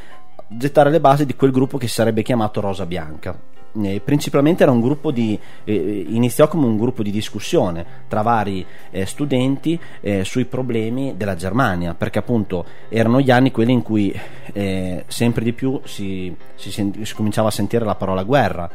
gettare 0.47 0.89
le 0.89 0.99
basi 0.99 1.27
di 1.27 1.35
quel 1.35 1.51
gruppo 1.51 1.77
che 1.77 1.87
si 1.87 1.93
sarebbe 1.93 2.23
chiamato 2.23 2.59
Rosa 2.59 2.87
Bianca 2.87 3.56
eh, 3.83 4.01
principalmente 4.01 4.63
era 4.63 4.71
un 4.71 4.81
gruppo 4.81 5.11
di 5.11 5.37
eh, 5.63 6.05
iniziò 6.09 6.47
come 6.47 6.65
un 6.65 6.77
gruppo 6.77 7.03
di 7.03 7.11
discussione 7.11 7.85
tra 8.07 8.21
vari 8.21 8.65
eh, 8.91 9.05
studenti 9.05 9.79
eh, 10.01 10.23
sui 10.23 10.45
problemi 10.45 11.15
della 11.17 11.35
Germania 11.35 11.93
perché 11.93 12.19
appunto 12.19 12.65
erano 12.89 13.21
gli 13.21 13.31
anni 13.31 13.51
quelli 13.51 13.71
in 13.71 13.81
cui 13.81 14.13
eh, 14.53 15.03
sempre 15.07 15.43
di 15.43 15.53
più 15.53 15.79
si, 15.83 16.35
si, 16.55 16.71
sent- 16.71 17.01
si, 17.01 17.15
cominciava 17.15 17.49
a 17.49 17.51
sentire 17.51 17.85
la 17.85 17.95
parola 17.95 18.23
guerra 18.23 18.69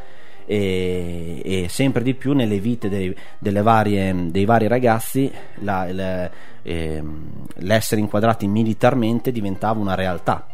e, 0.45 1.41
e 1.45 1.69
sempre 1.69 2.03
di 2.03 2.15
più 2.15 2.33
nelle 2.33 2.59
vite 2.59 2.89
dei, 2.89 3.15
varie, 3.63 4.31
dei 4.31 4.45
vari 4.45 4.67
ragazzi 4.67 5.31
la, 5.61 5.85
le, 5.85 6.31
ehm, 6.63 7.47
l'essere 7.57 8.01
inquadrati 8.01 8.47
militarmente 8.47 9.33
diventava 9.33 9.81
una 9.81 9.95
realtà. 9.95 10.47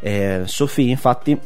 Eh, 0.00 0.42
Sophie 0.44 0.90
infatti 0.90 1.38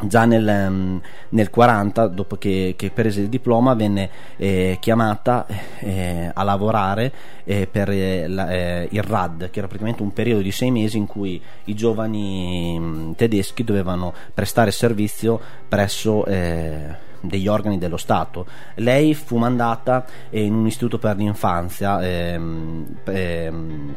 già 0.00 0.24
nel, 0.24 0.66
um, 0.68 1.00
nel 1.30 1.50
40 1.50 2.06
dopo 2.08 2.36
che, 2.36 2.74
che, 2.76 2.90
prese 2.90 3.20
il 3.20 3.28
diploma 3.28 3.74
venne 3.74 4.10
eh, 4.36 4.78
chiamata 4.80 5.46
eh, 5.78 6.30
a 6.32 6.42
lavorare 6.42 7.12
eh, 7.44 7.66
per 7.70 7.90
eh, 7.90 8.26
la, 8.26 8.50
eh, 8.50 8.88
il 8.90 9.02
RAD 9.02 9.50
che 9.50 9.58
era 9.58 9.68
praticamente 9.68 10.02
un 10.02 10.12
periodo 10.12 10.42
di 10.42 10.50
sei 10.50 10.70
mesi 10.70 10.96
in 10.96 11.06
cui 11.06 11.40
i 11.64 11.74
giovani 11.74 12.78
mm, 12.78 13.12
tedeschi 13.12 13.64
dovevano 13.64 14.12
prestare 14.32 14.70
servizio 14.70 15.40
presso 15.68 16.24
eh, 16.24 17.10
degli 17.20 17.46
organi 17.46 17.78
dello 17.78 17.98
Stato. 17.98 18.46
Lei 18.76 19.14
fu 19.14 19.36
mandata 19.36 20.04
in 20.30 20.54
un 20.54 20.66
istituto 20.66 20.98
per 20.98 21.16
l'infanzia 21.16 22.02
ehm, 22.02 22.96
ehm, 23.04 23.96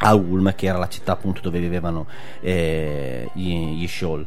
a 0.00 0.14
Ulm, 0.14 0.54
che 0.54 0.66
era 0.66 0.76
la 0.76 0.88
città 0.88 1.12
appunto 1.12 1.40
dove 1.40 1.58
vivevano 1.60 2.06
gli, 2.40 3.30
gli 3.32 3.86
Scholl 3.88 4.26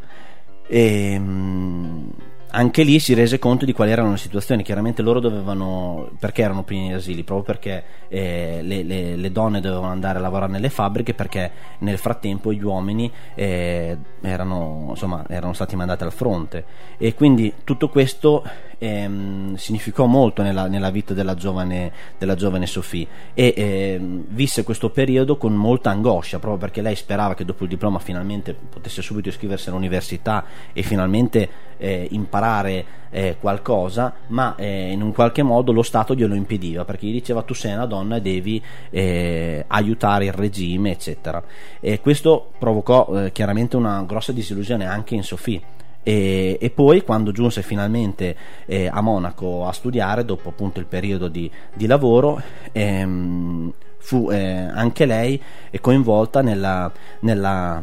e 0.71 1.11
ehm, 1.15 2.11
anche 2.51 2.83
lì 2.83 2.97
si 2.99 3.13
rese 3.13 3.39
conto 3.39 3.65
di 3.65 3.73
quali 3.73 3.91
erano 3.91 4.11
le 4.11 4.17
situazioni. 4.17 4.63
Chiaramente 4.63 5.01
loro 5.01 5.19
dovevano, 5.19 6.11
perché 6.17 6.43
erano 6.43 6.63
primi 6.63 6.85
in 6.85 6.93
asili? 6.93 7.23
Proprio 7.23 7.45
perché 7.45 7.83
eh, 8.07 8.59
le, 8.61 8.83
le, 8.83 9.15
le, 9.17 9.31
donne 9.33 9.59
dovevano 9.59 9.91
andare 9.91 10.17
a 10.17 10.21
lavorare 10.21 10.51
nelle 10.51 10.69
fabbriche, 10.69 11.13
perché 11.13 11.51
nel 11.79 11.97
frattempo 11.97 12.53
gli 12.53 12.63
uomini 12.63 13.11
eh, 13.35 13.97
erano, 14.21 14.87
insomma, 14.91 15.25
erano, 15.27 15.51
stati 15.51 15.75
mandati 15.75 16.03
al 16.03 16.13
fronte. 16.13 16.63
E 16.97 17.13
quindi 17.15 17.53
tutto 17.65 17.89
questo 17.89 18.43
ehm, 18.81 19.55
significò 19.55 20.07
molto 20.07 20.41
nella, 20.41 20.67
nella 20.67 20.89
vita 20.89 21.13
della 21.13 21.35
giovane, 21.35 21.91
della 22.17 22.33
giovane 22.35 22.65
Sophie. 22.65 23.07
E 23.35 23.53
ehm, 23.55 24.23
visse 24.29 24.63
questo 24.63 24.89
periodo 24.89 25.37
con 25.37 25.53
molta 25.53 25.91
angoscia 25.91 26.39
proprio 26.39 26.59
perché 26.59 26.81
lei 26.81 26.95
sperava 26.95 27.35
che 27.35 27.45
dopo 27.45 27.63
il 27.63 27.69
diploma 27.69 27.99
finalmente 27.99 28.53
potesse 28.53 29.03
subito 29.03 29.29
iscriversi 29.29 29.69
all'università 29.69 30.43
e 30.73 30.81
finalmente 30.81 31.49
eh, 31.77 32.07
imparare 32.11 32.99
eh, 33.11 33.35
qualcosa 33.39 34.13
ma 34.27 34.55
eh, 34.55 34.91
in 34.91 35.01
un 35.01 35.11
qualche 35.11 35.43
modo 35.43 35.71
lo 35.71 35.83
Stato 35.83 36.15
glielo 36.15 36.33
impediva 36.33 36.85
perché 36.85 37.07
gli 37.07 37.11
diceva 37.11 37.41
tu 37.41 37.53
sei 37.53 37.73
una 37.73 37.85
donna 37.85 38.15
e 38.15 38.21
devi 38.21 38.61
eh, 38.89 39.65
aiutare 39.67 40.25
il 40.25 40.33
regime 40.33 40.91
eccetera. 40.91 41.43
E 41.79 41.99
questo 41.99 42.51
provocò 42.57 43.25
eh, 43.25 43.31
chiaramente 43.31 43.75
una 43.75 44.03
grossa 44.07 44.31
disillusione 44.31 44.85
anche 44.85 45.13
in 45.13 45.23
Sophie 45.23 45.79
e, 46.03 46.57
e, 46.59 46.69
poi 46.69 47.03
quando 47.03 47.31
giunse 47.31 47.61
finalmente 47.61 48.35
eh, 48.65 48.87
a 48.87 49.01
Monaco 49.01 49.67
a 49.67 49.71
studiare, 49.71 50.25
dopo 50.25 50.49
appunto 50.49 50.79
il 50.79 50.85
periodo 50.85 51.27
di, 51.27 51.49
di 51.73 51.85
lavoro, 51.85 52.41
ehm, 52.71 53.71
fu 54.01 54.29
eh, 54.31 54.67
anche 54.73 55.05
lei 55.05 55.41
coinvolta 55.79 56.41
nella, 56.41 56.91
nella, 57.19 57.81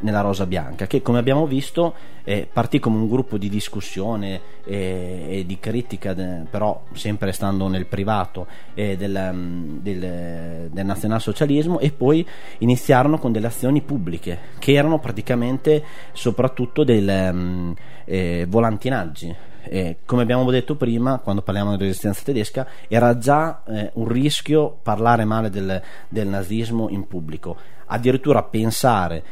nella, 0.00 0.20
Rosa 0.22 0.46
Bianca, 0.46 0.86
che 0.86 1.02
come 1.02 1.18
abbiamo 1.18 1.46
visto 1.46 1.94
eh, 2.24 2.48
partì 2.50 2.78
come 2.78 2.96
un 2.96 3.08
gruppo 3.08 3.36
di 3.36 3.48
discussione 3.48 4.40
e, 4.64 5.26
e 5.28 5.46
di 5.46 5.58
critica, 5.60 6.14
de, 6.14 6.46
però 6.50 6.84
sempre 6.94 7.32
stando 7.32 7.68
nel 7.68 7.86
privato 7.86 8.46
eh, 8.74 8.96
del, 8.96 9.78
del, 9.80 10.70
del 10.70 10.86
nazionalsocialismo, 10.86 11.78
e 11.80 11.92
poi 11.92 12.26
iniziarono 12.58 13.18
con 13.18 13.30
delle 13.30 13.48
azioni 13.48 13.82
pubbliche 13.82 14.38
che 14.58 14.72
erano 14.72 14.98
praticamente 14.98 15.84
soprattutto 16.12 16.82
dei 16.82 17.06
um, 17.06 17.74
eh, 18.04 18.46
volantinaggi 18.48 19.50
eh, 19.64 19.98
come 20.04 20.22
abbiamo 20.22 20.50
detto 20.50 20.76
prima, 20.76 21.18
quando 21.18 21.42
parliamo 21.42 21.76
di 21.76 21.84
resistenza 21.84 22.22
tedesca, 22.22 22.66
era 22.88 23.18
già 23.18 23.62
eh, 23.66 23.90
un 23.94 24.08
rischio 24.08 24.78
parlare 24.82 25.24
male 25.24 25.50
del, 25.50 25.80
del 26.08 26.28
nazismo 26.28 26.88
in 26.88 27.06
pubblico. 27.06 27.56
Addirittura 27.86 28.42
pensare 28.42 29.22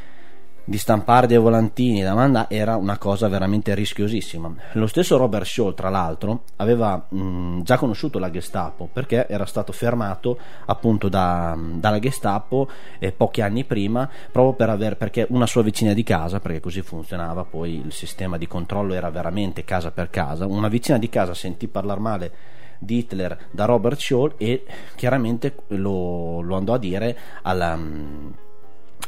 di 0.65 0.79
stampare 0.79 1.27
dei 1.27 1.39
volantini 1.39 2.03
da 2.03 2.15
mandare 2.15 2.47
era 2.51 2.77
una 2.77 2.99
cosa 2.99 3.29
veramente 3.29 3.75
rischiosissima. 3.75 4.55
Lo 4.73 4.87
stesso 4.87 5.17
Robert 5.17 5.45
Scholl, 5.45 5.75
tra 5.75 5.89
l'altro, 5.89 6.43
aveva 6.57 7.07
mh, 7.09 7.63
già 7.63 7.77
conosciuto 7.77 8.19
la 8.19 8.31
Gestapo 8.31 8.89
perché 8.93 9.27
era 9.29 9.47
stato 9.47 9.73
fermato 9.73 10.39
appunto 10.67 11.09
da, 11.09 11.57
dalla 11.59 11.99
Gestapo 11.99 12.69
eh, 12.99 13.13
pochi 13.13 13.41
anni 13.41 13.65
prima, 13.65 14.09
proprio 14.31 14.55
per 14.55 14.71
aver, 14.71 14.97
perché 14.97 15.27
una 15.31 15.47
sua 15.47 15.63
vicina 15.63 15.93
di 15.93 16.03
casa, 16.03 16.41
perché 16.41 16.61
così 16.61 16.83
funzionava 16.83 17.45
poi 17.45 17.83
il 17.85 17.93
sistema 17.93 18.39
di 18.39 18.47
controllo 18.47 18.95
era 18.95 19.11
veramente 19.11 19.65
casa 19.65 19.91
per 19.91 20.11
casa, 20.11 20.47
una 20.47 20.69
vicina 20.69 20.99
di 20.99 21.09
casa 21.09 21.35
sentì 21.35 21.69
parlare 21.69 22.01
male 22.01 22.33
di 22.79 22.99
Hitler 22.99 23.37
da 23.51 23.67
Robert 23.67 23.99
Scholl 23.99 24.35
e 24.39 24.65
chiaramente 24.95 25.55
lo, 25.69 26.41
lo 26.41 26.57
andò 26.57 26.75
a 26.75 26.79
dire 26.79 27.17
alla 27.43 27.79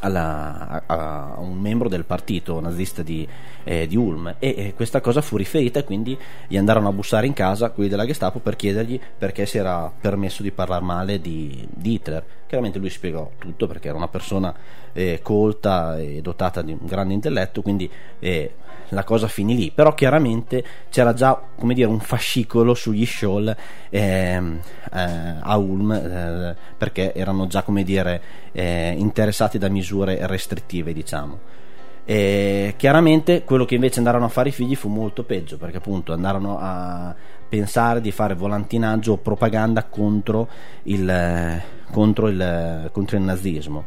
alla, 0.02 0.82
a, 0.86 1.34
a, 1.34 1.40
un 1.40 1.58
membro 1.58 1.88
del 1.88 2.04
partito 2.04 2.60
nazista 2.60 3.02
di, 3.02 3.26
eh, 3.64 3.86
di 3.86 3.96
Ulm 3.96 4.34
e, 4.38 4.54
e, 4.56 4.74
questa 4.74 5.00
cosa 5.00 5.20
fu 5.20 5.36
riferita 5.36 5.78
e 5.78 5.84
quindi 5.84 6.18
gli 6.48 6.56
andarono 6.56 6.88
a 6.88 6.92
bussare 6.92 7.26
in 7.26 7.32
casa 7.32 7.70
quelli 7.70 7.88
della 7.88 8.06
Gestapo 8.06 8.40
per 8.40 8.56
chiedergli 8.56 9.00
perché 9.16 9.46
si 9.46 9.58
era 9.58 9.90
permesso 9.98 10.42
di 10.42 10.50
parlare 10.50 10.84
male 10.84 11.20
di, 11.20 11.66
di 11.70 11.94
Hitler. 11.94 12.24
Chiaramente 12.46 12.78
lui 12.78 12.90
spiegò 12.90 13.30
tutto 13.38 13.66
perché 13.66 13.88
era 13.88 13.96
una 13.96 14.08
persona 14.08 14.54
eh, 14.92 15.20
colta 15.22 15.98
e 15.98 16.20
dotata 16.20 16.60
di 16.62 16.72
un 16.72 16.86
grande 16.86 17.14
intelletto 17.14 17.62
quindi 17.62 17.90
eh, 18.18 18.54
la 18.92 19.04
cosa 19.04 19.26
finì 19.26 19.56
lì. 19.56 19.70
Però 19.74 19.94
chiaramente 19.94 20.64
c'era 20.90 21.12
già 21.12 21.40
come 21.56 21.74
dire 21.74 21.88
un 21.88 22.00
fascicolo 22.00 22.74
sugli 22.74 23.04
Scholl 23.04 23.54
ehm, 23.90 24.60
eh, 24.92 25.34
a 25.40 25.56
Ulm 25.56 25.92
eh, 25.92 26.56
perché 26.76 27.12
erano 27.14 27.46
già 27.46 27.62
come 27.62 27.82
dire 27.82 28.22
eh, 28.52 28.94
interessati 28.96 29.58
da 29.58 29.68
misure 29.68 30.18
restrittive 30.26 30.92
diciamo. 30.92 31.60
E 32.04 32.74
chiaramente 32.76 33.44
quello 33.44 33.64
che 33.64 33.76
invece 33.76 33.98
andarono 33.98 34.24
a 34.24 34.28
fare 34.28 34.48
i 34.48 34.52
figli 34.52 34.74
fu 34.74 34.88
molto 34.88 35.22
peggio 35.22 35.56
perché 35.56 35.76
appunto 35.76 36.12
andarono 36.12 36.58
a 36.60 37.14
pensare 37.48 38.00
di 38.00 38.10
fare 38.10 38.34
volantinaggio 38.34 39.12
o 39.12 39.16
propaganda 39.18 39.84
contro 39.84 40.48
il, 40.84 41.62
contro 41.92 42.28
il, 42.28 42.90
contro 42.92 43.16
il 43.16 43.22
nazismo. 43.22 43.84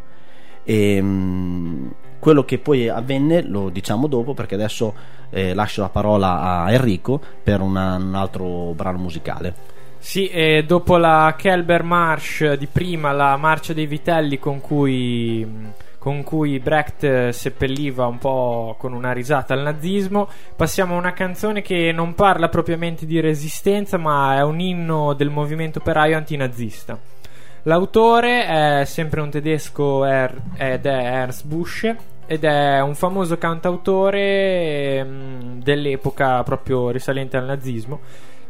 E, 0.64 1.01
quello 2.20 2.43
che 2.43 2.57
poi 2.57 2.89
avvenne 2.89 3.41
lo 3.43 3.70
diciamo 3.70 4.07
dopo 4.07 4.34
perché 4.34 4.55
adesso 4.55 4.93
eh, 5.30 5.53
lascio 5.53 5.82
la 5.82 5.89
parola 5.89 6.63
a 6.63 6.72
Enrico 6.72 7.20
per 7.43 7.61
una- 7.61 7.95
un 7.95 8.16
altro 8.16 8.74
brano 8.74 8.97
musicale. 8.97 9.74
Sì, 9.97 10.28
e 10.28 10.63
dopo 10.66 10.97
la 10.97 11.34
Kelber 11.36 11.82
March 11.82 12.53
di 12.53 12.68
prima, 12.68 13.11
la 13.11 13.36
marcia 13.38 13.74
dei 13.74 13.88
vitelli 13.88 14.38
con 14.38 14.61
cui, 14.61 15.47
con 15.97 16.22
cui 16.22 16.59
Brecht 16.59 17.03
eh, 17.03 17.32
seppelliva 17.32 18.05
un 18.05 18.20
po' 18.20 18.76
con 18.78 18.93
una 18.93 19.11
risata 19.13 19.55
al 19.55 19.63
nazismo, 19.63 20.30
passiamo 20.55 20.93
a 20.93 20.99
una 20.99 21.13
canzone 21.13 21.63
che 21.63 21.91
non 21.91 22.13
parla 22.13 22.49
propriamente 22.49 23.07
di 23.07 23.20
resistenza, 23.20 23.97
ma 23.97 24.36
è 24.36 24.43
un 24.43 24.59
inno 24.59 25.13
del 25.13 25.32
movimento 25.32 25.80
operaio 25.80 26.18
antinazista. 26.18 26.99
L'autore 27.68 28.45
è 28.45 28.86
sempre 28.86 29.22
un 29.22 29.32
tedesco 29.32 30.05
er- 30.05 30.39
ed 30.55 30.86
è 30.86 30.93
Ernst 30.93 31.45
Busch 31.47 31.95
ed 32.28 32.43
è 32.43 32.80
un 32.80 32.93
famoso 32.93 33.39
cantautore 33.39 34.97
ehm, 34.99 35.63
dell'epoca 35.63 36.43
proprio 36.43 36.91
risalente 36.91 37.38
al 37.38 37.45
nazismo 37.45 38.01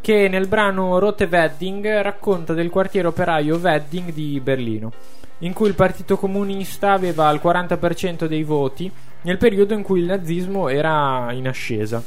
che 0.02 0.28
nel 0.28 0.48
brano 0.48 1.00
Rote 1.00 1.30
Wedding 1.32 2.02
racconta 2.02 2.54
del 2.54 2.70
quartiere 2.70 3.08
operaio 3.08 3.56
Wedding 3.56 4.12
di 4.12 4.40
Berlino, 4.42 4.92
in 5.40 5.54
cui 5.54 5.70
il 5.70 5.76
Partito 5.76 6.18
Comunista 6.18 6.92
aveva 6.92 7.32
il 7.32 7.40
40% 7.42 8.26
dei 8.26 8.44
voti 8.44 8.92
nel 9.22 9.38
periodo 9.38 9.74
in 9.74 9.82
cui 9.82 10.02
il 10.02 10.06
nazismo 10.06 10.68
era 10.68 11.32
in 11.32 11.48
ascesa. 11.48 12.04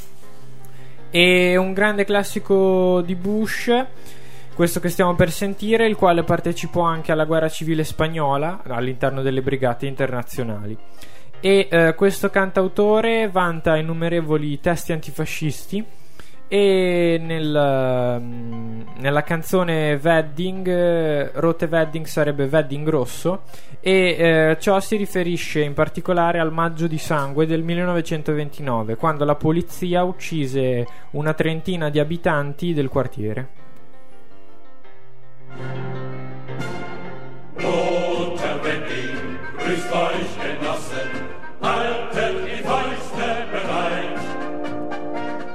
E 1.10 1.56
un 1.56 1.72
grande 1.72 2.04
classico 2.04 3.00
di 3.00 3.14
Bush, 3.16 3.72
questo 4.58 4.80
che 4.80 4.88
stiamo 4.88 5.14
per 5.14 5.30
sentire, 5.30 5.86
il 5.86 5.94
quale 5.94 6.24
partecipò 6.24 6.80
anche 6.80 7.12
alla 7.12 7.26
guerra 7.26 7.48
civile 7.48 7.84
spagnola 7.84 8.62
all'interno 8.66 9.22
delle 9.22 9.40
brigate 9.40 9.86
internazionali. 9.86 10.76
E 11.38 11.68
eh, 11.70 11.94
questo 11.94 12.28
cantautore 12.28 13.28
vanta 13.30 13.76
innumerevoli 13.76 14.58
testi 14.58 14.90
antifascisti 14.90 15.84
e 16.48 17.20
nel, 17.22 18.18
mm, 18.20 18.80
nella 18.96 19.22
canzone 19.22 19.94
Wedding, 20.02 20.66
eh, 20.66 21.30
Rote 21.34 21.66
Wedding 21.66 22.06
sarebbe 22.06 22.48
Wedding 22.50 22.88
rosso 22.88 23.42
e 23.78 23.92
eh, 23.92 24.56
ciò 24.58 24.80
si 24.80 24.96
riferisce 24.96 25.60
in 25.60 25.72
particolare 25.72 26.40
al 26.40 26.52
maggio 26.52 26.88
di 26.88 26.98
sangue 26.98 27.46
del 27.46 27.62
1929 27.62 28.96
quando 28.96 29.24
la 29.24 29.36
polizia 29.36 30.02
uccise 30.02 30.84
una 31.12 31.32
trentina 31.32 31.90
di 31.90 32.00
abitanti 32.00 32.74
del 32.74 32.88
quartiere. 32.88 33.66
Roter 37.62 38.64
Wedding, 38.64 39.38
grüßt 39.58 39.92
euch 39.92 40.30
Genossen, 40.42 41.10
haltet 41.62 42.36
die 42.46 42.62
Fäuste 42.62 43.28
bereit. 43.52 44.18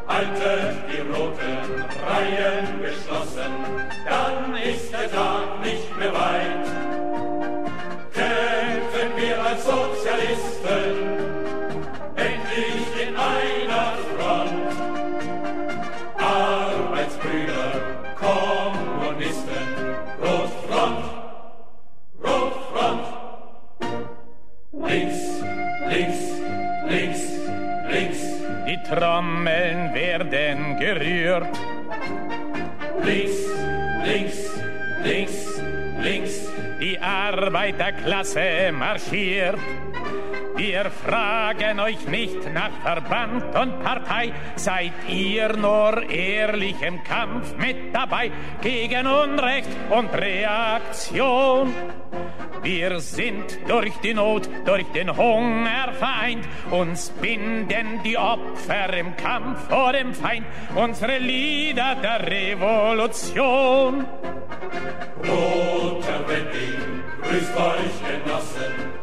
Haltet 0.08 0.76
die 0.90 1.02
roten 1.12 1.84
Reihen 2.06 2.82
geschlossen, 2.82 3.54
dann 4.08 4.56
ist 4.56 4.92
der 4.92 5.12
Tag 5.12 5.63
Trommeln 28.96 29.92
werden 29.96 30.78
gerührt. 30.78 31.48
Links, 33.04 33.38
links, 34.06 34.38
links, 35.04 35.62
links. 36.00 36.34
Die 36.80 37.00
Arbeiterklasse 37.00 38.72
marschiert. 38.72 39.58
Wir 40.56 40.92
fragen 40.92 41.80
euch 41.80 42.08
nicht 42.08 42.54
nach 42.54 42.72
Verband 42.84 43.56
und 43.56 43.84
Partei, 43.84 44.32
seid 44.56 44.94
ihr 45.08 45.58
nur 45.58 46.08
ehrlich 46.10 46.80
im 46.82 47.04
Kampf 47.04 47.56
mit 47.58 47.94
dabei 47.94 48.32
gegen 48.62 49.08
Unrecht 49.08 49.70
und 49.90 50.14
Reaktion. 50.14 51.74
Wir 52.62 53.00
sind 53.00 53.60
durch 53.68 53.94
die 54.04 54.14
Not, 54.14 54.48
durch 54.66 54.86
den 54.94 55.18
Hunger 55.18 55.92
vereint, 55.94 56.48
uns 56.72 57.10
binden 57.10 58.02
die 58.06 58.18
Opfer 58.18 58.94
im 58.94 59.16
Kampf 59.18 59.68
vor 59.70 59.92
dem 59.92 60.14
Feind, 60.14 60.46
unsere 60.76 61.18
Lieder 61.18 61.96
der 61.96 62.26
Revolution. 62.30 64.06
Roter 65.28 66.28
Wedding, 66.28 67.04
grüßt 67.22 67.58
euch 67.58 68.24
Genossen, 68.24 69.03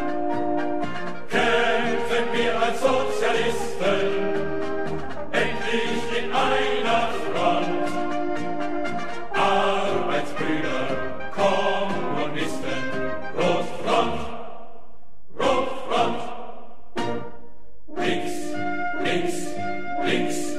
links, 20.05 20.55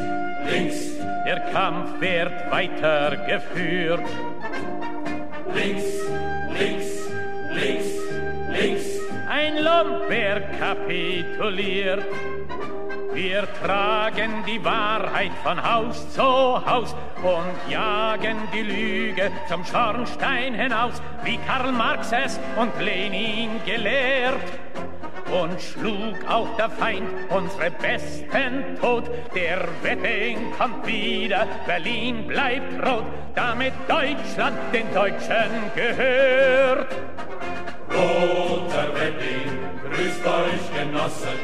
links. 0.51 0.99
Der 1.25 1.41
Kampf 1.53 2.01
wird 2.01 2.51
weitergeführt. 2.51 4.05
Links, 5.55 5.85
links, 6.59 7.11
links, 7.53 7.89
links. 8.51 8.87
Ein 9.29 9.57
Lumpenberg 9.57 10.59
kapituliert. 10.59 12.05
Wir 13.13 13.47
tragen 13.63 14.43
die 14.47 14.65
Wahrheit 14.65 15.33
von 15.43 15.63
Haus 15.63 16.11
zu 16.15 16.23
Haus 16.23 16.97
und 17.23 17.71
jagen 17.71 18.39
die 18.55 18.63
Lüge 18.63 19.31
zum 19.49 19.65
Schornstein 19.67 20.55
hinaus, 20.55 21.03
wie 21.23 21.37
Karl 21.47 21.73
Marx 21.73 22.11
es 22.13 22.41
und 22.57 22.73
Lenin 22.81 23.61
gelehrt. 23.67 24.41
Und 25.33 25.61
schlug 25.63 26.17
auch 26.29 26.57
der 26.57 26.69
Feind 26.69 27.09
unsere 27.31 27.71
Besten 27.71 28.77
tot. 28.79 29.05
Der 29.35 29.67
Wedding 29.83 30.53
kommt 30.59 30.87
wieder, 30.87 31.47
Berlin 31.67 32.27
bleibt 32.27 32.87
rot, 32.87 33.05
damit 33.35 33.73
Deutschland 33.89 34.59
den 34.75 34.93
Deutschen 34.93 35.73
gehört. 35.75 36.95
Roter 37.91 38.89
Wedding, 38.95 39.59
grüßt 39.83 40.27
euch 40.27 40.79
Genossen, 40.79 41.41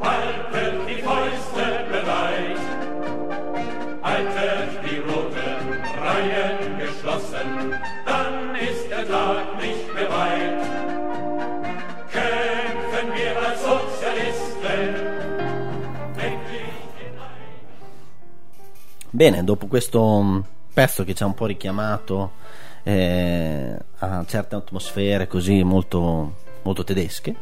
haltet 0.00 0.74
die 0.88 1.02
Fäuste 1.02 1.84
bereit. 1.90 2.60
Haltet 4.02 4.70
die 4.84 4.98
roten 4.98 5.82
Reihen 6.00 6.78
geschlossen, 6.78 7.74
Bene, 19.16 19.42
dopo 19.44 19.66
questo 19.66 20.20
mm, 20.22 20.40
pezzo 20.74 21.02
che 21.02 21.14
ci 21.14 21.22
ha 21.22 21.26
un 21.26 21.32
po' 21.32 21.46
richiamato 21.46 22.32
eh, 22.82 23.74
a 23.96 24.24
certe 24.26 24.56
atmosfere 24.56 25.26
così 25.26 25.62
molto, 25.62 26.34
molto 26.60 26.84
tedesche, 26.84 27.34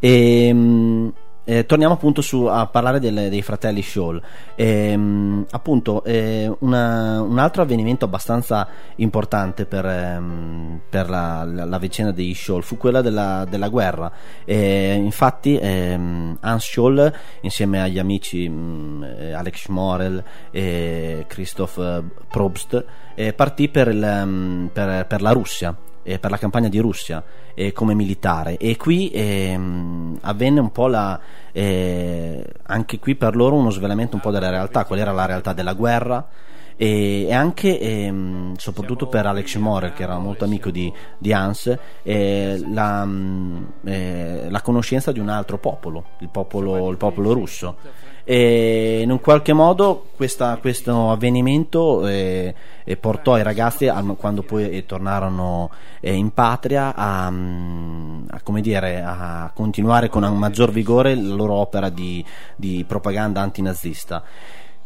e, 0.00 0.50
mm, 0.52 1.08
eh, 1.44 1.66
torniamo 1.66 1.94
appunto 1.94 2.20
su, 2.22 2.44
a 2.44 2.66
parlare 2.66 3.00
delle- 3.00 3.28
dei 3.28 3.42
fratelli 3.42 3.82
Scholl. 3.82 4.20
Ehm, 4.54 5.46
appunto, 5.50 6.04
eh, 6.04 6.50
una- 6.60 7.20
un 7.22 7.38
altro 7.38 7.62
avvenimento 7.62 8.04
abbastanza 8.04 8.68
importante 8.96 9.64
per, 9.66 9.84
ehm, 9.86 10.80
per 10.88 11.08
la, 11.08 11.44
la- 11.44 11.64
la 11.64 11.78
vicenda 11.78 12.12
degli 12.12 12.34
Scholl 12.34 12.60
fu 12.60 12.76
quella 12.76 13.00
della, 13.00 13.44
della 13.48 13.68
guerra. 13.68 14.10
Eh, 14.44 14.92
infatti, 14.94 15.58
ehm, 15.60 16.36
Hans 16.40 16.64
Scholl, 16.64 17.12
insieme 17.40 17.80
agli 17.82 17.98
amici 17.98 18.48
mh, 18.48 19.14
eh, 19.18 19.32
Alex 19.32 19.62
Schmorel 19.64 20.22
e 20.50 21.24
Christoph 21.26 21.78
eh, 21.78 22.02
Probst, 22.28 22.84
eh, 23.14 23.32
partì 23.32 23.68
per, 23.68 23.88
il, 23.88 24.02
ehm, 24.02 24.70
per- 24.72 25.06
per 25.06 25.20
la 25.22 25.32
Russia 25.32 25.74
eh, 26.02 26.18
per 26.18 26.30
la 26.30 26.38
campagna 26.38 26.68
di 26.68 26.78
Russia 26.78 27.22
eh, 27.54 27.72
come 27.72 27.94
militare. 27.94 28.56
E 28.56 28.76
qui 28.76 29.10
ehm, 29.12 30.18
avvenne 30.22 30.60
un 30.60 30.70
po' 30.70 30.86
la, 30.86 31.18
eh, 31.52 32.44
anche 32.64 32.98
qui 32.98 33.14
per 33.14 33.36
loro 33.36 33.56
uno 33.56 33.70
svelamento 33.70 34.16
un 34.16 34.22
po' 34.22 34.30
della 34.30 34.50
realtà, 34.50 34.84
qual 34.84 34.98
era 34.98 35.12
la 35.12 35.26
realtà 35.26 35.52
della 35.52 35.74
guerra. 35.74 36.26
E, 36.76 37.30
anche 37.30 37.78
ehm, 37.78 38.54
soprattutto 38.56 39.06
per 39.06 39.26
Alex 39.26 39.56
Morer 39.56 39.92
che 39.92 40.02
era 40.02 40.16
molto 40.16 40.44
amico 40.44 40.70
di, 40.70 40.90
di 41.18 41.30
Hans 41.30 41.76
eh, 42.02 42.58
la, 42.72 43.04
mm, 43.04 43.64
eh, 43.84 44.46
la 44.48 44.62
conoscenza 44.62 45.12
di 45.12 45.18
un 45.18 45.28
altro 45.28 45.58
popolo, 45.58 46.12
il 46.20 46.30
popolo, 46.30 46.88
il 46.88 46.96
popolo 46.96 47.34
russo 47.34 47.76
e 48.30 49.00
in 49.02 49.10
un 49.10 49.20
qualche 49.20 49.52
modo 49.52 50.06
questa, 50.14 50.56
questo 50.58 51.10
avvenimento 51.10 52.06
eh, 52.06 52.54
eh, 52.84 52.96
portò 52.96 53.36
i 53.36 53.42
ragazzi 53.42 53.88
a, 53.88 54.00
quando 54.16 54.44
poi 54.44 54.70
eh, 54.70 54.86
tornarono 54.86 55.68
eh, 55.98 56.12
in 56.14 56.30
patria 56.30 56.94
a, 56.94 57.28
mm, 57.28 58.26
a, 58.30 58.60
dire, 58.60 59.02
a 59.02 59.50
continuare 59.52 60.08
con 60.08 60.22
maggior 60.38 60.70
vigore 60.70 61.16
la 61.16 61.34
loro 61.34 61.54
opera 61.54 61.88
di, 61.88 62.24
di 62.54 62.84
propaganda 62.86 63.40
antinazista. 63.40 64.22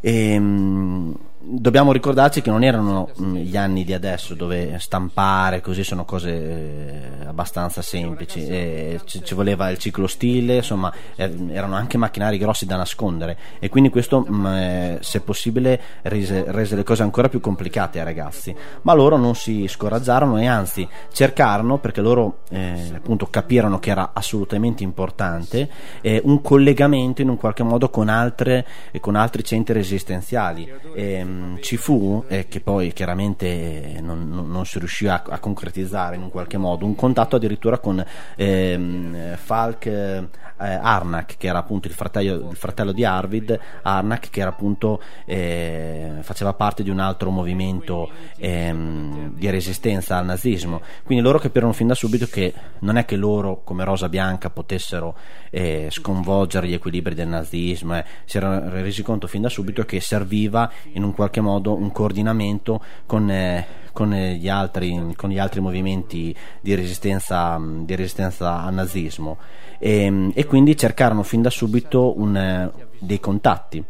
E, 0.01 0.39
mh, 0.39 1.15
dobbiamo 1.47 1.93
ricordarci 1.93 2.41
che 2.41 2.51
non 2.51 2.65
erano 2.65 3.11
mh, 3.15 3.37
gli 3.37 3.57
anni 3.57 3.85
di 3.85 3.93
adesso 3.93 4.35
dove 4.35 4.79
stampare 4.79 5.61
così 5.61 5.85
sono 5.85 6.05
cose 6.05 6.31
eh, 6.31 7.27
abbastanza 7.27 7.83
semplici. 7.83 8.47
E 8.47 9.01
ci, 9.05 9.23
ci, 9.23 9.35
voleva 9.35 9.69
il 9.71 9.79
ciclo 9.79 10.07
stile 10.07 10.57
insomma 10.57 10.93
eh, 11.17 11.33
erano 11.51 11.75
anche 11.75 11.99
macchinari 11.99 12.39
grossi 12.39 12.67
da 12.67 12.77
nascondere. 12.77 13.37
E 13.59 13.69
quindi 13.69 13.91
questo 13.91 14.21
mh, 14.21 14.47
eh, 14.47 14.99
se 15.01 15.21
possibile 15.21 15.81
rese, 16.03 16.45
rese, 16.49 16.77
le 16.77 16.83
cose 16.83 17.03
ancora 17.03 17.29
più 17.29 17.41
complicate 17.41 17.99
ai 17.99 18.05
ragazzi. 18.05 18.55
Ma 18.83 18.95
loro 18.95 19.17
non 19.17 19.35
si 19.35 19.67
scoraggiarono 19.69 20.39
e 20.39 20.47
anzi 20.47 20.89
cercarono 21.13 21.79
perché 21.79 22.01
loro 22.01 22.39
eh, 22.51 22.93
appunto 22.95 23.27
capirono 23.27 23.79
che 23.79 23.91
era 23.91 24.11
assolutamente 24.15 24.83
importante 24.83 25.69
eh, 26.01 26.21
un 26.25 26.41
collegamento 26.41 27.23
in 27.23 27.29
un 27.29 27.37
qualche 27.37 27.63
modo 27.63 27.91
con, 27.91 28.09
altre, 28.09 28.67
con 29.01 29.17
altri 29.17 29.45
centri 29.45 29.75
resistenziali. 29.75 30.71
E, 30.95 31.25
ci 31.61 31.77
fu, 31.77 32.25
e 32.29 32.49
che 32.49 32.61
poi 32.61 32.93
chiaramente 32.93 33.99
non, 34.01 34.29
non, 34.29 34.51
non 34.51 34.67
si 34.67 34.79
riuscì 34.79 35.07
a, 35.07 35.23
a, 35.27 35.39
concretizzare 35.39 36.17
in 36.17 36.23
un 36.23 36.31
qualche 36.31 36.59
modo, 36.59 36.85
un 36.85 36.95
contatto 36.95 37.37
addirittura 37.37 37.79
con 37.79 38.05
ehm, 38.37 39.37
Falk 39.37 39.87
eh, 39.87 40.79
Arnak, 40.81 41.37
che 41.37 41.47
era 41.47 41.59
appunto 41.59 41.89
il 41.89 41.95
fratello, 41.95 42.51
il 42.51 42.57
fratello, 42.57 42.93
di 42.93 43.05
Arvid, 43.05 43.59
Arnak, 43.83 44.31
che 44.31 44.41
era 44.41 44.51
appunto 44.51 45.03
eh, 45.25 46.19
faceva 46.21 46.53
parte 46.55 46.83
di 46.83 46.91
un 46.91 47.01
altro 47.01 47.31
movimento 47.31 48.11
ehm, 48.37 49.35
di 49.35 49.51
resistenza 49.51 50.17
al 50.17 50.25
nazismo. 50.25 50.81
Quindi 51.03 51.25
loro 51.25 51.39
capirono 51.39 51.73
fin 51.73 51.89
da 51.89 51.95
subito 51.95 52.27
che 52.27 52.53
non 52.81 52.97
è 52.97 53.05
che 53.05 53.17
loro, 53.17 53.63
come 53.65 53.85
Rosa 53.85 54.09
Bianca, 54.09 54.51
potessero 54.51 55.17
eh, 55.51 55.89
sconvolgere 55.91 56.69
gli 56.69 56.75
equilibri 56.75 57.15
del 57.15 57.29
nazismo, 57.29 57.97
eh. 57.97 58.05
si 58.25 58.37
erano 58.37 58.71
resi 58.71 59.03
conto 59.03 59.27
fin 59.27 59.43
da 59.43 59.49
subito 59.49 59.85
che 59.85 60.01
serviva 60.01 60.71
in 60.93 61.03
un 61.03 61.13
qualche 61.13 61.24
modo 61.41 61.75
un 61.75 61.91
coordinamento 61.93 62.81
con, 63.07 63.31
eh, 63.31 63.67
con, 63.93 64.11
gli, 64.11 64.49
altri, 64.49 65.15
con 65.17 65.31
gli, 65.31 65.39
altri, 65.39 65.61
movimenti 65.61 66.35
di 66.61 66.75
resistenza, 66.75 67.61
di 67.61 67.95
resistenza 67.95 68.63
al 68.63 68.75
nazismo. 68.75 69.39
E, 69.79 70.31
e, 70.35 70.47
quindi 70.47 70.77
cercarono 70.77 71.23
fin 71.23 71.43
da 71.43 71.51
subito 71.51 72.19
un, 72.19 72.71
dei 72.99 73.21
contatti 73.21 73.85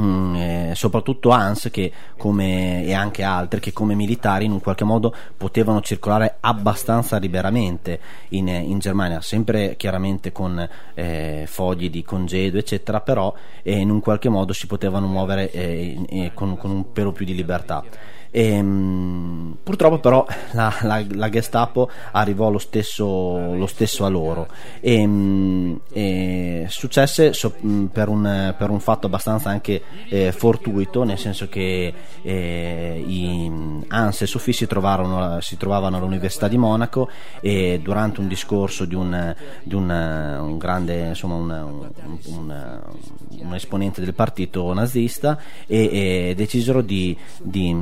Mm, 0.00 0.34
eh, 0.36 0.72
soprattutto 0.74 1.30
Hans 1.30 1.70
che 1.72 1.90
come, 2.16 2.84
e 2.84 2.92
anche 2.92 3.24
altri 3.24 3.58
che 3.58 3.72
come 3.72 3.94
militari 3.96 4.44
in 4.44 4.52
un 4.52 4.60
qualche 4.60 4.84
modo 4.84 5.12
potevano 5.36 5.80
circolare 5.80 6.36
abbastanza 6.38 7.16
liberamente 7.16 7.98
in, 8.28 8.46
in 8.46 8.78
Germania, 8.78 9.20
sempre 9.20 9.74
chiaramente 9.76 10.30
con 10.30 10.68
eh, 10.94 11.44
fogli 11.48 11.90
di 11.90 12.04
congedo 12.04 12.58
eccetera, 12.58 13.00
però 13.00 13.34
eh, 13.62 13.76
in 13.76 13.90
un 13.90 14.00
qualche 14.00 14.28
modo 14.28 14.52
si 14.52 14.68
potevano 14.68 15.08
muovere 15.08 15.50
eh, 15.50 16.30
con, 16.32 16.56
con 16.56 16.70
un 16.70 16.92
pelo 16.92 17.10
più 17.10 17.24
di 17.24 17.34
libertà. 17.34 17.82
E, 18.30 18.62
mh, 18.62 19.58
purtroppo 19.62 19.98
però 19.98 20.26
la, 20.52 20.74
la, 20.82 21.04
la, 21.08 21.28
Gestapo 21.28 21.90
arrivò 22.12 22.50
lo 22.50 22.58
stesso, 22.58 23.54
lo 23.54 23.66
stesso 23.66 24.04
a 24.04 24.08
loro. 24.08 24.48
E, 24.80 25.06
mh, 25.06 25.80
e 25.92 26.66
successe 26.68 27.32
so, 27.32 27.54
mh, 27.58 27.84
per, 27.86 28.08
un, 28.08 28.54
per, 28.56 28.70
un, 28.70 28.80
fatto 28.80 29.06
abbastanza 29.06 29.50
anche 29.50 29.82
eh, 30.08 30.32
fortuito 30.32 31.04
nel 31.04 31.18
senso 31.18 31.48
che 31.48 31.92
eh, 32.22 33.04
i 33.06 33.50
Hans 33.88 34.22
e 34.22 34.26
Sophie 34.26 34.52
si, 34.52 34.66
trovarono, 34.66 35.40
si 35.40 35.56
trovavano 35.56 35.96
all'Università 35.96 36.48
di 36.48 36.58
Monaco 36.58 37.08
e 37.40 37.80
durante 37.82 38.20
un 38.20 38.28
discorso 38.28 38.84
di 38.84 38.94
un, 38.94 39.34
di 39.62 39.74
un, 39.74 39.88
un 39.88 40.58
grande 40.58 41.08
insomma 41.08 41.34
un, 41.34 43.54
esponente 43.54 44.00
del 44.00 44.14
partito 44.14 44.72
nazista 44.72 45.38
e, 45.66 46.30
e 46.30 46.34
decisero 46.36 46.82
di, 46.82 47.16
di 47.42 47.72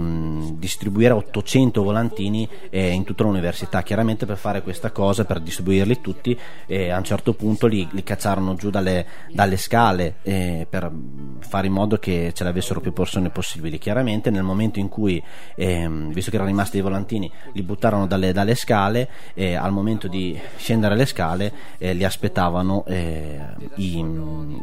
distribuire 0.58 1.12
800 1.12 1.82
volantini 1.82 2.48
eh, 2.70 2.90
in 2.90 3.04
tutta 3.04 3.24
l'università. 3.24 3.82
Chiaramente 3.82 4.26
per 4.26 4.36
fare 4.36 4.62
questa 4.62 4.90
cosa, 4.90 5.24
per 5.24 5.40
distribuirli 5.40 6.00
tutti, 6.00 6.38
eh, 6.66 6.90
a 6.90 6.98
un 6.98 7.04
certo 7.04 7.34
punto 7.34 7.66
li, 7.66 7.86
li 7.90 8.02
cacciarono 8.02 8.54
giù 8.54 8.70
dalle, 8.70 9.06
dalle 9.30 9.56
scale 9.56 10.16
eh, 10.22 10.66
per 10.68 10.90
fare 11.40 11.66
in 11.66 11.72
modo 11.72 11.98
che 11.98 12.32
ce 12.34 12.44
l'avessero 12.44 12.80
più 12.80 12.92
persone 12.92 13.30
possibili. 13.30 13.78
Chiaramente 13.78 14.30
nel 14.30 14.42
momento 14.42 14.78
in 14.78 14.88
cui, 14.88 15.22
ehm, 15.54 16.12
visto 16.12 16.30
che 16.30 16.36
erano 16.36 16.50
rimasti 16.50 16.72
dei 16.72 16.82
volantini, 16.82 17.30
li 17.52 17.62
buttarono 17.62 18.06
dalle, 18.06 18.32
dalle 18.32 18.54
scale, 18.54 19.08
al 19.36 19.72
momento 19.72 20.08
di 20.08 20.38
scendere 20.56 20.96
le 20.96 21.06
scale 21.06 21.52
eh, 21.78 21.92
li 21.92 22.04
aspettavano 22.04 22.84
eh, 22.86 23.40
i, 23.76 24.04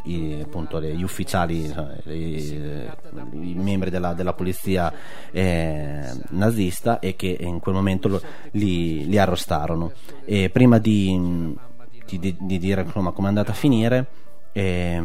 i, 0.04 0.40
appunto, 0.42 0.80
gli 0.80 1.02
ufficiali, 1.02 1.72
i, 2.06 2.90
i 3.32 3.54
membri 3.54 3.90
della, 3.90 4.12
della 4.14 4.32
polizia 4.32 4.92
eh, 5.30 5.63
nazista 6.30 6.98
e 6.98 7.16
che 7.16 7.36
in 7.40 7.60
quel 7.60 7.74
momento 7.74 8.08
lo, 8.08 8.22
li, 8.52 9.06
li, 9.06 9.18
arrestarono. 9.18 9.92
E 10.24 10.50
prima 10.50 10.78
di, 10.78 11.54
di, 12.06 12.36
di 12.38 12.58
dire 12.58 12.82
insomma, 12.82 13.12
come 13.12 13.26
è 13.26 13.30
andata 13.30 13.52
a 13.52 13.54
finire, 13.54 14.06
eh, 14.52 15.02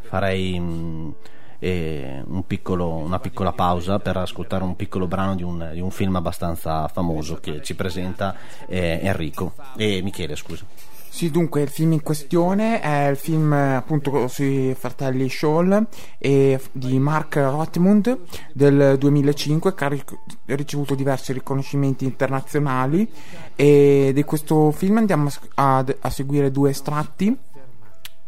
farei 0.00 0.58
mm, 0.58 1.10
eh, 1.58 2.22
un 2.26 2.46
piccolo, 2.46 2.88
una 2.88 3.18
piccola 3.18 3.52
pausa 3.52 3.98
per 3.98 4.16
ascoltare 4.16 4.64
un 4.64 4.76
piccolo 4.76 5.06
brano 5.06 5.34
di 5.34 5.42
un, 5.42 5.70
un 5.74 5.90
film 5.90 6.16
abbastanza 6.16 6.86
famoso 6.88 7.36
che 7.36 7.62
ci 7.62 7.74
presenta 7.74 8.34
eh, 8.66 9.00
Enrico 9.02 9.54
e 9.76 10.00
Michele, 10.02 10.36
scusa. 10.36 10.64
Sì, 11.10 11.30
dunque 11.30 11.62
il 11.62 11.68
film 11.68 11.92
in 11.92 12.02
questione 12.02 12.80
è 12.80 13.08
il 13.08 13.16
film 13.16 13.52
appunto 13.52 14.28
sui 14.28 14.74
fratelli 14.78 15.28
Scholl 15.28 15.86
e, 16.16 16.60
di 16.70 16.98
Mark 16.98 17.34
Rothmund 17.36 18.20
del 18.52 18.96
2005 18.98 19.74
che 19.74 19.84
ha 19.84 19.98
ricevuto 20.46 20.94
diversi 20.94 21.32
riconoscimenti 21.32 22.04
internazionali. 22.04 23.10
E 23.56 24.12
di 24.14 24.22
questo 24.22 24.70
film 24.70 24.98
andiamo 24.98 25.28
a, 25.54 25.84
a 26.00 26.10
seguire 26.10 26.50
due 26.50 26.70
estratti. 26.70 27.36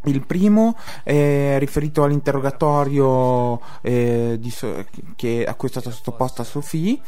Il 0.04 0.24
primo 0.26 0.76
è 1.04 1.56
riferito 1.58 2.02
all'interrogatorio 2.02 3.60
eh, 3.82 4.38
di, 4.40 4.52
che, 5.14 5.44
a 5.44 5.54
cui 5.54 5.68
è 5.68 5.70
stata 5.70 5.90
sottoposta 5.90 6.42
Sophie 6.42 6.98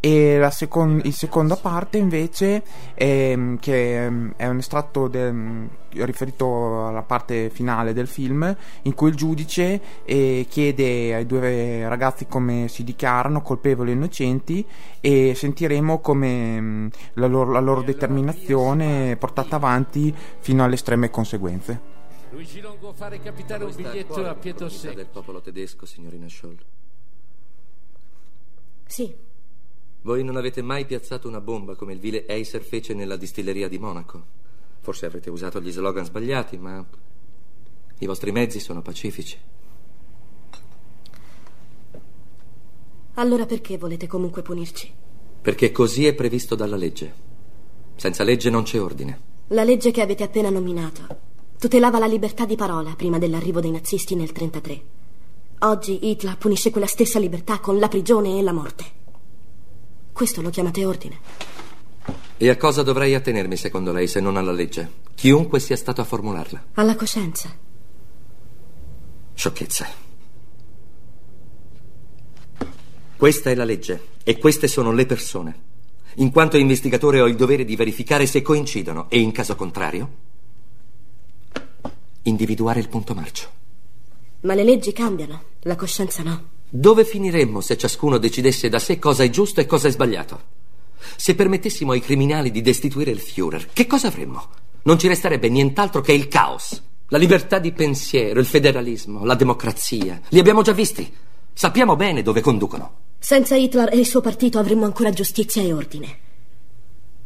e 0.00 0.38
la 0.38 0.50
second- 0.50 1.04
il 1.04 1.12
seconda 1.12 1.56
parte 1.56 1.98
invece 1.98 2.62
è, 2.94 3.38
che 3.60 4.06
è 4.36 4.46
un 4.48 4.56
estratto 4.56 5.08
del, 5.08 5.68
riferito 5.90 6.86
alla 6.86 7.02
parte 7.02 7.50
finale 7.50 7.92
del 7.92 8.06
film 8.06 8.56
in 8.82 8.94
cui 8.94 9.10
il 9.10 9.14
giudice 9.14 9.80
eh, 10.04 10.46
chiede 10.48 11.14
ai 11.14 11.26
due 11.26 11.86
ragazzi 11.86 12.26
come 12.26 12.68
si 12.68 12.82
dichiarano 12.82 13.42
colpevoli 13.42 13.90
o 13.90 13.94
innocenti 13.94 14.64
e 15.00 15.34
sentiremo 15.34 15.98
come 16.00 16.60
mh, 16.60 16.90
la, 17.14 17.26
loro, 17.26 17.50
la 17.50 17.60
loro 17.60 17.82
determinazione 17.82 19.12
è 19.12 19.16
portata 19.16 19.56
avanti 19.56 20.14
fino 20.38 20.64
alle 20.64 20.74
estreme 20.74 21.10
conseguenze. 21.10 21.98
Luigi 22.30 22.60
Longo 22.60 22.92
fa 22.94 23.08
recapitare 23.08 23.64
un 23.64 23.74
biglietto 23.74 24.24
a 24.24 24.34
Pietro 24.34 24.68
Secchi. 24.68 24.94
del 24.94 25.08
popolo 25.08 25.40
tedesco, 25.40 25.84
signorina 25.84 26.28
Scholl? 26.28 26.56
Sì. 28.86 29.28
Voi 30.02 30.24
non 30.24 30.36
avete 30.36 30.62
mai 30.62 30.86
piazzato 30.86 31.28
una 31.28 31.40
bomba 31.40 31.74
come 31.74 31.92
il 31.92 31.98
vile 31.98 32.26
Eiser 32.26 32.62
fece 32.62 32.94
nella 32.94 33.16
distilleria 33.16 33.68
di 33.68 33.78
Monaco. 33.78 34.38
Forse 34.80 35.04
avrete 35.04 35.28
usato 35.28 35.60
gli 35.60 35.70
slogan 35.70 36.04
sbagliati, 36.04 36.56
ma 36.56 36.84
i 37.98 38.06
vostri 38.06 38.32
mezzi 38.32 38.60
sono 38.60 38.80
pacifici. 38.80 39.38
Allora 43.14 43.44
perché 43.44 43.76
volete 43.76 44.06
comunque 44.06 44.40
punirci? 44.40 44.90
Perché 45.42 45.70
così 45.70 46.06
è 46.06 46.14
previsto 46.14 46.54
dalla 46.54 46.76
legge. 46.76 47.28
Senza 47.96 48.24
legge 48.24 48.48
non 48.48 48.62
c'è 48.62 48.80
ordine. 48.80 49.28
La 49.48 49.64
legge 49.64 49.90
che 49.90 50.00
avete 50.00 50.22
appena 50.22 50.48
nominato 50.48 51.28
tutelava 51.58 51.98
la 51.98 52.06
libertà 52.06 52.46
di 52.46 52.56
parola 52.56 52.94
prima 52.96 53.18
dell'arrivo 53.18 53.60
dei 53.60 53.70
nazisti 53.70 54.14
nel 54.14 54.30
1933. 54.32 55.68
Oggi 55.68 56.08
Hitler 56.08 56.38
punisce 56.38 56.70
quella 56.70 56.86
stessa 56.86 57.18
libertà 57.18 57.58
con 57.58 57.78
la 57.78 57.88
prigione 57.88 58.38
e 58.38 58.42
la 58.42 58.52
morte. 58.52 58.99
Questo 60.20 60.42
lo 60.42 60.50
chiamate 60.50 60.84
ordine? 60.84 61.18
E 62.36 62.50
a 62.50 62.56
cosa 62.58 62.82
dovrei 62.82 63.14
attenermi 63.14 63.56
secondo 63.56 63.90
lei 63.90 64.06
se 64.06 64.20
non 64.20 64.36
alla 64.36 64.52
legge? 64.52 64.96
Chiunque 65.14 65.60
sia 65.60 65.76
stato 65.76 66.02
a 66.02 66.04
formularla. 66.04 66.64
Alla 66.74 66.94
coscienza. 66.94 67.50
Sciocchezze. 69.32 69.86
Questa 73.16 73.48
è 73.48 73.54
la 73.54 73.64
legge 73.64 74.08
e 74.22 74.36
queste 74.36 74.68
sono 74.68 74.92
le 74.92 75.06
persone. 75.06 75.60
In 76.16 76.30
quanto 76.30 76.58
investigatore 76.58 77.22
ho 77.22 77.26
il 77.26 77.36
dovere 77.36 77.64
di 77.64 77.74
verificare 77.74 78.26
se 78.26 78.42
coincidono 78.42 79.08
e 79.08 79.20
in 79.20 79.32
caso 79.32 79.56
contrario 79.56 80.10
individuare 82.24 82.78
il 82.78 82.90
punto 82.90 83.14
marcio. 83.14 83.48
Ma 84.40 84.52
le 84.52 84.64
leggi 84.64 84.92
cambiano, 84.92 85.44
la 85.60 85.76
coscienza 85.76 86.22
no. 86.22 86.58
Dove 86.72 87.04
finiremmo 87.04 87.60
se 87.60 87.76
ciascuno 87.76 88.16
decidesse 88.16 88.68
da 88.68 88.78
sé 88.78 89.00
cosa 89.00 89.24
è 89.24 89.30
giusto 89.30 89.60
e 89.60 89.66
cosa 89.66 89.88
è 89.88 89.90
sbagliato? 89.90 90.40
Se 91.16 91.34
permettessimo 91.34 91.90
ai 91.90 92.00
criminali 92.00 92.52
di 92.52 92.62
destituire 92.62 93.10
il 93.10 93.18
Führer, 93.18 93.70
che 93.72 93.88
cosa 93.88 94.06
avremmo? 94.06 94.46
Non 94.82 94.96
ci 94.96 95.08
resterebbe 95.08 95.48
nient'altro 95.48 96.00
che 96.00 96.12
il 96.12 96.28
caos. 96.28 96.80
La 97.08 97.18
libertà 97.18 97.58
di 97.58 97.72
pensiero, 97.72 98.38
il 98.38 98.46
federalismo, 98.46 99.24
la 99.24 99.34
democrazia. 99.34 100.20
Li 100.28 100.38
abbiamo 100.38 100.62
già 100.62 100.70
visti. 100.70 101.12
Sappiamo 101.52 101.96
bene 101.96 102.22
dove 102.22 102.40
conducono. 102.40 102.98
Senza 103.18 103.56
Hitler 103.56 103.92
e 103.92 103.98
il 103.98 104.06
suo 104.06 104.20
partito 104.20 104.60
avremmo 104.60 104.84
ancora 104.84 105.10
giustizia 105.10 105.60
e 105.60 105.72
ordine. 105.72 106.18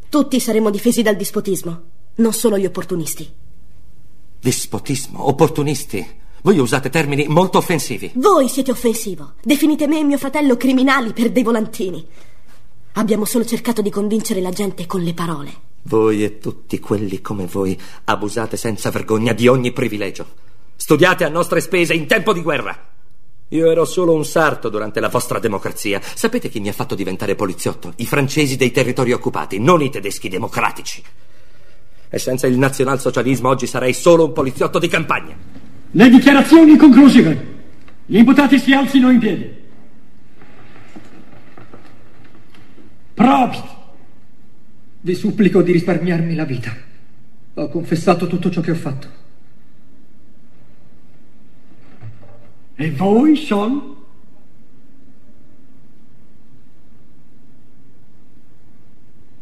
Tutti 0.08 0.40
saremmo 0.40 0.70
difesi 0.70 1.02
dal 1.02 1.16
dispotismo, 1.16 1.82
non 2.14 2.32
solo 2.32 2.56
gli 2.56 2.64
opportunisti. 2.64 3.30
Dispotismo, 4.40 5.28
opportunisti. 5.28 6.22
Voi 6.44 6.58
usate 6.58 6.90
termini 6.90 7.26
molto 7.26 7.56
offensivi. 7.56 8.10
Voi 8.16 8.50
siete 8.50 8.70
offensivo. 8.70 9.32
Definite 9.42 9.86
me 9.86 10.00
e 10.00 10.04
mio 10.04 10.18
fratello 10.18 10.58
criminali 10.58 11.14
per 11.14 11.30
dei 11.30 11.42
volantini. 11.42 12.06
Abbiamo 12.92 13.24
solo 13.24 13.46
cercato 13.46 13.80
di 13.80 13.88
convincere 13.88 14.42
la 14.42 14.50
gente 14.50 14.84
con 14.84 15.00
le 15.00 15.14
parole. 15.14 15.52
Voi 15.84 16.22
e 16.22 16.36
tutti 16.36 16.78
quelli 16.80 17.22
come 17.22 17.46
voi 17.46 17.80
abusate 18.04 18.58
senza 18.58 18.90
vergogna 18.90 19.32
di 19.32 19.48
ogni 19.48 19.72
privilegio. 19.72 20.26
Studiate 20.76 21.24
a 21.24 21.30
nostre 21.30 21.62
spese 21.62 21.94
in 21.94 22.06
tempo 22.06 22.34
di 22.34 22.42
guerra. 22.42 22.88
Io 23.48 23.70
ero 23.70 23.86
solo 23.86 24.12
un 24.12 24.26
sarto 24.26 24.68
durante 24.68 25.00
la 25.00 25.08
vostra 25.08 25.38
democrazia. 25.38 25.98
Sapete 26.02 26.50
chi 26.50 26.60
mi 26.60 26.68
ha 26.68 26.74
fatto 26.74 26.94
diventare 26.94 27.36
poliziotto? 27.36 27.94
I 27.96 28.04
francesi 28.04 28.56
dei 28.56 28.70
territori 28.70 29.12
occupati, 29.12 29.58
non 29.58 29.80
i 29.80 29.88
tedeschi 29.88 30.28
democratici. 30.28 31.02
E 32.10 32.18
senza 32.18 32.46
il 32.46 32.58
nazionalsocialismo 32.58 33.48
oggi 33.48 33.66
sarei 33.66 33.94
solo 33.94 34.26
un 34.26 34.32
poliziotto 34.34 34.78
di 34.78 34.88
campagna. 34.88 35.62
Le 35.96 36.08
dichiarazioni 36.08 36.76
conclusive. 36.76 37.52
Gli 38.06 38.16
imputati 38.16 38.58
si 38.58 38.72
alzino 38.72 39.10
in 39.10 39.18
piedi. 39.20 39.48
Probst! 43.14 43.64
Vi 45.02 45.14
supplico 45.14 45.62
di 45.62 45.70
risparmiarmi 45.70 46.34
la 46.34 46.44
vita. 46.44 46.74
Ho 47.54 47.68
confessato 47.68 48.26
tutto 48.26 48.50
ciò 48.50 48.60
che 48.60 48.72
ho 48.72 48.74
fatto. 48.74 49.08
E 52.74 52.90
voi, 52.90 53.36
Sol? 53.36 53.96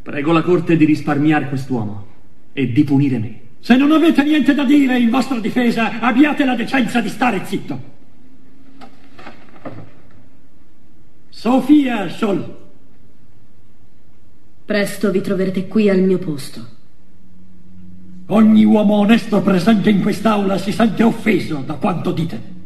Prego 0.02 0.32
la 0.32 0.42
corte 0.42 0.76
di 0.76 0.84
risparmiare 0.84 1.48
quest'uomo 1.48 2.06
e 2.52 2.70
di 2.70 2.84
punire 2.84 3.18
me. 3.18 3.41
Se 3.62 3.76
non 3.76 3.92
avete 3.92 4.24
niente 4.24 4.54
da 4.54 4.64
dire 4.64 4.98
in 4.98 5.08
vostra 5.08 5.38
difesa, 5.38 6.00
abbiate 6.00 6.44
la 6.44 6.56
decenza 6.56 7.00
di 7.00 7.08
stare 7.08 7.44
zitto. 7.44 7.80
Sofia 11.28 12.08
Sol. 12.08 12.58
Presto 14.64 15.12
vi 15.12 15.20
troverete 15.20 15.68
qui 15.68 15.88
al 15.88 16.00
mio 16.00 16.18
posto. 16.18 16.66
Ogni 18.26 18.64
uomo 18.64 18.94
onesto 18.94 19.40
presente 19.42 19.90
in 19.90 20.02
quest'aula 20.02 20.58
si 20.58 20.72
sente 20.72 21.04
offeso 21.04 21.62
da 21.64 21.74
quanto 21.74 22.10
dite. 22.10 22.61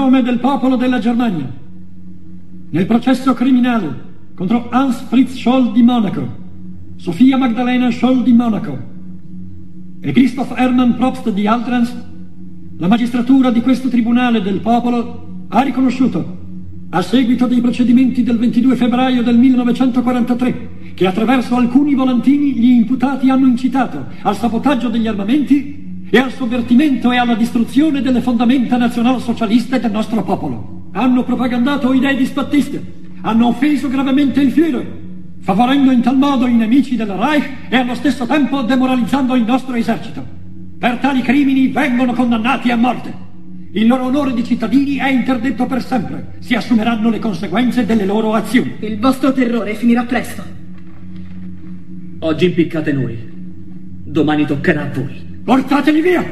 Nome 0.00 0.22
del 0.22 0.38
popolo 0.38 0.76
della 0.76 0.98
Germania, 0.98 1.46
nel 2.70 2.86
processo 2.86 3.34
criminale 3.34 4.08
contro 4.34 4.68
Hans 4.70 5.02
Fritz 5.08 5.34
Scholl 5.34 5.72
di 5.72 5.82
Monaco, 5.82 6.26
Sofia 6.96 7.36
Magdalena 7.36 7.90
Scholl 7.90 8.22
di 8.22 8.32
Monaco 8.32 8.78
e 10.00 10.12
Christoph 10.12 10.54
Hermann 10.56 10.92
Probst 10.92 11.28
di 11.30 11.46
Altrans, 11.46 11.94
la 12.78 12.88
magistratura 12.88 13.50
di 13.50 13.60
questo 13.60 13.88
tribunale 13.88 14.40
del 14.40 14.60
popolo 14.60 15.44
ha 15.48 15.60
riconosciuto, 15.60 16.38
a 16.88 17.02
seguito 17.02 17.46
dei 17.46 17.60
procedimenti 17.60 18.22
del 18.22 18.38
22 18.38 18.76
febbraio 18.76 19.22
del 19.22 19.36
1943, 19.36 20.94
che 20.94 21.06
attraverso 21.06 21.56
alcuni 21.56 21.94
volantini 21.94 22.54
gli 22.54 22.70
imputati 22.70 23.28
hanno 23.28 23.46
incitato 23.46 24.06
al 24.22 24.36
sabotaggio 24.36 24.88
degli 24.88 25.06
armamenti 25.06 25.89
e 26.10 26.18
al 26.18 26.32
sovvertimento 26.32 27.12
e 27.12 27.16
alla 27.16 27.34
distruzione 27.34 28.02
delle 28.02 28.20
fondamenta 28.20 28.76
nazionalsocialiste 28.76 29.78
del 29.78 29.92
nostro 29.92 30.22
popolo. 30.24 30.88
Hanno 30.92 31.22
propagandato 31.22 31.92
idee 31.92 32.16
disfattiste, 32.16 32.82
hanno 33.22 33.46
offeso 33.46 33.88
gravemente 33.88 34.40
il 34.40 34.50
Führer, 34.50 34.86
favorendo 35.38 35.92
in 35.92 36.00
tal 36.00 36.16
modo 36.16 36.46
i 36.46 36.54
nemici 36.54 36.96
del 36.96 37.06
Reich 37.06 37.48
e 37.68 37.76
allo 37.76 37.94
stesso 37.94 38.26
tempo 38.26 38.62
demoralizzando 38.62 39.36
il 39.36 39.44
nostro 39.44 39.74
esercito. 39.76 40.38
Per 40.78 40.96
tali 40.96 41.22
crimini 41.22 41.68
vengono 41.68 42.12
condannati 42.12 42.70
a 42.70 42.76
morte. 42.76 43.28
Il 43.72 43.86
loro 43.86 44.06
onore 44.06 44.34
di 44.34 44.42
cittadini 44.42 44.96
è 44.96 45.08
interdetto 45.10 45.66
per 45.66 45.84
sempre. 45.84 46.38
Si 46.40 46.54
assumeranno 46.54 47.08
le 47.08 47.20
conseguenze 47.20 47.86
delle 47.86 48.04
loro 48.04 48.34
azioni. 48.34 48.74
Il 48.80 48.98
vostro 48.98 49.32
terrore 49.32 49.74
finirà 49.74 50.02
presto. 50.02 50.42
Oggi 52.18 52.46
impiccate 52.46 52.92
noi. 52.92 53.16
Domani 54.02 54.44
toccherà 54.44 54.82
a 54.82 54.90
voi. 54.92 55.29
Portateli 55.50 56.00
via! 56.00 56.24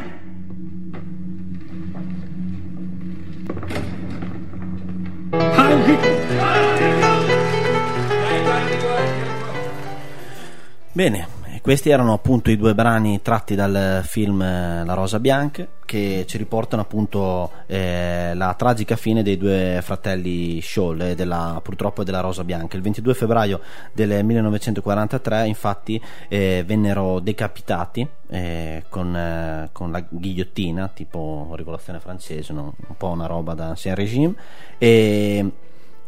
Bene, 10.92 11.26
questi 11.68 11.90
erano 11.90 12.14
appunto 12.14 12.50
i 12.50 12.56
due 12.56 12.74
brani 12.74 13.20
tratti 13.20 13.54
dal 13.54 14.00
film 14.02 14.40
eh, 14.40 14.86
La 14.86 14.94
Rosa 14.94 15.20
Bianca 15.20 15.66
che 15.84 16.24
ci 16.26 16.38
riportano 16.38 16.80
appunto 16.80 17.50
eh, 17.66 18.32
la 18.32 18.54
tragica 18.54 18.96
fine 18.96 19.22
dei 19.22 19.36
due 19.36 19.80
fratelli 19.82 20.62
Scholl 20.62 21.02
e 21.02 21.14
della, 21.14 21.60
purtroppo 21.62 22.04
della 22.04 22.20
Rosa 22.20 22.42
Bianca. 22.42 22.76
Il 22.76 22.82
22 22.82 23.12
febbraio 23.12 23.60
del 23.92 24.24
1943 24.24 25.46
infatti 25.46 26.00
eh, 26.28 26.64
vennero 26.66 27.20
decapitati 27.20 28.08
eh, 28.28 28.84
con, 28.88 29.14
eh, 29.14 29.68
con, 29.70 29.90
la 29.90 30.02
ghigliottina 30.08 30.88
tipo 30.94 31.52
rivoluzione 31.54 32.00
francese, 32.00 32.54
no? 32.54 32.76
un 32.86 32.96
po' 32.96 33.08
una 33.08 33.26
roba 33.26 33.52
da 33.52 33.66
ancien 33.66 33.94
regime 33.94 34.34
e 34.78 35.52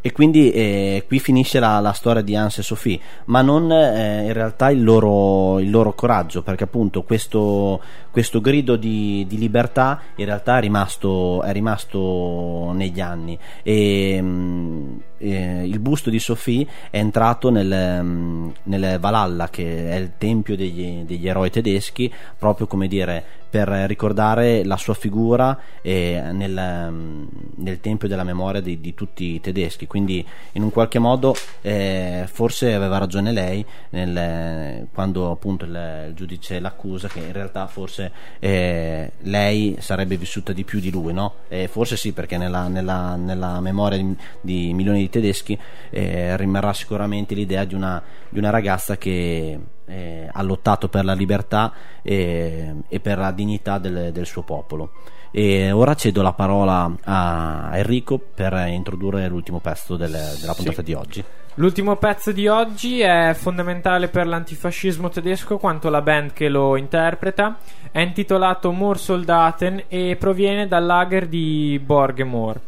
e 0.01 0.13
quindi 0.13 0.51
eh, 0.51 1.05
qui 1.07 1.19
finisce 1.19 1.61
la, 1.61 1.79
la, 1.81 1.93
storia 1.93 2.23
di 2.23 2.35
Hans 2.35 2.59
e 2.59 2.63
Sophie, 2.63 2.99
ma 3.27 3.43
non 3.43 3.71
eh, 3.71 4.25
in 4.27 4.33
realtà 4.33 4.71
il 4.71 4.83
loro, 4.83 5.59
il 5.61 5.71
loro, 5.71 5.93
coraggio, 5.93 6.43
perché 6.43 6.65
appunto 6.65 7.03
questo, 7.03 7.81
questo 8.11 8.41
grido 8.41 8.77
di, 8.77 9.27
di, 9.29 9.37
libertà 9.37 10.01
in 10.17 10.25
realtà 10.25 10.57
è 10.57 10.61
rimasto, 10.61 11.43
è 11.43 11.53
rimasto 11.53 12.73
negli 12.73 13.01
anni. 13.01 13.39
E, 13.63 14.21
mh, 14.23 14.27
mm, 14.27 14.99
eh, 15.21 15.67
il 15.67 15.79
busto 15.79 16.09
di 16.11 16.19
Sophie 16.19 16.67
è 16.91 16.97
entrato 16.99 17.51
nel, 17.51 18.03
mm, 18.03 18.49
nel 18.65 18.99
Valhalla, 18.99 19.49
che 19.49 19.91
è 19.91 19.97
il 19.97 20.13
tempio 20.17 20.57
degli, 20.57 21.03
degli 21.05 21.29
eroi 21.29 21.51
tedeschi, 21.51 22.13
proprio 22.39 22.67
come 22.67 22.89
dire 22.89 23.39
per 23.51 23.69
ricordare 23.69 24.65
la 24.65 24.77
sua 24.77 24.95
figura 24.95 25.59
eh, 25.83 26.23
nel, 26.33 26.89
mm, 26.91 27.25
nel, 27.57 27.81
tempio 27.81 28.07
della 28.07 28.23
memoria 28.23 28.61
di, 28.61 28.81
di, 28.81 28.95
tutti 28.95 29.35
i 29.35 29.41
tedeschi. 29.41 29.89
Quindi, 29.89 30.25
in 30.53 30.63
un 30.63 30.71
qualche 30.71 31.01
modo, 31.01 31.35
eh, 31.61 32.25
forse 32.31 32.73
aveva 32.73 32.99
ragione 32.99 33.33
lei 33.33 33.65
nel, 33.91 34.87
quando 34.95 35.33
appunto 35.33 35.65
il, 35.65 36.05
il, 36.09 36.15
giudice 36.15 36.61
l'accusa, 36.61 37.09
che 37.09 37.19
in 37.19 37.33
realtà 37.33 37.67
forse 37.67 38.13
eh, 38.39 39.13
lei 39.23 39.77
sarebbe 39.81 40.17
vissuta 40.17 40.53
di 40.53 40.63
più 40.63 40.79
di 40.79 40.91
lui, 40.91 41.13
no? 41.13 41.35
forse 41.69 41.97
sì, 41.97 42.13
perché 42.13 42.39
nella, 42.39 42.69
nella, 42.69 43.17
nella 43.17 43.61
memoria 43.61 43.99
di, 43.99 44.17
di, 44.41 44.73
milioni 44.73 45.01
di 45.01 45.10
tedeschi 45.11 45.59
eh, 45.91 46.37
rimarrà 46.37 46.73
sicuramente 46.73 47.35
l'idea 47.35 47.65
di 47.65 47.75
una, 47.75 48.03
di 48.29 48.39
una 48.39 48.51
ragazza 48.51 48.97
che 48.97 49.59
eh, 49.85 50.29
ha 50.33 50.43
lottato 50.43 50.89
per 50.89 51.05
la 51.05 51.13
libertà 51.13 51.73
e, 52.03 52.75
e 52.89 53.01
per 53.01 53.19
la 53.19 53.33
dignità 53.33 53.79
del, 53.79 54.13
del, 54.13 54.27
suo 54.27 54.43
popolo. 54.43 54.93
E 55.33 55.71
ora 55.71 55.95
cedo 55.95 56.23
la 56.23 56.33
parola 56.33 56.93
a 57.05 57.71
Enrico 57.75 58.19
per 58.19 58.53
introdurre 58.69 59.29
l'ultimo 59.29 59.59
pezzo 59.59 59.97
del, 59.97 60.11
della 60.41 60.55
puntata 60.55 60.77
sì. 60.79 60.83
di 60.83 60.95
oggi. 60.95 61.25
L'ultimo 61.55 61.97
pezzo 61.97 62.31
di 62.31 62.47
oggi 62.47 63.01
è 63.01 63.35
fondamentale 63.35 64.09
per 64.09 64.27
l'antifascismo 64.27 65.09
tedesco 65.09 65.59
quanto 65.59 65.91
la 65.91 66.01
band 66.01 66.33
che 66.33 66.49
lo 66.49 66.77
interpreta. 66.77 67.59
È 67.91 68.01
intitolato 68.01 68.71
More 68.71 68.99
Soldaten 68.99 69.85
e 69.89 70.17
proviene 70.19 70.69
dal 70.69 70.87
lager 70.87 71.27
di 71.27 71.81
Borgemore, 71.85 72.61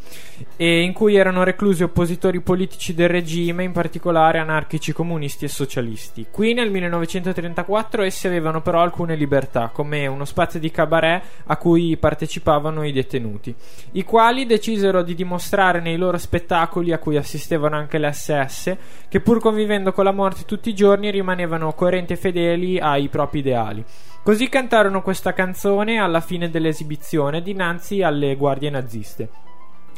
in 0.56 0.92
cui 0.92 1.16
erano 1.16 1.42
reclusi 1.42 1.82
oppositori 1.82 2.40
politici 2.40 2.94
del 2.94 3.08
regime, 3.08 3.64
in 3.64 3.72
particolare 3.72 4.38
anarchici 4.38 4.92
comunisti 4.92 5.44
e 5.44 5.48
socialisti. 5.48 6.26
Qui 6.30 6.54
nel 6.54 6.70
1934 6.70 8.02
essi 8.02 8.26
avevano 8.26 8.60
però 8.62 8.80
alcune 8.80 9.16
libertà, 9.16 9.70
come 9.72 10.06
uno 10.06 10.24
spazio 10.24 10.60
di 10.60 10.70
cabaret 10.70 11.22
a 11.46 11.56
cui 11.56 11.96
partecipavano 11.96 12.84
i 12.84 12.92
detenuti, 12.92 13.54
i 13.92 14.04
quali 14.04 14.46
decisero 14.46 15.02
di 15.02 15.14
dimostrare 15.14 15.80
nei 15.80 15.96
loro 15.96 16.18
spettacoli 16.18 16.92
a 16.92 16.98
cui 16.98 17.16
assistevano 17.16 17.76
anche 17.76 17.98
le 17.98 18.12
SS 18.12 18.76
che 19.08 19.20
pur 19.20 19.40
convivendo 19.40 19.92
con 19.92 20.04
la 20.04 20.12
morte 20.12 20.44
tutti 20.44 20.68
i 20.68 20.74
giorni 20.74 21.10
rimanevano 21.10 21.72
coerenti 21.72 22.12
e 22.12 22.16
fedeli 22.16 22.78
ai 22.78 23.08
propri 23.08 23.40
ideali. 23.40 23.84
Così 24.22 24.48
cantarono 24.48 25.02
questa 25.02 25.32
canzone 25.32 25.98
alla 25.98 26.20
fine 26.20 26.48
dell'esibizione 26.48 27.42
dinanzi 27.42 28.02
alle 28.02 28.36
guardie 28.36 28.70
naziste. 28.70 29.28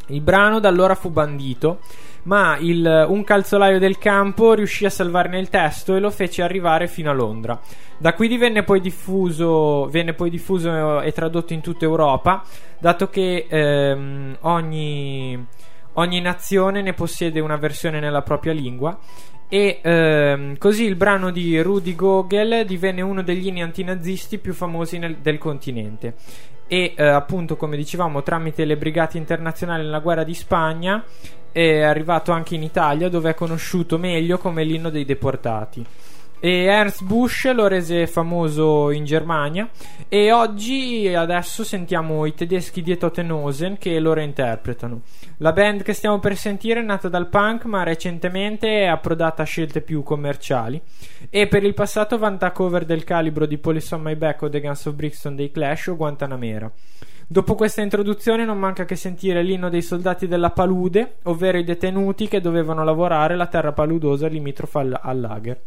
Il 0.09 0.21
brano 0.21 0.61
da 0.61 0.69
allora 0.69 0.95
fu 0.95 1.11
bandito, 1.11 1.81
ma 2.25 2.57
il, 2.59 3.07
un 3.09 3.25
calzolaio 3.25 3.79
del 3.79 3.99
campo 3.99 4.55
riuscì 4.55 4.85
a 4.85 4.91
salvarne 4.91 5.39
il 5.39 5.49
testo 5.49 5.95
e 5.95 6.01
lo 6.01 6.11
fece 6.11 6.43
arrivare 6.43 6.89
fino 6.89 7.11
a 7.11 7.15
Londra. 7.15 7.59
Da 7.97 8.13
qui 8.13 8.29
divenne 8.29 8.63
poi 8.63 8.81
diffuso, 8.81 9.87
venne 9.87 10.15
poi 10.15 10.31
diffuso 10.31 11.01
e 11.01 11.13
tradotto 11.13 11.53
in 11.53 11.61
tutta 11.61 11.85
Europa, 11.85 12.43
dato 12.79 13.09
che 13.09 13.47
ehm, 13.49 14.39
ogni, 14.41 15.47
ogni 15.95 16.21
nazione 16.21 16.83
ne 16.83 16.93
possiede 16.93 17.41
una 17.41 17.57
versione 17.57 18.01
nella 18.01 18.23
propria 18.23 18.53
lingua 18.53 18.99
e 19.49 19.81
ehm, 19.83 20.59
così 20.59 20.85
il 20.85 20.97
brano 20.97 21.31
di 21.31 21.61
Rudy 21.61 21.95
Gogel 21.95 22.65
divenne 22.67 23.03
uno 23.03 23.23
degli 23.23 23.47
inni 23.47 23.63
antinazisti 23.63 24.39
più 24.39 24.55
famosi 24.55 24.99
nel, 24.99 25.19
del 25.19 25.39
continente 25.39 26.15
e 26.67 26.95
eh, 26.97 27.07
appunto 27.07 27.57
come 27.57 27.77
dicevamo 27.77 28.23
tramite 28.23 28.65
le 28.65 28.77
brigate 28.77 29.19
internazionali 29.19 29.83
nella 29.83 30.01
guerra 30.01 30.25
di 30.25 30.35
Spagna 30.35 31.05
è 31.53 31.81
arrivato 31.83 32.33
anche 32.33 32.55
in 32.55 32.62
Italia 32.62 33.09
dove 33.09 33.31
è 33.31 33.35
conosciuto 33.35 33.99
meglio 33.99 34.39
come 34.39 34.65
l'inno 34.65 34.91
dei 34.91 35.05
deportati 35.05 35.85
e 36.45 36.65
Ernst 36.65 37.05
Busch 37.05 37.51
lo 37.55 37.67
rese 37.69 38.07
famoso 38.07 38.91
in 38.91 39.07
Germania 39.07 39.67
e 40.11 40.31
oggi 40.31 41.09
adesso 41.09 41.65
sentiamo 41.65 42.27
i 42.27 42.35
tedeschi 42.35 42.83
di 42.83 42.99
Totenosen 42.99 43.79
che 43.79 43.99
lo 43.99 44.13
reinterpretano. 44.13 45.01
La 45.39 45.55
band 45.55 45.83
che 45.83 45.95
stiamo 45.95 46.19
per 46.19 46.37
sentire 46.37 46.81
è 46.81 46.83
nata 46.83 47.09
dal 47.09 47.31
punk 47.31 47.65
ma 47.65 47.83
recentemente 47.83 48.83
è 48.83 48.85
approdata 48.85 49.41
a 49.41 49.47
scelte 49.47 49.81
più 49.81 50.03
commerciali 50.03 50.79
e 51.31 51.49
per 51.49 51.65
il 51.65 51.73
passato 51.73 52.19
vanta 52.19 52.53
cover 52.53 52.85
del 52.85 53.05
calibro 53.05 53.47
di 53.47 53.57
Police 53.57 53.95
on 53.95 54.03
My 54.03 54.15
Back 54.15 54.43
o 54.43 54.51
The 54.51 54.61
Guns 54.61 54.85
of 54.85 54.97
Brixton 54.97 55.37
dei 55.37 55.51
Clash 55.51 55.87
o 55.87 55.97
Guantanamera. 55.97 56.71
Dopo 57.27 57.55
questa 57.55 57.81
introduzione 57.81 58.45
non 58.45 58.59
manca 58.59 58.85
che 58.85 58.97
sentire 58.97 59.43
l'inno 59.43 59.71
dei 59.71 59.81
soldati 59.81 60.29
della 60.29 60.51
palude, 60.51 61.15
ovvero 61.23 61.57
i 61.57 61.65
detenuti 61.65 62.29
che 62.29 62.43
dovevano 62.43 62.85
lavorare 62.85 63.35
la 63.35 63.47
terra 63.47 63.73
paludosa 63.73 64.27
limitrofa 64.27 64.81
al, 64.81 65.21
lager. 65.21 65.59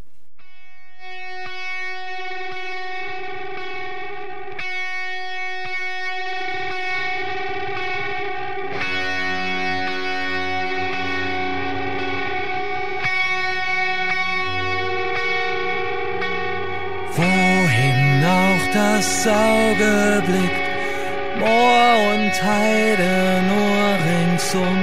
Heide 22.43 23.41
nur 23.51 23.85
ringsum, 24.07 24.79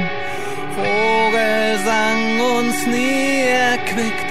Vogelsang 0.77 2.25
uns 2.59 2.79
nie 2.87 3.43
erquickt, 3.43 4.31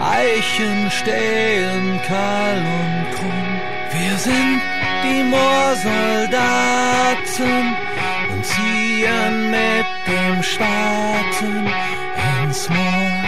Eichen 0.00 0.90
stehen 0.90 2.00
kahl 2.06 2.58
und 2.80 3.02
krumm. 3.16 3.52
Wir 3.92 4.16
sind 4.18 4.60
die 5.04 5.22
Moorsoldaten 5.24 7.76
und 8.32 8.42
ziehen 8.46 9.50
mit 9.50 9.86
dem 10.06 10.42
Spaten 10.42 11.66
ins 12.44 12.68
Moor. 12.68 13.21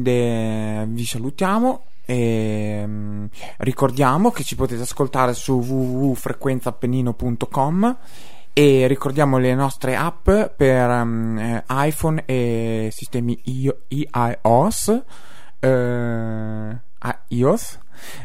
De- 0.00 0.84
vi 0.88 1.04
salutiamo 1.04 1.82
e 2.04 2.82
mm, 2.86 3.24
ricordiamo 3.58 4.30
che 4.30 4.42
ci 4.44 4.54
potete 4.56 4.82
ascoltare 4.82 5.34
su 5.34 5.58
www.frequenzaappennino.com 5.60 7.96
e 8.54 8.86
ricordiamo 8.86 9.38
le 9.38 9.54
nostre 9.54 9.96
app 9.96 10.24
per 10.56 10.90
eh, 10.90 11.64
iPhone 11.68 12.22
e 12.26 12.90
sistemi 12.92 13.40
io- 13.44 13.78
iOS 13.88 15.02
eh, 15.60 16.76
iOS 17.28 17.78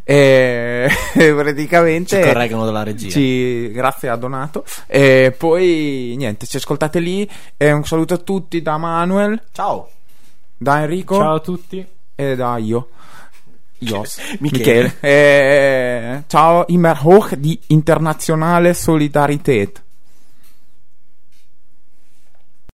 e 0.04 0.88
praticamente 1.14 2.18
Ci 2.18 2.22
correggono 2.28 2.66
dalla 2.66 2.82
regia. 2.84 3.10
ci- 3.10 3.70
grazie 3.72 4.10
a 4.10 4.16
Donato. 4.16 4.66
E 4.88 5.36
poi 5.38 6.16
niente 6.18 6.48
ci 6.48 6.58
ascoltate 6.58 7.00
lì. 7.00 7.30
E 7.58 7.72
un 7.72 7.84
saluto 7.86 8.16
a 8.16 8.18
tutti 8.18 8.62
da 8.64 8.78
Manuel. 8.78 9.40
Ciao 9.52 9.88
da 10.58 10.82
Enrico 10.82 11.16
Ciao 11.16 11.36
a 11.36 11.40
tutti. 11.40 11.86
e 12.16 12.36
da 12.36 12.58
io 12.58 12.90
Ios 13.80 14.18
Michele. 14.40 14.84
Michele. 14.92 14.96
Eh, 15.02 16.24
ciao 16.28 16.66
immer 16.68 17.00
hoch 17.04 17.36
di 17.36 17.60
internazionale 17.68 18.74
Solidarität 18.74 19.84